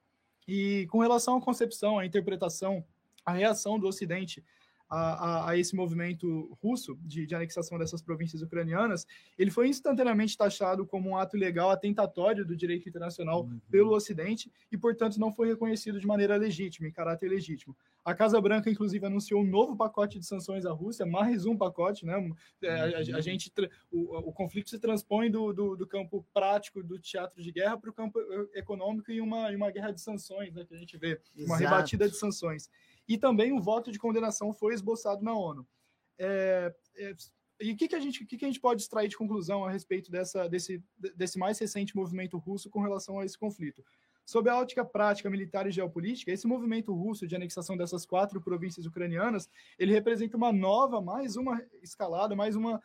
E 0.47 0.85
com 0.91 0.99
relação 0.99 1.37
à 1.37 1.41
concepção, 1.41 1.97
à 1.97 2.05
interpretação, 2.05 2.85
à 3.25 3.31
reação 3.31 3.79
do 3.79 3.87
Ocidente 3.87 4.45
a, 4.89 4.97
a, 4.97 5.49
a, 5.49 5.57
esse 5.57 5.75
movimento 5.75 6.57
russo 6.61 6.97
de, 7.01 7.25
de, 7.25 7.35
anexação 7.35 7.77
dessas 7.77 8.01
províncias 8.01 8.41
ucranianas, 8.41 9.05
ele 9.37 9.49
foi 9.49 9.67
instantaneamente 9.67 10.37
taxado 10.37 10.85
como 10.85 11.09
um 11.09 11.17
ato 11.17 11.35
ilegal 11.35 11.71
atentatório 11.71 12.45
do 12.45 12.55
direito 12.55 12.87
internacional 12.87 13.43
uhum. 13.43 13.59
pelo 13.69 13.93
Ocidente 13.93 14.51
e, 14.71 14.77
portanto, 14.77 15.19
não 15.19 15.33
foi 15.33 15.47
reconhecido 15.47 15.99
de 15.99 16.05
maneira 16.05 16.35
legítima, 16.37 16.87
em 16.87 16.91
caráter 16.91 17.27
legítimo. 17.29 17.75
A 18.03 18.13
Casa 18.13 18.39
Branca, 18.39 18.69
inclusive, 18.69 19.03
anunciou 19.03 19.41
um 19.41 19.47
novo 19.47 19.75
pacote 19.75 20.19
de 20.19 20.25
sanções 20.27 20.63
à 20.65 20.71
Rússia, 20.71 21.05
mais 21.05 21.47
um 21.47 21.57
pacote, 21.57 22.05
né? 22.05 22.15
Uhum. 22.17 22.35
A, 22.63 23.17
a, 23.17 23.21
gente, 23.21 23.51
o, 23.91 24.29
o, 24.29 24.31
conflito 24.31 24.69
se 24.69 24.77
transpõe 24.77 25.31
do, 25.31 25.51
do, 25.51 25.75
do, 25.75 25.87
campo 25.87 26.23
prático 26.31 26.83
do 26.83 26.99
teatro 26.99 27.41
de 27.41 27.51
guerra 27.51 27.77
para 27.77 27.89
o 27.89 27.93
campo 27.93 28.19
econômico 28.53 29.11
e 29.11 29.19
uma, 29.19 29.51
e 29.51 29.55
uma 29.55 29.71
guerra 29.71 29.91
de 29.91 30.01
sanções, 30.01 30.53
né? 30.53 30.63
Que 30.65 30.75
a 30.75 30.77
gente 30.77 30.95
vê, 30.97 31.19
Exato. 31.35 31.45
uma 31.45 31.57
rebatida 31.57 32.07
de 32.07 32.15
sanções 32.15 32.69
e 33.07 33.17
também 33.17 33.53
o 33.53 33.61
voto 33.61 33.91
de 33.91 33.99
condenação 33.99 34.53
foi 34.53 34.73
esboçado 34.73 35.23
na 35.23 35.33
ONU. 35.33 35.67
É, 36.17 36.73
é, 36.95 37.15
e 37.59 37.71
o 37.71 37.77
que, 37.77 37.87
que, 37.87 37.95
a 37.95 37.99
gente, 37.99 38.25
que, 38.25 38.37
que 38.37 38.45
a 38.45 38.47
gente 38.47 38.59
pode 38.59 38.81
extrair 38.81 39.07
de 39.07 39.17
conclusão 39.17 39.63
a 39.63 39.71
respeito 39.71 40.11
dessa, 40.11 40.47
desse, 40.49 40.83
desse 41.15 41.37
mais 41.37 41.57
recente 41.57 41.95
movimento 41.95 42.37
russo 42.37 42.69
com 42.69 42.81
relação 42.81 43.19
a 43.19 43.25
esse 43.25 43.37
conflito? 43.37 43.83
Sob 44.25 44.49
a 44.49 44.57
ótica 44.57 44.83
prática, 44.83 45.29
militar 45.29 45.67
e 45.67 45.71
geopolítica, 45.71 46.31
esse 46.31 46.47
movimento 46.47 46.93
russo 46.93 47.27
de 47.27 47.35
anexação 47.35 47.77
dessas 47.77 48.05
quatro 48.05 48.41
províncias 48.41 48.85
ucranianas, 48.85 49.47
ele 49.77 49.93
representa 49.93 50.35
uma 50.35 50.51
nova, 50.51 50.99
mais 50.99 51.35
uma 51.35 51.61
escalada, 51.81 52.35
mais 52.35 52.55
uma, 52.55 52.81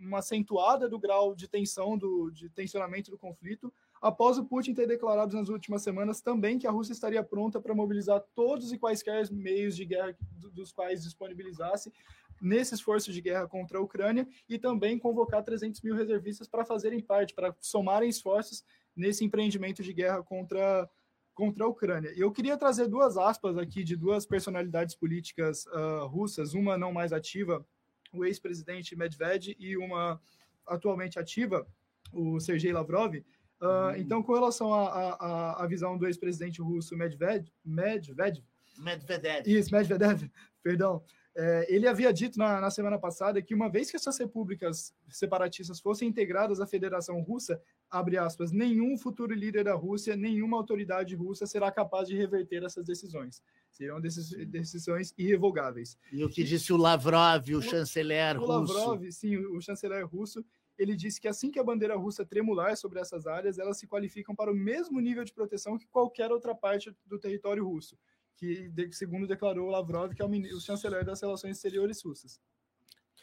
uma 0.00 0.18
acentuada 0.18 0.88
do 0.88 0.98
grau 0.98 1.34
de 1.34 1.46
tensão, 1.46 1.98
do, 1.98 2.30
de 2.30 2.48
tensionamento 2.48 3.10
do 3.10 3.18
conflito, 3.18 3.72
após 4.00 4.38
o 4.38 4.44
Putin 4.44 4.74
ter 4.74 4.86
declarado 4.86 5.36
nas 5.36 5.48
últimas 5.48 5.82
semanas 5.82 6.20
também 6.20 6.58
que 6.58 6.66
a 6.66 6.70
Rússia 6.70 6.92
estaria 6.92 7.22
pronta 7.22 7.60
para 7.60 7.74
mobilizar 7.74 8.22
todos 8.34 8.72
e 8.72 8.78
quaisquer 8.78 9.30
meios 9.30 9.76
de 9.76 9.84
guerra 9.84 10.16
dos 10.52 10.72
quais 10.72 11.02
disponibilizasse 11.02 11.92
nesse 12.40 12.74
esforço 12.74 13.12
de 13.12 13.20
guerra 13.20 13.46
contra 13.46 13.78
a 13.78 13.80
Ucrânia 13.80 14.26
e 14.48 14.58
também 14.58 14.98
convocar 14.98 15.42
300 15.42 15.80
mil 15.82 15.94
reservistas 15.94 16.48
para 16.48 16.64
fazerem 16.64 17.00
parte, 17.00 17.34
para 17.34 17.54
somarem 17.60 18.08
esforços 18.08 18.64
nesse 18.94 19.24
empreendimento 19.24 19.82
de 19.82 19.92
guerra 19.92 20.22
contra, 20.22 20.88
contra 21.34 21.64
a 21.64 21.68
Ucrânia. 21.68 22.12
Eu 22.16 22.30
queria 22.32 22.56
trazer 22.56 22.88
duas 22.88 23.16
aspas 23.16 23.56
aqui 23.56 23.84
de 23.84 23.96
duas 23.96 24.26
personalidades 24.26 24.94
políticas 24.94 25.66
uh, 25.66 26.06
russas, 26.06 26.54
uma 26.54 26.76
não 26.76 26.92
mais 26.92 27.12
ativa, 27.12 27.64
o 28.12 28.24
ex-presidente 28.24 28.96
Medved, 28.96 29.56
e 29.58 29.76
uma 29.76 30.20
atualmente 30.66 31.18
ativa, 31.18 31.66
o 32.12 32.40
Sergei 32.40 32.72
Lavrov. 32.72 33.14
Uh, 33.60 33.96
Então, 33.98 34.22
com 34.22 34.32
relação 34.34 34.72
à 34.72 35.66
visão 35.68 35.98
do 35.98 36.06
ex-presidente 36.06 36.62
russo 36.62 36.96
Medved, 36.96 37.52
Medved, 37.64 38.44
Medvedev. 38.78 39.46
Isso, 39.46 39.74
Medvedev, 39.74 40.30
perdão. 40.62 41.02
É, 41.40 41.72
ele 41.72 41.86
havia 41.86 42.12
dito 42.12 42.36
na, 42.36 42.60
na, 42.60 42.68
semana 42.68 42.98
passada 42.98 43.40
que 43.40 43.54
uma 43.54 43.68
vez 43.68 43.88
que 43.88 43.96
essas 43.96 44.18
repúblicas 44.18 44.92
separatistas 45.08 45.78
fossem 45.78 46.08
integradas 46.08 46.60
à 46.60 46.66
Federação 46.66 47.20
Russa, 47.22 47.62
abre 47.88 48.16
aspas, 48.16 48.50
nenhum 48.50 48.98
futuro 48.98 49.32
líder 49.32 49.62
da 49.62 49.74
Rússia, 49.74 50.16
nenhuma 50.16 50.56
autoridade 50.56 51.14
russa 51.14 51.46
será 51.46 51.70
capaz 51.70 52.08
de 52.08 52.16
reverter 52.16 52.64
essas 52.64 52.84
decisões. 52.84 53.40
Serão 53.70 54.00
decisões 54.00 55.14
irrevogáveis. 55.16 55.96
E 56.12 56.24
o 56.24 56.28
que 56.28 56.42
disse 56.42 56.72
o 56.72 56.76
Lavrov, 56.76 57.48
o, 57.54 57.58
o 57.58 57.62
chanceler 57.62 58.36
o 58.36 58.40
russo? 58.40 58.72
O 58.72 58.76
Lavrov, 58.76 59.12
sim, 59.12 59.36
o 59.36 59.60
chanceler 59.60 60.04
russo, 60.08 60.44
ele 60.78 60.94
disse 60.94 61.20
que 61.20 61.28
assim 61.28 61.50
que 61.50 61.58
a 61.58 61.64
bandeira 61.64 61.96
russa 61.96 62.24
tremular 62.24 62.76
sobre 62.76 63.00
essas 63.00 63.26
áreas, 63.26 63.58
elas 63.58 63.78
se 63.78 63.86
qualificam 63.86 64.34
para 64.34 64.52
o 64.52 64.54
mesmo 64.54 65.00
nível 65.00 65.24
de 65.24 65.32
proteção 65.32 65.76
que 65.76 65.86
qualquer 65.88 66.30
outra 66.30 66.54
parte 66.54 66.94
do 67.04 67.18
território 67.18 67.66
russo 67.66 67.98
que, 68.38 68.70
segundo 68.92 69.26
declarou 69.26 69.68
Lavrov, 69.68 70.14
que 70.14 70.22
é 70.22 70.24
o, 70.24 70.28
o 70.28 70.60
chanceler 70.60 71.04
das 71.04 71.20
relações 71.20 71.56
exteriores 71.56 72.02
russas. 72.02 72.40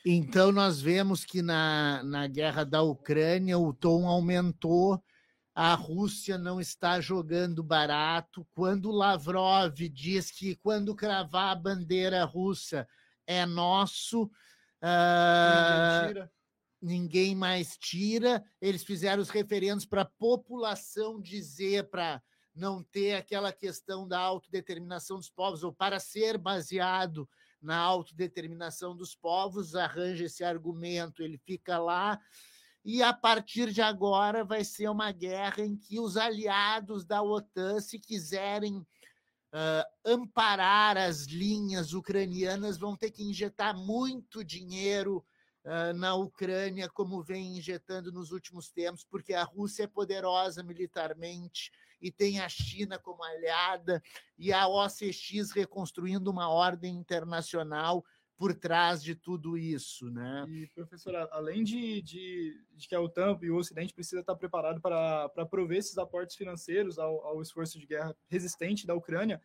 Então, 0.06 0.52
nós 0.52 0.80
vemos 0.80 1.26
que 1.26 1.42
na, 1.42 2.04
na 2.04 2.28
guerra 2.28 2.64
da 2.64 2.84
Ucrânia 2.84 3.58
o 3.58 3.74
tom 3.74 4.08
aumentou, 4.08 5.02
a 5.56 5.74
Rússia 5.74 6.38
não 6.38 6.60
está 6.60 7.00
jogando 7.00 7.64
barato. 7.64 8.46
Quando 8.54 8.92
Lavrov 8.92 9.74
diz 9.74 10.30
que 10.30 10.56
quando 10.58 10.94
cravar 10.94 11.54
a 11.54 11.56
bandeira 11.56 12.24
russa 12.26 12.88
é 13.26 13.46
nosso, 13.46 14.26
uh, 14.84 16.30
ninguém 16.86 17.36
mais 17.36 17.78
tira. 17.78 18.44
Eles 18.62 18.84
fizeram 18.84 19.22
os 19.22 19.30
referendos 19.30 19.86
para 19.86 20.04
a 20.04 20.12
população 20.20 21.20
dizer 21.20 21.90
para 21.90 22.22
não 22.54 22.84
ter 22.84 23.16
aquela 23.16 23.52
questão 23.52 24.08
da 24.08 24.20
autodeterminação 24.20 25.18
dos 25.18 25.30
povos, 25.30 25.64
ou 25.64 25.74
para 25.74 26.00
ser 26.00 26.38
baseado 26.38 27.28
na 27.62 27.78
autodeterminação 27.78 28.96
dos 28.96 29.16
povos, 29.16 29.76
arranja 29.76 30.26
esse 30.26 30.44
argumento, 30.44 31.24
ele 31.24 31.38
fica 31.40 31.78
lá, 31.80 32.20
e 32.84 33.02
a 33.02 33.12
partir 33.12 33.74
de 33.74 33.82
agora 33.82 34.46
vai 34.46 34.64
ser 34.64 34.88
uma 34.88 35.12
guerra 35.12 35.66
em 35.66 35.76
que 35.76 36.00
os 36.00 36.16
aliados 36.16 37.04
da 37.04 37.22
OTAN, 37.22 37.82
se 37.82 38.00
quiserem 38.00 38.78
uh, 38.78 39.84
amparar 40.06 40.96
as 40.96 41.26
linhas 41.26 41.94
ucranianas, 41.94 42.78
vão 42.78 42.96
ter 42.96 43.10
que 43.10 43.24
injetar 43.24 43.76
muito 43.76 44.44
dinheiro 44.44 45.26
na 45.96 46.16
Ucrânia, 46.16 46.88
como 46.88 47.24
vem 47.24 47.58
injetando 47.58 48.12
nos 48.12 48.32
últimos 48.32 48.70
tempos, 48.70 49.04
porque 49.04 49.34
a 49.34 49.44
Rússia 49.44 49.84
é 49.84 49.88
poderosa 49.88 50.62
militarmente 50.62 51.72
e 52.02 52.12
tem 52.12 52.40
a 52.40 52.48
China 52.48 53.00
como 53.00 53.24
aliada, 53.24 54.02
e 54.38 54.54
a 54.54 54.68
OCX 54.68 55.52
reconstruindo 55.52 56.30
uma 56.30 56.50
ordem 56.50 56.96
internacional 56.96 58.06
por 58.38 58.54
trás 58.54 59.02
de 59.02 59.16
tudo 59.16 59.58
isso, 59.58 60.10
né? 60.12 60.46
E, 60.50 60.68
professora, 60.68 61.28
além 61.32 61.64
de, 61.64 62.02
de, 62.02 62.66
de, 62.74 62.88
que 62.88 62.94
a 62.94 63.00
OTAN 63.00 63.40
e 63.42 63.50
o 63.50 63.56
Ocidente 63.56 63.94
precisa 63.94 64.20
estar 64.20 64.36
preparado 64.36 64.82
para, 64.82 65.30
para 65.30 65.46
prover 65.46 65.78
esses 65.78 65.98
aportes 65.98 66.36
financeiros 66.36 67.00
ao, 67.00 67.26
ao 67.26 67.42
esforço 67.42 67.80
de 67.80 67.88
guerra 67.88 68.16
resistente 68.28 68.86
da 68.86 68.94
Ucrânia, 68.94 69.42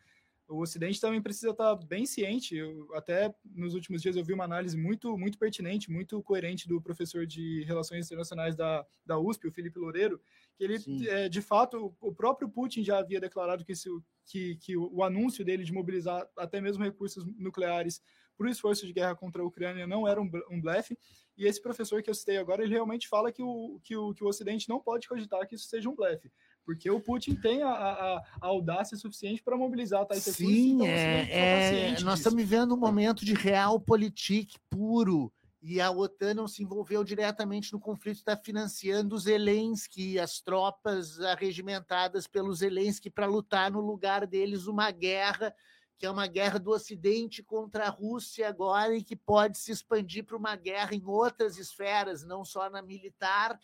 o 0.51 0.61
Ocidente 0.61 1.01
também 1.01 1.23
precisa 1.23 1.51
estar 1.51 1.77
bem 1.77 2.05
ciente. 2.05 2.57
Eu, 2.57 2.89
até 2.95 3.33
nos 3.45 3.73
últimos 3.75 4.03
dias 4.03 4.17
eu 4.17 4.25
vi 4.25 4.33
uma 4.33 4.45
análise 4.45 4.77
muito, 4.77 5.17
muito 5.17 5.39
pertinente, 5.39 5.91
muito 5.91 6.21
coerente 6.23 6.67
do 6.67 6.83
professor 6.83 7.25
de 7.25 7.63
Relações 7.63 8.07
Internacionais 8.07 8.57
da, 8.57 8.85
da 9.07 9.19
USP, 9.19 9.47
o 9.47 9.53
Felipe 9.53 9.79
Loureiro, 9.79 10.21
que 10.57 10.65
ele, 10.65 10.77
é, 11.09 11.29
de 11.29 11.41
fato, 11.41 11.95
o 12.01 12.13
próprio 12.13 12.49
Putin 12.49 12.83
já 12.83 12.99
havia 12.99 13.21
declarado 13.21 13.65
que, 13.65 13.77
se, 13.77 13.89
que, 14.27 14.57
que 14.57 14.77
o, 14.77 14.91
o 14.93 15.05
anúncio 15.05 15.45
dele 15.45 15.63
de 15.63 15.73
mobilizar 15.73 16.29
até 16.37 16.61
mesmo 16.61 16.83
recursos 16.83 17.25
nucleares 17.39 18.03
para 18.37 18.49
o 18.49 18.51
esforço 18.51 18.87
de 18.87 18.93
guerra 18.93 19.15
contra 19.15 19.43
a 19.43 19.47
Ucrânia 19.47 19.87
não 19.87 20.09
era 20.09 20.21
um, 20.21 20.29
um 20.51 20.61
blefe. 20.61 20.99
E 21.37 21.47
esse 21.47 21.63
professor 21.63 22.03
que 22.03 22.11
eu 22.11 22.15
citei 22.15 22.39
agora, 22.39 22.63
ele 22.63 22.73
realmente 22.73 23.07
fala 23.07 23.31
que 23.31 23.43
o, 23.43 23.79
que 23.85 23.97
o, 23.97 24.13
que 24.13 24.25
o 24.25 24.27
Ocidente 24.27 24.69
não 24.69 24.81
pode 24.81 25.07
cogitar 25.07 25.47
que 25.47 25.55
isso 25.55 25.69
seja 25.69 25.89
um 25.89 25.95
blefe 25.95 26.31
porque 26.71 26.89
o 26.89 27.01
Putin 27.01 27.35
tem 27.35 27.65
a, 27.65 27.69
a, 27.69 28.23
a 28.41 28.47
audácia 28.47 28.97
suficiente 28.97 29.43
para 29.43 29.57
mobilizar 29.57 30.07
tais 30.07 30.25
recursos. 30.25 30.47
Sim, 30.47 30.75
então, 30.75 30.87
é, 30.87 31.89
é 31.89 32.01
nós 32.03 32.21
estamos 32.21 32.41
vivendo 32.41 32.75
um 32.75 32.79
momento 32.79 33.25
de 33.25 33.35
realpolitik 33.35 34.57
puro. 34.71 35.33
E 35.61 35.81
a 35.81 35.91
OTAN 35.91 36.35
não 36.35 36.47
se 36.47 36.63
envolveu 36.63 37.03
diretamente 37.03 37.73
no 37.73 37.81
conflito, 37.81 38.19
está 38.19 38.37
financiando 38.37 39.17
os 39.17 39.25
Zelensky, 39.25 40.17
as 40.17 40.41
tropas 40.41 41.19
arregimentadas 41.21 42.29
pelos 42.29 42.61
Zelensky 42.61 43.11
para 43.11 43.27
lutar 43.27 43.73
no 43.73 43.81
lugar 43.81 44.25
deles 44.25 44.69
uma 44.69 44.93
guerra 44.93 45.53
que 45.99 46.07
é 46.07 46.11
uma 46.11 46.27
guerra 46.27 46.59
do 46.59 46.71
Ocidente 46.71 47.43
contra 47.43 47.87
a 47.87 47.91
Rússia 47.91 48.49
agora 48.49 48.97
e 48.97 49.03
que 49.03 49.15
pode 49.15 49.59
se 49.59 49.71
expandir 49.71 50.25
para 50.25 50.37
uma 50.37 50.57
guerra 50.57 50.95
em 50.95 51.05
outras 51.05 51.59
esferas, 51.59 52.25
não 52.25 52.43
só 52.43 52.71
na 52.71 52.81
militar, 52.81 53.61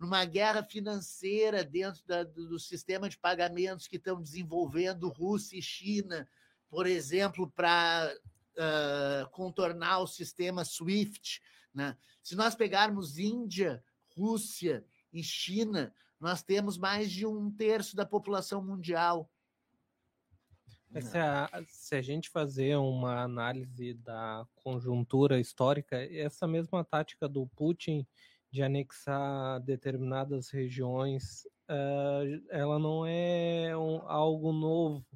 numa 0.00 0.24
guerra 0.24 0.64
financeira 0.64 1.62
dentro 1.62 2.02
da, 2.06 2.24
do, 2.24 2.48
do 2.48 2.58
sistema 2.58 3.06
de 3.06 3.18
pagamentos 3.18 3.86
que 3.86 3.96
estão 3.96 4.20
desenvolvendo 4.20 5.10
Rússia 5.10 5.58
e 5.58 5.62
China, 5.62 6.26
por 6.70 6.86
exemplo, 6.86 7.50
para 7.50 8.10
uh, 8.56 9.30
contornar 9.30 9.98
o 9.98 10.06
sistema 10.06 10.64
SWIFT. 10.64 11.42
Né? 11.74 11.94
Se 12.22 12.34
nós 12.34 12.54
pegarmos 12.54 13.18
Índia, 13.18 13.84
Rússia 14.16 14.82
e 15.12 15.22
China, 15.22 15.94
nós 16.18 16.42
temos 16.42 16.78
mais 16.78 17.12
de 17.12 17.26
um 17.26 17.50
terço 17.50 17.94
da 17.94 18.06
população 18.06 18.64
mundial. 18.64 19.30
É, 20.94 21.00
se 21.02 21.18
a, 21.18 21.48
se 21.68 21.94
a, 21.94 22.02
gente 22.02 22.30
fazer 22.30 22.74
uma 22.76 23.22
análise 23.22 23.94
da 23.94 24.46
conjuntura 24.56 25.38
histórica, 25.38 25.96
essa 26.12 26.48
mesma 26.48 26.82
tática 26.84 27.28
do 27.28 27.46
Putin 27.48 28.04
de 28.50 28.62
anexar 28.62 29.60
determinadas 29.60 30.50
regiões, 30.50 31.44
uh, 31.68 32.42
ela 32.50 32.78
não 32.78 33.06
é 33.06 33.76
um, 33.76 34.02
algo 34.08 34.52
novo. 34.52 35.06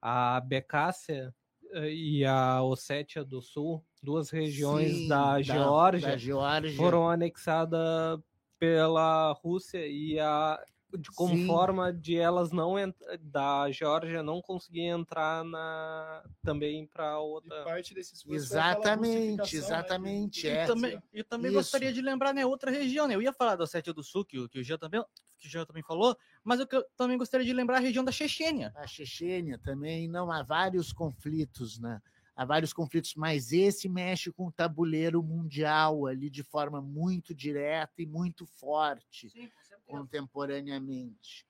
A 0.00 0.40
Becácia 0.40 1.34
uh, 1.72 1.84
e 1.84 2.24
a 2.24 2.62
Ossétia 2.62 3.24
do 3.24 3.42
Sul, 3.42 3.84
duas 4.02 4.30
regiões 4.30 4.92
Sim, 4.92 5.08
da, 5.08 5.32
da, 5.34 5.42
Geórgia, 5.42 6.08
da 6.10 6.16
Geórgia, 6.16 6.76
foram 6.76 7.08
anexadas 7.08 8.20
pela 8.58 9.32
Rússia 9.32 9.86
e 9.86 10.18
a 10.20 10.62
de 10.98 11.10
como 11.12 11.36
Sim. 11.36 11.46
forma 11.46 11.92
de 11.92 12.16
elas 12.16 12.50
não 12.52 12.74
da 13.20 13.70
Geórgia 13.70 14.22
não 14.22 14.40
conseguir 14.40 14.82
entrar 14.82 15.44
na 15.44 16.24
também 16.42 16.86
para 16.86 17.18
outra 17.18 17.60
e 17.60 17.64
parte 17.64 17.94
desses 17.94 18.24
exatamente 18.26 19.56
exatamente 19.56 20.48
né? 20.48 20.60
é. 20.60 20.64
e 20.64 20.66
também 20.66 21.02
eu 21.12 21.24
também 21.24 21.52
gostaria 21.52 21.92
de 21.92 22.00
lembrar 22.00 22.32
né 22.32 22.44
outra 22.44 22.70
região 22.70 23.06
né 23.06 23.14
eu 23.14 23.22
ia 23.22 23.32
falar 23.32 23.56
da 23.56 23.66
Sétia 23.66 23.92
do 23.92 24.02
Sul 24.02 24.24
que, 24.24 24.38
o, 24.38 24.48
que 24.48 24.58
o 24.58 24.64
Jean 24.64 24.78
também 24.78 25.02
que 25.38 25.46
o 25.46 25.50
Jean 25.50 25.64
também 25.64 25.82
falou 25.82 26.16
mas 26.42 26.60
eu, 26.60 26.66
eu 26.72 26.84
também 26.96 27.16
gostaria 27.18 27.46
de 27.46 27.52
lembrar 27.52 27.76
a 27.76 27.80
região 27.80 28.04
da 28.04 28.12
Chechênia 28.12 28.72
a 28.74 28.86
Chechênia 28.86 29.58
também 29.58 30.08
não 30.08 30.30
há 30.30 30.42
vários 30.42 30.92
conflitos 30.92 31.78
né 31.78 32.00
há 32.40 32.44
vários 32.46 32.72
conflitos, 32.72 33.14
mas 33.14 33.52
esse 33.52 33.86
mexe 33.86 34.32
com 34.32 34.46
o 34.46 34.52
tabuleiro 34.52 35.22
mundial 35.22 36.06
ali 36.06 36.30
de 36.30 36.42
forma 36.42 36.80
muito 36.80 37.34
direta 37.34 38.00
e 38.00 38.06
muito 38.06 38.46
forte. 38.46 39.28
Sim, 39.28 39.50
contemporaneamente. 39.90 41.46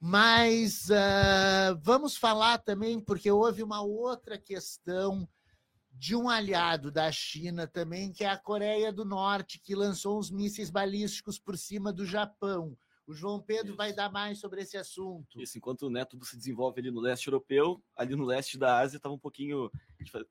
Mas 0.00 0.88
uh, 0.90 1.78
vamos 1.82 2.16
falar 2.16 2.58
também, 2.58 3.00
porque 3.00 3.30
houve 3.30 3.62
uma 3.62 3.82
outra 3.82 4.38
questão 4.38 5.28
de 5.92 6.14
um 6.14 6.28
aliado 6.28 6.92
da 6.92 7.10
China 7.10 7.66
também, 7.66 8.12
que 8.12 8.22
é 8.22 8.28
a 8.28 8.38
Coreia 8.38 8.92
do 8.92 9.04
Norte, 9.04 9.58
que 9.58 9.74
lançou 9.74 10.18
uns 10.18 10.30
mísseis 10.30 10.70
balísticos 10.70 11.38
por 11.38 11.58
cima 11.58 11.92
do 11.92 12.06
Japão. 12.06 12.76
O 13.08 13.14
João 13.14 13.40
Pedro 13.40 13.68
Isso. 13.68 13.76
vai 13.76 13.92
dar 13.92 14.12
mais 14.12 14.38
sobre 14.38 14.60
esse 14.60 14.76
assunto. 14.76 15.40
Isso, 15.40 15.56
enquanto 15.56 15.88
né, 15.88 16.04
tudo 16.04 16.26
se 16.26 16.36
desenvolve 16.36 16.78
ali 16.78 16.90
no 16.90 17.00
leste 17.00 17.26
europeu, 17.26 17.82
ali 17.96 18.14
no 18.14 18.24
leste 18.24 18.58
da 18.58 18.78
Ásia 18.78 18.98
estava 18.98 19.14
um 19.14 19.18
pouquinho. 19.18 19.70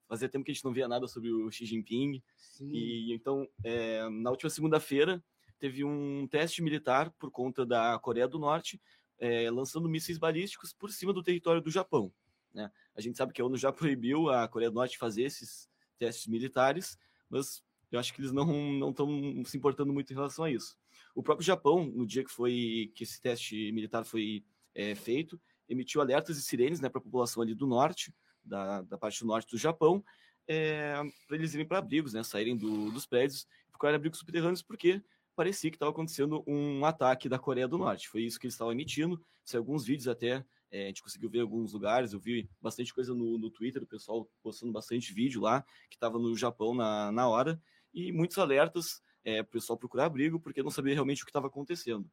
Fazia 0.08 0.30
tempo 0.30 0.46
que 0.46 0.52
a 0.52 0.54
gente 0.54 0.64
não 0.64 0.72
via 0.72 0.88
nada 0.88 1.08
sobre 1.08 1.32
o 1.32 1.52
Xi 1.52 1.66
Jinping. 1.66 2.22
Sim. 2.38 2.70
E 2.72 3.14
então, 3.14 3.50
é, 3.64 4.08
na 4.10 4.30
última 4.30 4.50
segunda-feira, 4.50 5.22
teve 5.60 5.84
um 5.84 6.28
teste 6.28 6.62
militar 6.62 7.12
por 7.12 7.32
conta 7.32 7.66
da 7.66 7.98
Coreia 8.00 8.28
do 8.28 8.40
Norte, 8.40 8.82
é, 9.20 9.50
lançando 9.50 9.90
mísseis 9.90 10.18
balísticos 10.18 10.74
por 10.74 10.92
cima 10.92 11.12
do 11.12 11.24
território 11.24 11.62
do 11.62 11.72
Japão. 11.72 12.12
Né? 12.54 12.72
A 12.96 13.02
gente 13.02 13.18
sabe 13.18 13.34
que 13.34 13.42
a 13.42 13.46
ONU 13.46 13.58
já 13.58 13.72
proibiu 13.74 14.30
a 14.30 14.48
Coreia 14.48 14.72
do 14.72 14.76
Norte 14.76 14.98
fazer 14.98 15.24
esses 15.24 15.70
testes 15.98 16.28
militares, 16.28 16.98
mas 17.30 17.64
eu 17.92 18.00
acho 18.00 18.14
que 18.14 18.22
eles 18.22 18.32
não 18.32 18.90
estão 18.90 19.44
se 19.46 19.58
importando 19.58 19.94
muito 19.94 20.12
em 20.12 20.16
relação 20.16 20.46
a 20.46 20.52
isso. 20.52 20.78
O 21.16 21.24
próprio 21.24 21.46
Japão, 21.46 21.86
no 21.86 22.06
dia 22.06 22.24
que 22.24 22.32
foi 22.32 22.92
que 22.94 23.04
esse 23.04 23.22
teste 23.22 23.72
militar 23.72 24.04
foi 24.04 24.44
é, 24.76 24.94
feito, 24.94 25.40
emitiu 25.68 26.02
alertas 26.02 26.38
e 26.38 26.42
sirenes 26.42 26.80
né, 26.80 26.90
para 26.90 27.00
a 27.00 27.04
população 27.04 27.42
ali 27.42 27.56
do 27.56 27.66
norte, 27.66 28.14
da, 28.44 28.82
da 28.82 28.98
parte 28.98 29.22
do 29.22 29.28
norte 29.28 29.50
do 29.50 29.58
Japão, 29.58 30.04
é, 30.48 30.94
para 31.28 31.38
eles 31.38 31.54
irem 31.54 31.66
para 31.66 31.80
abrigos, 31.80 32.14
né, 32.14 32.24
saírem 32.24 32.56
do, 32.56 32.92
dos 32.92 33.06
prédios, 33.06 33.48
procurar 33.70 33.96
abrigos 33.96 34.20
subterrâneos, 34.20 34.62
porque 34.62 35.02
parecia 35.38 35.70
que 35.70 35.76
estava 35.76 35.92
acontecendo 35.92 36.44
um 36.48 36.84
ataque 36.84 37.30
da 37.30 37.38
Coreia 37.38 37.68
do 37.68 37.78
Norte. 37.78 38.10
Foi 38.10 38.24
isso 38.24 38.40
que 38.40 38.48
eles 38.48 38.56
estavam 38.56 38.74
emitindo. 38.74 39.24
Saiu 39.46 39.62
alguns 39.62 39.86
vídeos 39.86 40.08
até, 40.08 40.44
é, 40.72 40.86
a 40.86 40.88
gente 40.88 41.04
conseguiu 41.04 41.30
ver 41.30 41.42
alguns 41.42 41.74
lugares, 41.74 42.12
eu 42.12 42.20
vi 42.20 42.50
bastante 42.60 42.92
coisa 42.92 43.14
no, 43.14 43.38
no 43.38 43.52
Twitter, 43.52 43.84
o 43.84 43.88
pessoal 43.88 44.28
postando 44.42 44.74
bastante 44.74 45.14
vídeo 45.14 45.40
lá, 45.40 45.64
que 45.90 45.96
estava 45.96 46.18
no 46.18 46.36
Japão 46.36 46.74
na, 46.74 47.12
na 47.12 47.30
hora, 47.30 47.62
e 47.94 48.12
muitos 48.12 48.40
alertas 48.40 49.00
é, 49.24 49.44
para 49.44 49.50
o 49.50 49.52
pessoal 49.52 49.78
procurar 49.78 50.06
abrigo, 50.06 50.40
porque 50.40 50.64
não 50.64 50.72
sabia 50.72 50.96
realmente 50.96 51.22
o 51.22 51.26
que 51.26 51.30
estava 51.30 51.48
acontecendo. 51.48 52.10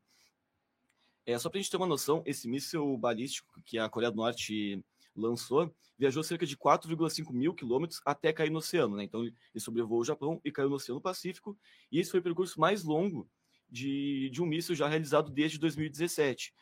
É, 1.24 1.38
só 1.38 1.48
para 1.48 1.58
a 1.58 1.62
gente 1.62 1.70
ter 1.70 1.78
uma 1.78 1.86
noção, 1.86 2.22
esse 2.26 2.46
míssil 2.46 2.98
balístico 2.98 3.58
que 3.64 3.78
a 3.78 3.88
Coreia 3.88 4.10
do 4.10 4.18
Norte 4.18 4.84
lançou 5.14 5.74
viajou 5.98 6.22
cerca 6.22 6.44
de 6.44 6.56
4,5 6.56 7.32
mil 7.32 7.54
quilômetros 7.54 8.00
até 8.04 8.32
cair 8.32 8.50
no 8.50 8.58
oceano. 8.58 8.96
Né? 8.96 9.04
Então, 9.04 9.24
ele 9.24 9.34
sobrevoou 9.56 10.00
o 10.00 10.04
Japão 10.04 10.40
e 10.44 10.50
caiu 10.50 10.68
no 10.68 10.76
Oceano 10.76 11.00
Pacífico, 11.00 11.56
e 11.90 11.98
esse 11.98 12.10
foi 12.10 12.20
o 12.20 12.22
percurso 12.22 12.58
mais 12.60 12.82
longo 12.82 13.28
de, 13.68 14.28
de 14.30 14.42
um 14.42 14.46
míssil 14.46 14.74
já 14.74 14.88
realizado 14.88 15.30
desde 15.30 15.58
2017. 15.58 16.52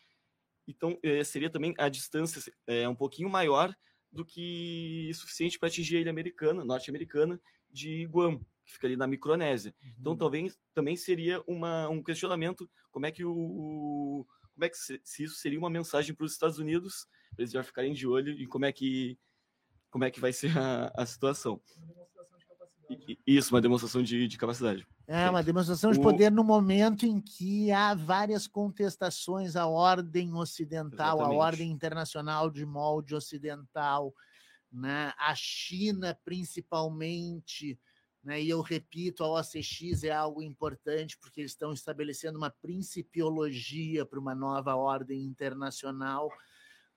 Então, 0.69 0.99
é, 1.03 1.25
seria 1.25 1.51
também 1.51 1.75
a 1.79 1.89
distância 1.89 2.53
é, 2.67 2.89
um 2.89 2.95
pouquinho 2.95 3.29
maior 3.29 3.75
do 4.11 4.25
que 4.25 5.11
suficiente 5.15 5.59
para 5.59 5.69
atingir 5.69 5.97
a 5.97 6.01
ilha 6.01 6.11
americana, 6.11 6.65
norte-americana, 6.65 7.41
de 7.71 8.07
Guam, 8.07 8.39
que 8.65 8.75
fica 8.75 8.87
ali 8.87 8.97
na 8.97 9.07
Micronésia. 9.07 9.75
Uhum. 9.83 9.93
Então, 9.99 10.17
talvez 10.17 10.59
também 10.75 10.95
seria 10.95 11.43
uma, 11.47 11.89
um 11.89 12.03
questionamento 12.03 12.71
como 12.91 13.07
é 13.07 13.11
que 13.11 13.25
o, 13.25 13.35
o 13.35 14.27
como 14.63 14.67
é 14.67 14.69
que 14.69 14.79
se, 14.79 15.01
se, 15.03 15.25
isso 15.25 15.35
seria 15.35 15.59
uma 15.59 15.69
mensagem 15.69 16.15
para 16.15 16.25
os 16.25 16.33
Estados 16.33 16.59
Unidos, 16.59 17.09
para 17.35 17.43
eles 17.43 17.51
já 17.51 17.65
ficarem 17.65 17.93
de 17.93 18.07
olho 18.07 18.33
em 18.41 18.47
como 18.47 18.65
é 18.65 18.73
que 18.73 19.19
como 19.91 20.05
é 20.05 20.11
que 20.11 20.21
vai 20.21 20.33
ser 20.33 20.57
a, 20.57 20.93
a 20.97 21.05
situação. 21.05 21.61
E, 22.89 23.19
isso, 23.27 23.53
uma 23.53 23.61
demonstração 23.61 24.03
de, 24.03 24.29
de 24.29 24.39
capacidade. 24.39 24.87
É, 25.07 25.29
uma 25.29 25.43
demonstração 25.43 25.91
de 25.91 26.01
poder 26.01 26.31
no 26.31 26.45
momento 26.45 27.05
em 27.05 27.21
que 27.21 27.73
há 27.73 27.93
várias 27.93 28.47
contestações 28.47 29.57
à 29.57 29.67
ordem 29.67 30.33
ocidental, 30.33 31.17
Exatamente. 31.17 31.41
à 31.41 31.45
ordem 31.45 31.71
internacional 31.71 32.49
de 32.49 32.65
molde 32.65 33.15
ocidental, 33.17 34.15
né? 34.71 35.13
a 35.19 35.35
China 35.35 36.17
principalmente, 36.25 37.79
né? 38.23 38.41
e 38.41 38.49
eu 38.49 38.61
repito, 38.61 39.25
a 39.25 39.41
OCX 39.41 40.05
é 40.05 40.11
algo 40.11 40.43
importante, 40.43 41.18
porque 41.18 41.41
eles 41.41 41.53
estão 41.53 41.73
estabelecendo 41.73 42.39
uma 42.39 42.51
principiologia 42.51 44.07
para 44.07 44.20
uma 44.20 44.35
nova 44.35 44.75
ordem 44.77 45.23
internacional, 45.25 46.31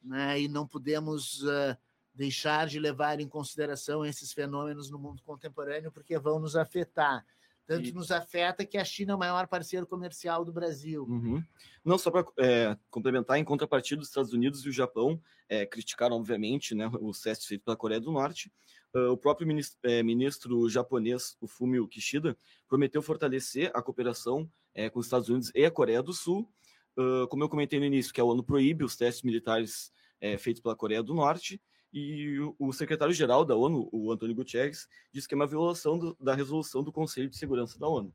né? 0.02 0.42
e 0.42 0.48
não 0.48 0.68
podemos... 0.68 1.42
Uh, 1.44 1.78
deixar 2.16 2.68
de 2.68 2.80
levar 2.80 3.20
em 3.20 3.28
consideração 3.28 4.06
esses 4.06 4.32
fenômenos 4.32 4.90
no 4.90 4.98
mundo 4.98 5.22
contemporâneo, 5.22 5.92
porque 5.92 6.18
vão 6.18 6.40
nos 6.40 6.56
afetar. 6.56 7.26
Tanto 7.68 7.90
e... 7.90 7.92
nos 7.92 8.12
afeta 8.12 8.66
que 8.66 8.78
a 8.78 8.86
China 8.86 9.14
é 9.14 9.16
o 9.16 9.20
maior 9.20 9.48
parceiro 9.48 9.86
comercial 9.86 10.46
do 10.46 10.54
Brasil. 10.54 11.04
Uhum. 11.04 11.44
Não, 11.84 11.98
só 11.98 12.10
para 12.10 12.26
é, 12.40 12.78
complementar, 12.90 13.38
em 13.38 13.44
contrapartida, 13.44 14.02
os 14.02 14.08
Estados 14.08 14.34
Unidos 14.34 14.66
e 14.66 14.70
o 14.70 14.72
Japão 14.72 15.22
é, 15.50 15.66
criticaram, 15.66 16.16
obviamente, 16.16 16.74
né, 16.74 16.90
os 17.02 17.20
testes 17.22 17.48
feitos 17.48 17.66
pela 17.66 17.78
Coreia 17.78 18.00
do 18.00 18.12
Norte. 18.12 18.52
Uh, 18.96 19.12
o 19.12 19.18
próprio 19.18 19.46
ministro, 19.46 19.78
é, 19.84 20.02
ministro, 20.02 20.70
japonês, 20.70 21.36
o 21.42 21.48
Fumio 21.48 21.86
Kishida, 21.86 22.38
prometeu 22.66 23.02
fortalecer 23.02 23.70
a 23.74 23.82
cooperação 23.82 24.50
é, 24.74 24.90
com 24.90 25.00
os 25.00 25.06
Estados 25.06 25.28
Unidos 25.28 25.52
e 25.54 25.66
a 25.66 25.72
Coreia 25.72 26.02
do 26.02 26.14
Sul. 26.14 26.50
Uh, 26.98 27.28
como 27.28 27.44
eu 27.44 27.50
comentei 27.50 27.78
no 27.78 27.86
início, 27.86 28.14
que 28.14 28.22
a 28.22 28.24
ONU 28.24 28.42
proíbe 28.42 28.86
os 28.86 28.96
testes 28.96 29.24
militares 29.24 29.92
é, 30.22 30.38
feitos 30.38 30.62
pela 30.62 30.78
Coreia 30.78 31.04
do 31.04 31.14
Norte, 31.14 31.62
e 31.92 32.38
o 32.60 32.74
secretário-geral 32.74 33.46
da 33.46 33.56
ONU, 33.56 33.88
o 33.92 34.12
Antônio 34.12 34.36
Guterres, 34.36 34.86
disse 35.14 35.28
que 35.28 35.34
é 35.34 35.38
uma 35.38 35.48
violação 35.48 35.98
do, 35.98 36.16
da 36.20 36.36
resolução 36.36 36.84
do 36.84 36.92
Conselho 36.92 37.30
de 37.30 37.38
Segurança 37.38 37.80
da 37.80 37.88
ONU. 37.88 38.14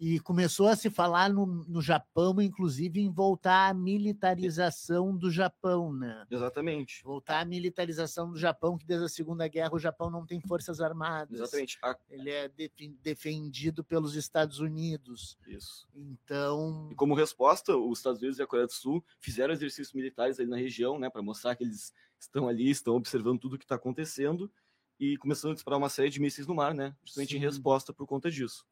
E 0.00 0.18
começou 0.20 0.66
a 0.66 0.74
se 0.74 0.88
falar 0.88 1.28
no, 1.28 1.44
no 1.44 1.82
Japão, 1.82 2.40
inclusive, 2.40 3.02
em 3.02 3.10
voltar 3.10 3.68
à 3.68 3.74
militarização 3.74 5.14
do 5.14 5.30
Japão, 5.30 5.92
né? 5.92 6.26
Exatamente. 6.30 7.04
Voltar 7.04 7.40
à 7.40 7.44
militarização 7.44 8.30
do 8.30 8.38
Japão, 8.38 8.78
que 8.78 8.86
desde 8.86 9.04
a 9.04 9.08
Segunda 9.10 9.46
Guerra 9.46 9.74
o 9.74 9.78
Japão 9.78 10.08
não 10.08 10.24
tem 10.24 10.40
forças 10.40 10.80
armadas. 10.80 11.38
Exatamente. 11.38 11.78
A... 11.82 11.94
Ele 12.08 12.30
é 12.30 12.50
defendido 13.02 13.84
pelos 13.84 14.16
Estados 14.16 14.58
Unidos. 14.58 15.36
Isso. 15.46 15.86
Então. 15.94 16.88
E 16.90 16.94
como 16.94 17.14
resposta, 17.14 17.76
os 17.76 17.98
Estados 17.98 18.22
Unidos 18.22 18.38
e 18.38 18.42
a 18.42 18.46
Coreia 18.46 18.66
do 18.66 18.72
Sul 18.72 19.04
fizeram 19.18 19.52
exercícios 19.52 19.92
militares 19.92 20.40
ali 20.40 20.48
na 20.48 20.56
região, 20.56 20.98
né, 20.98 21.10
para 21.10 21.20
mostrar 21.20 21.54
que 21.54 21.62
eles 21.62 21.92
estão 22.18 22.48
ali, 22.48 22.70
estão 22.70 22.96
observando 22.96 23.38
tudo 23.38 23.56
o 23.56 23.58
que 23.58 23.66
está 23.66 23.74
acontecendo 23.74 24.50
e 24.98 25.18
começando 25.18 25.50
a 25.50 25.54
disparar 25.54 25.78
uma 25.78 25.90
série 25.90 26.08
de 26.08 26.20
mísseis 26.20 26.46
no 26.46 26.54
mar, 26.54 26.74
né? 26.74 26.96
Justamente 27.04 27.32
Sim. 27.32 27.36
em 27.36 27.40
resposta 27.40 27.92
por 27.92 28.06
conta 28.06 28.30
disso. 28.30 28.66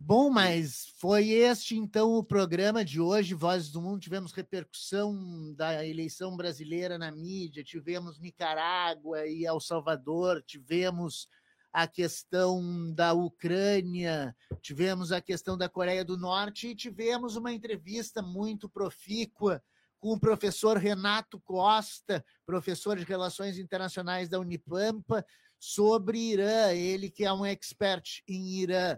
Bom, 0.00 0.30
mas 0.30 0.86
foi 0.98 1.28
este 1.30 1.76
então 1.76 2.14
o 2.14 2.24
programa 2.24 2.84
de 2.84 3.00
hoje, 3.00 3.34
Vozes 3.34 3.70
do 3.70 3.82
Mundo. 3.82 4.00
Tivemos 4.00 4.32
repercussão 4.32 5.52
da 5.54 5.84
eleição 5.84 6.36
brasileira 6.36 6.96
na 6.96 7.10
mídia, 7.10 7.64
tivemos 7.64 8.18
Nicarágua 8.18 9.26
e 9.26 9.44
El 9.44 9.60
Salvador, 9.60 10.42
tivemos 10.42 11.28
a 11.72 11.86
questão 11.86 12.92
da 12.94 13.12
Ucrânia, 13.12 14.34
tivemos 14.62 15.12
a 15.12 15.20
questão 15.20 15.58
da 15.58 15.68
Coreia 15.68 16.04
do 16.04 16.16
Norte 16.16 16.68
e 16.68 16.76
tivemos 16.76 17.36
uma 17.36 17.52
entrevista 17.52 18.22
muito 18.22 18.68
profícua 18.68 19.62
com 20.00 20.12
o 20.12 20.20
professor 20.20 20.76
Renato 20.76 21.40
Costa, 21.40 22.24
professor 22.46 22.96
de 22.96 23.04
Relações 23.04 23.58
Internacionais 23.58 24.28
da 24.28 24.38
Unipampa, 24.38 25.26
sobre 25.58 26.18
Irã, 26.18 26.72
ele 26.72 27.10
que 27.10 27.24
é 27.24 27.32
um 27.32 27.44
expert 27.44 28.22
em 28.28 28.60
Irã. 28.60 28.96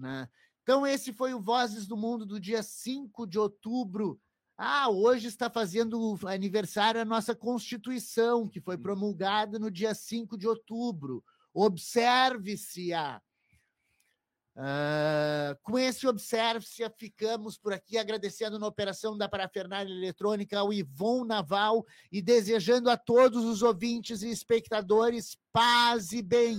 Né? 0.00 0.28
Então, 0.62 0.86
esse 0.86 1.12
foi 1.12 1.34
o 1.34 1.40
Vozes 1.40 1.86
do 1.86 1.96
Mundo 1.96 2.24
do 2.24 2.40
dia 2.40 2.62
5 2.62 3.26
de 3.26 3.38
outubro. 3.38 4.18
Ah, 4.56 4.88
hoje 4.88 5.28
está 5.28 5.48
fazendo 5.48 6.18
aniversário 6.26 7.00
a 7.00 7.04
nossa 7.04 7.34
Constituição, 7.34 8.48
que 8.48 8.60
foi 8.60 8.76
promulgada 8.76 9.58
no 9.58 9.70
dia 9.70 9.94
5 9.94 10.36
de 10.36 10.46
outubro. 10.46 11.24
Observe-se-a. 11.52 13.20
Uh, 14.56 15.56
com 15.62 15.78
esse 15.78 16.06
Observe-se, 16.06 16.82
ficamos 16.98 17.56
por 17.56 17.72
aqui 17.72 17.96
agradecendo 17.96 18.58
na 18.58 18.66
operação 18.66 19.16
da 19.16 19.28
parafernália 19.28 19.92
eletrônica 19.92 20.58
ao 20.58 20.72
Ivon 20.72 21.24
Naval 21.24 21.84
e 22.12 22.20
desejando 22.20 22.90
a 22.90 22.96
todos 22.96 23.44
os 23.44 23.62
ouvintes 23.62 24.22
e 24.22 24.30
espectadores 24.30 25.38
paz 25.52 26.12
e 26.12 26.20
bem. 26.20 26.58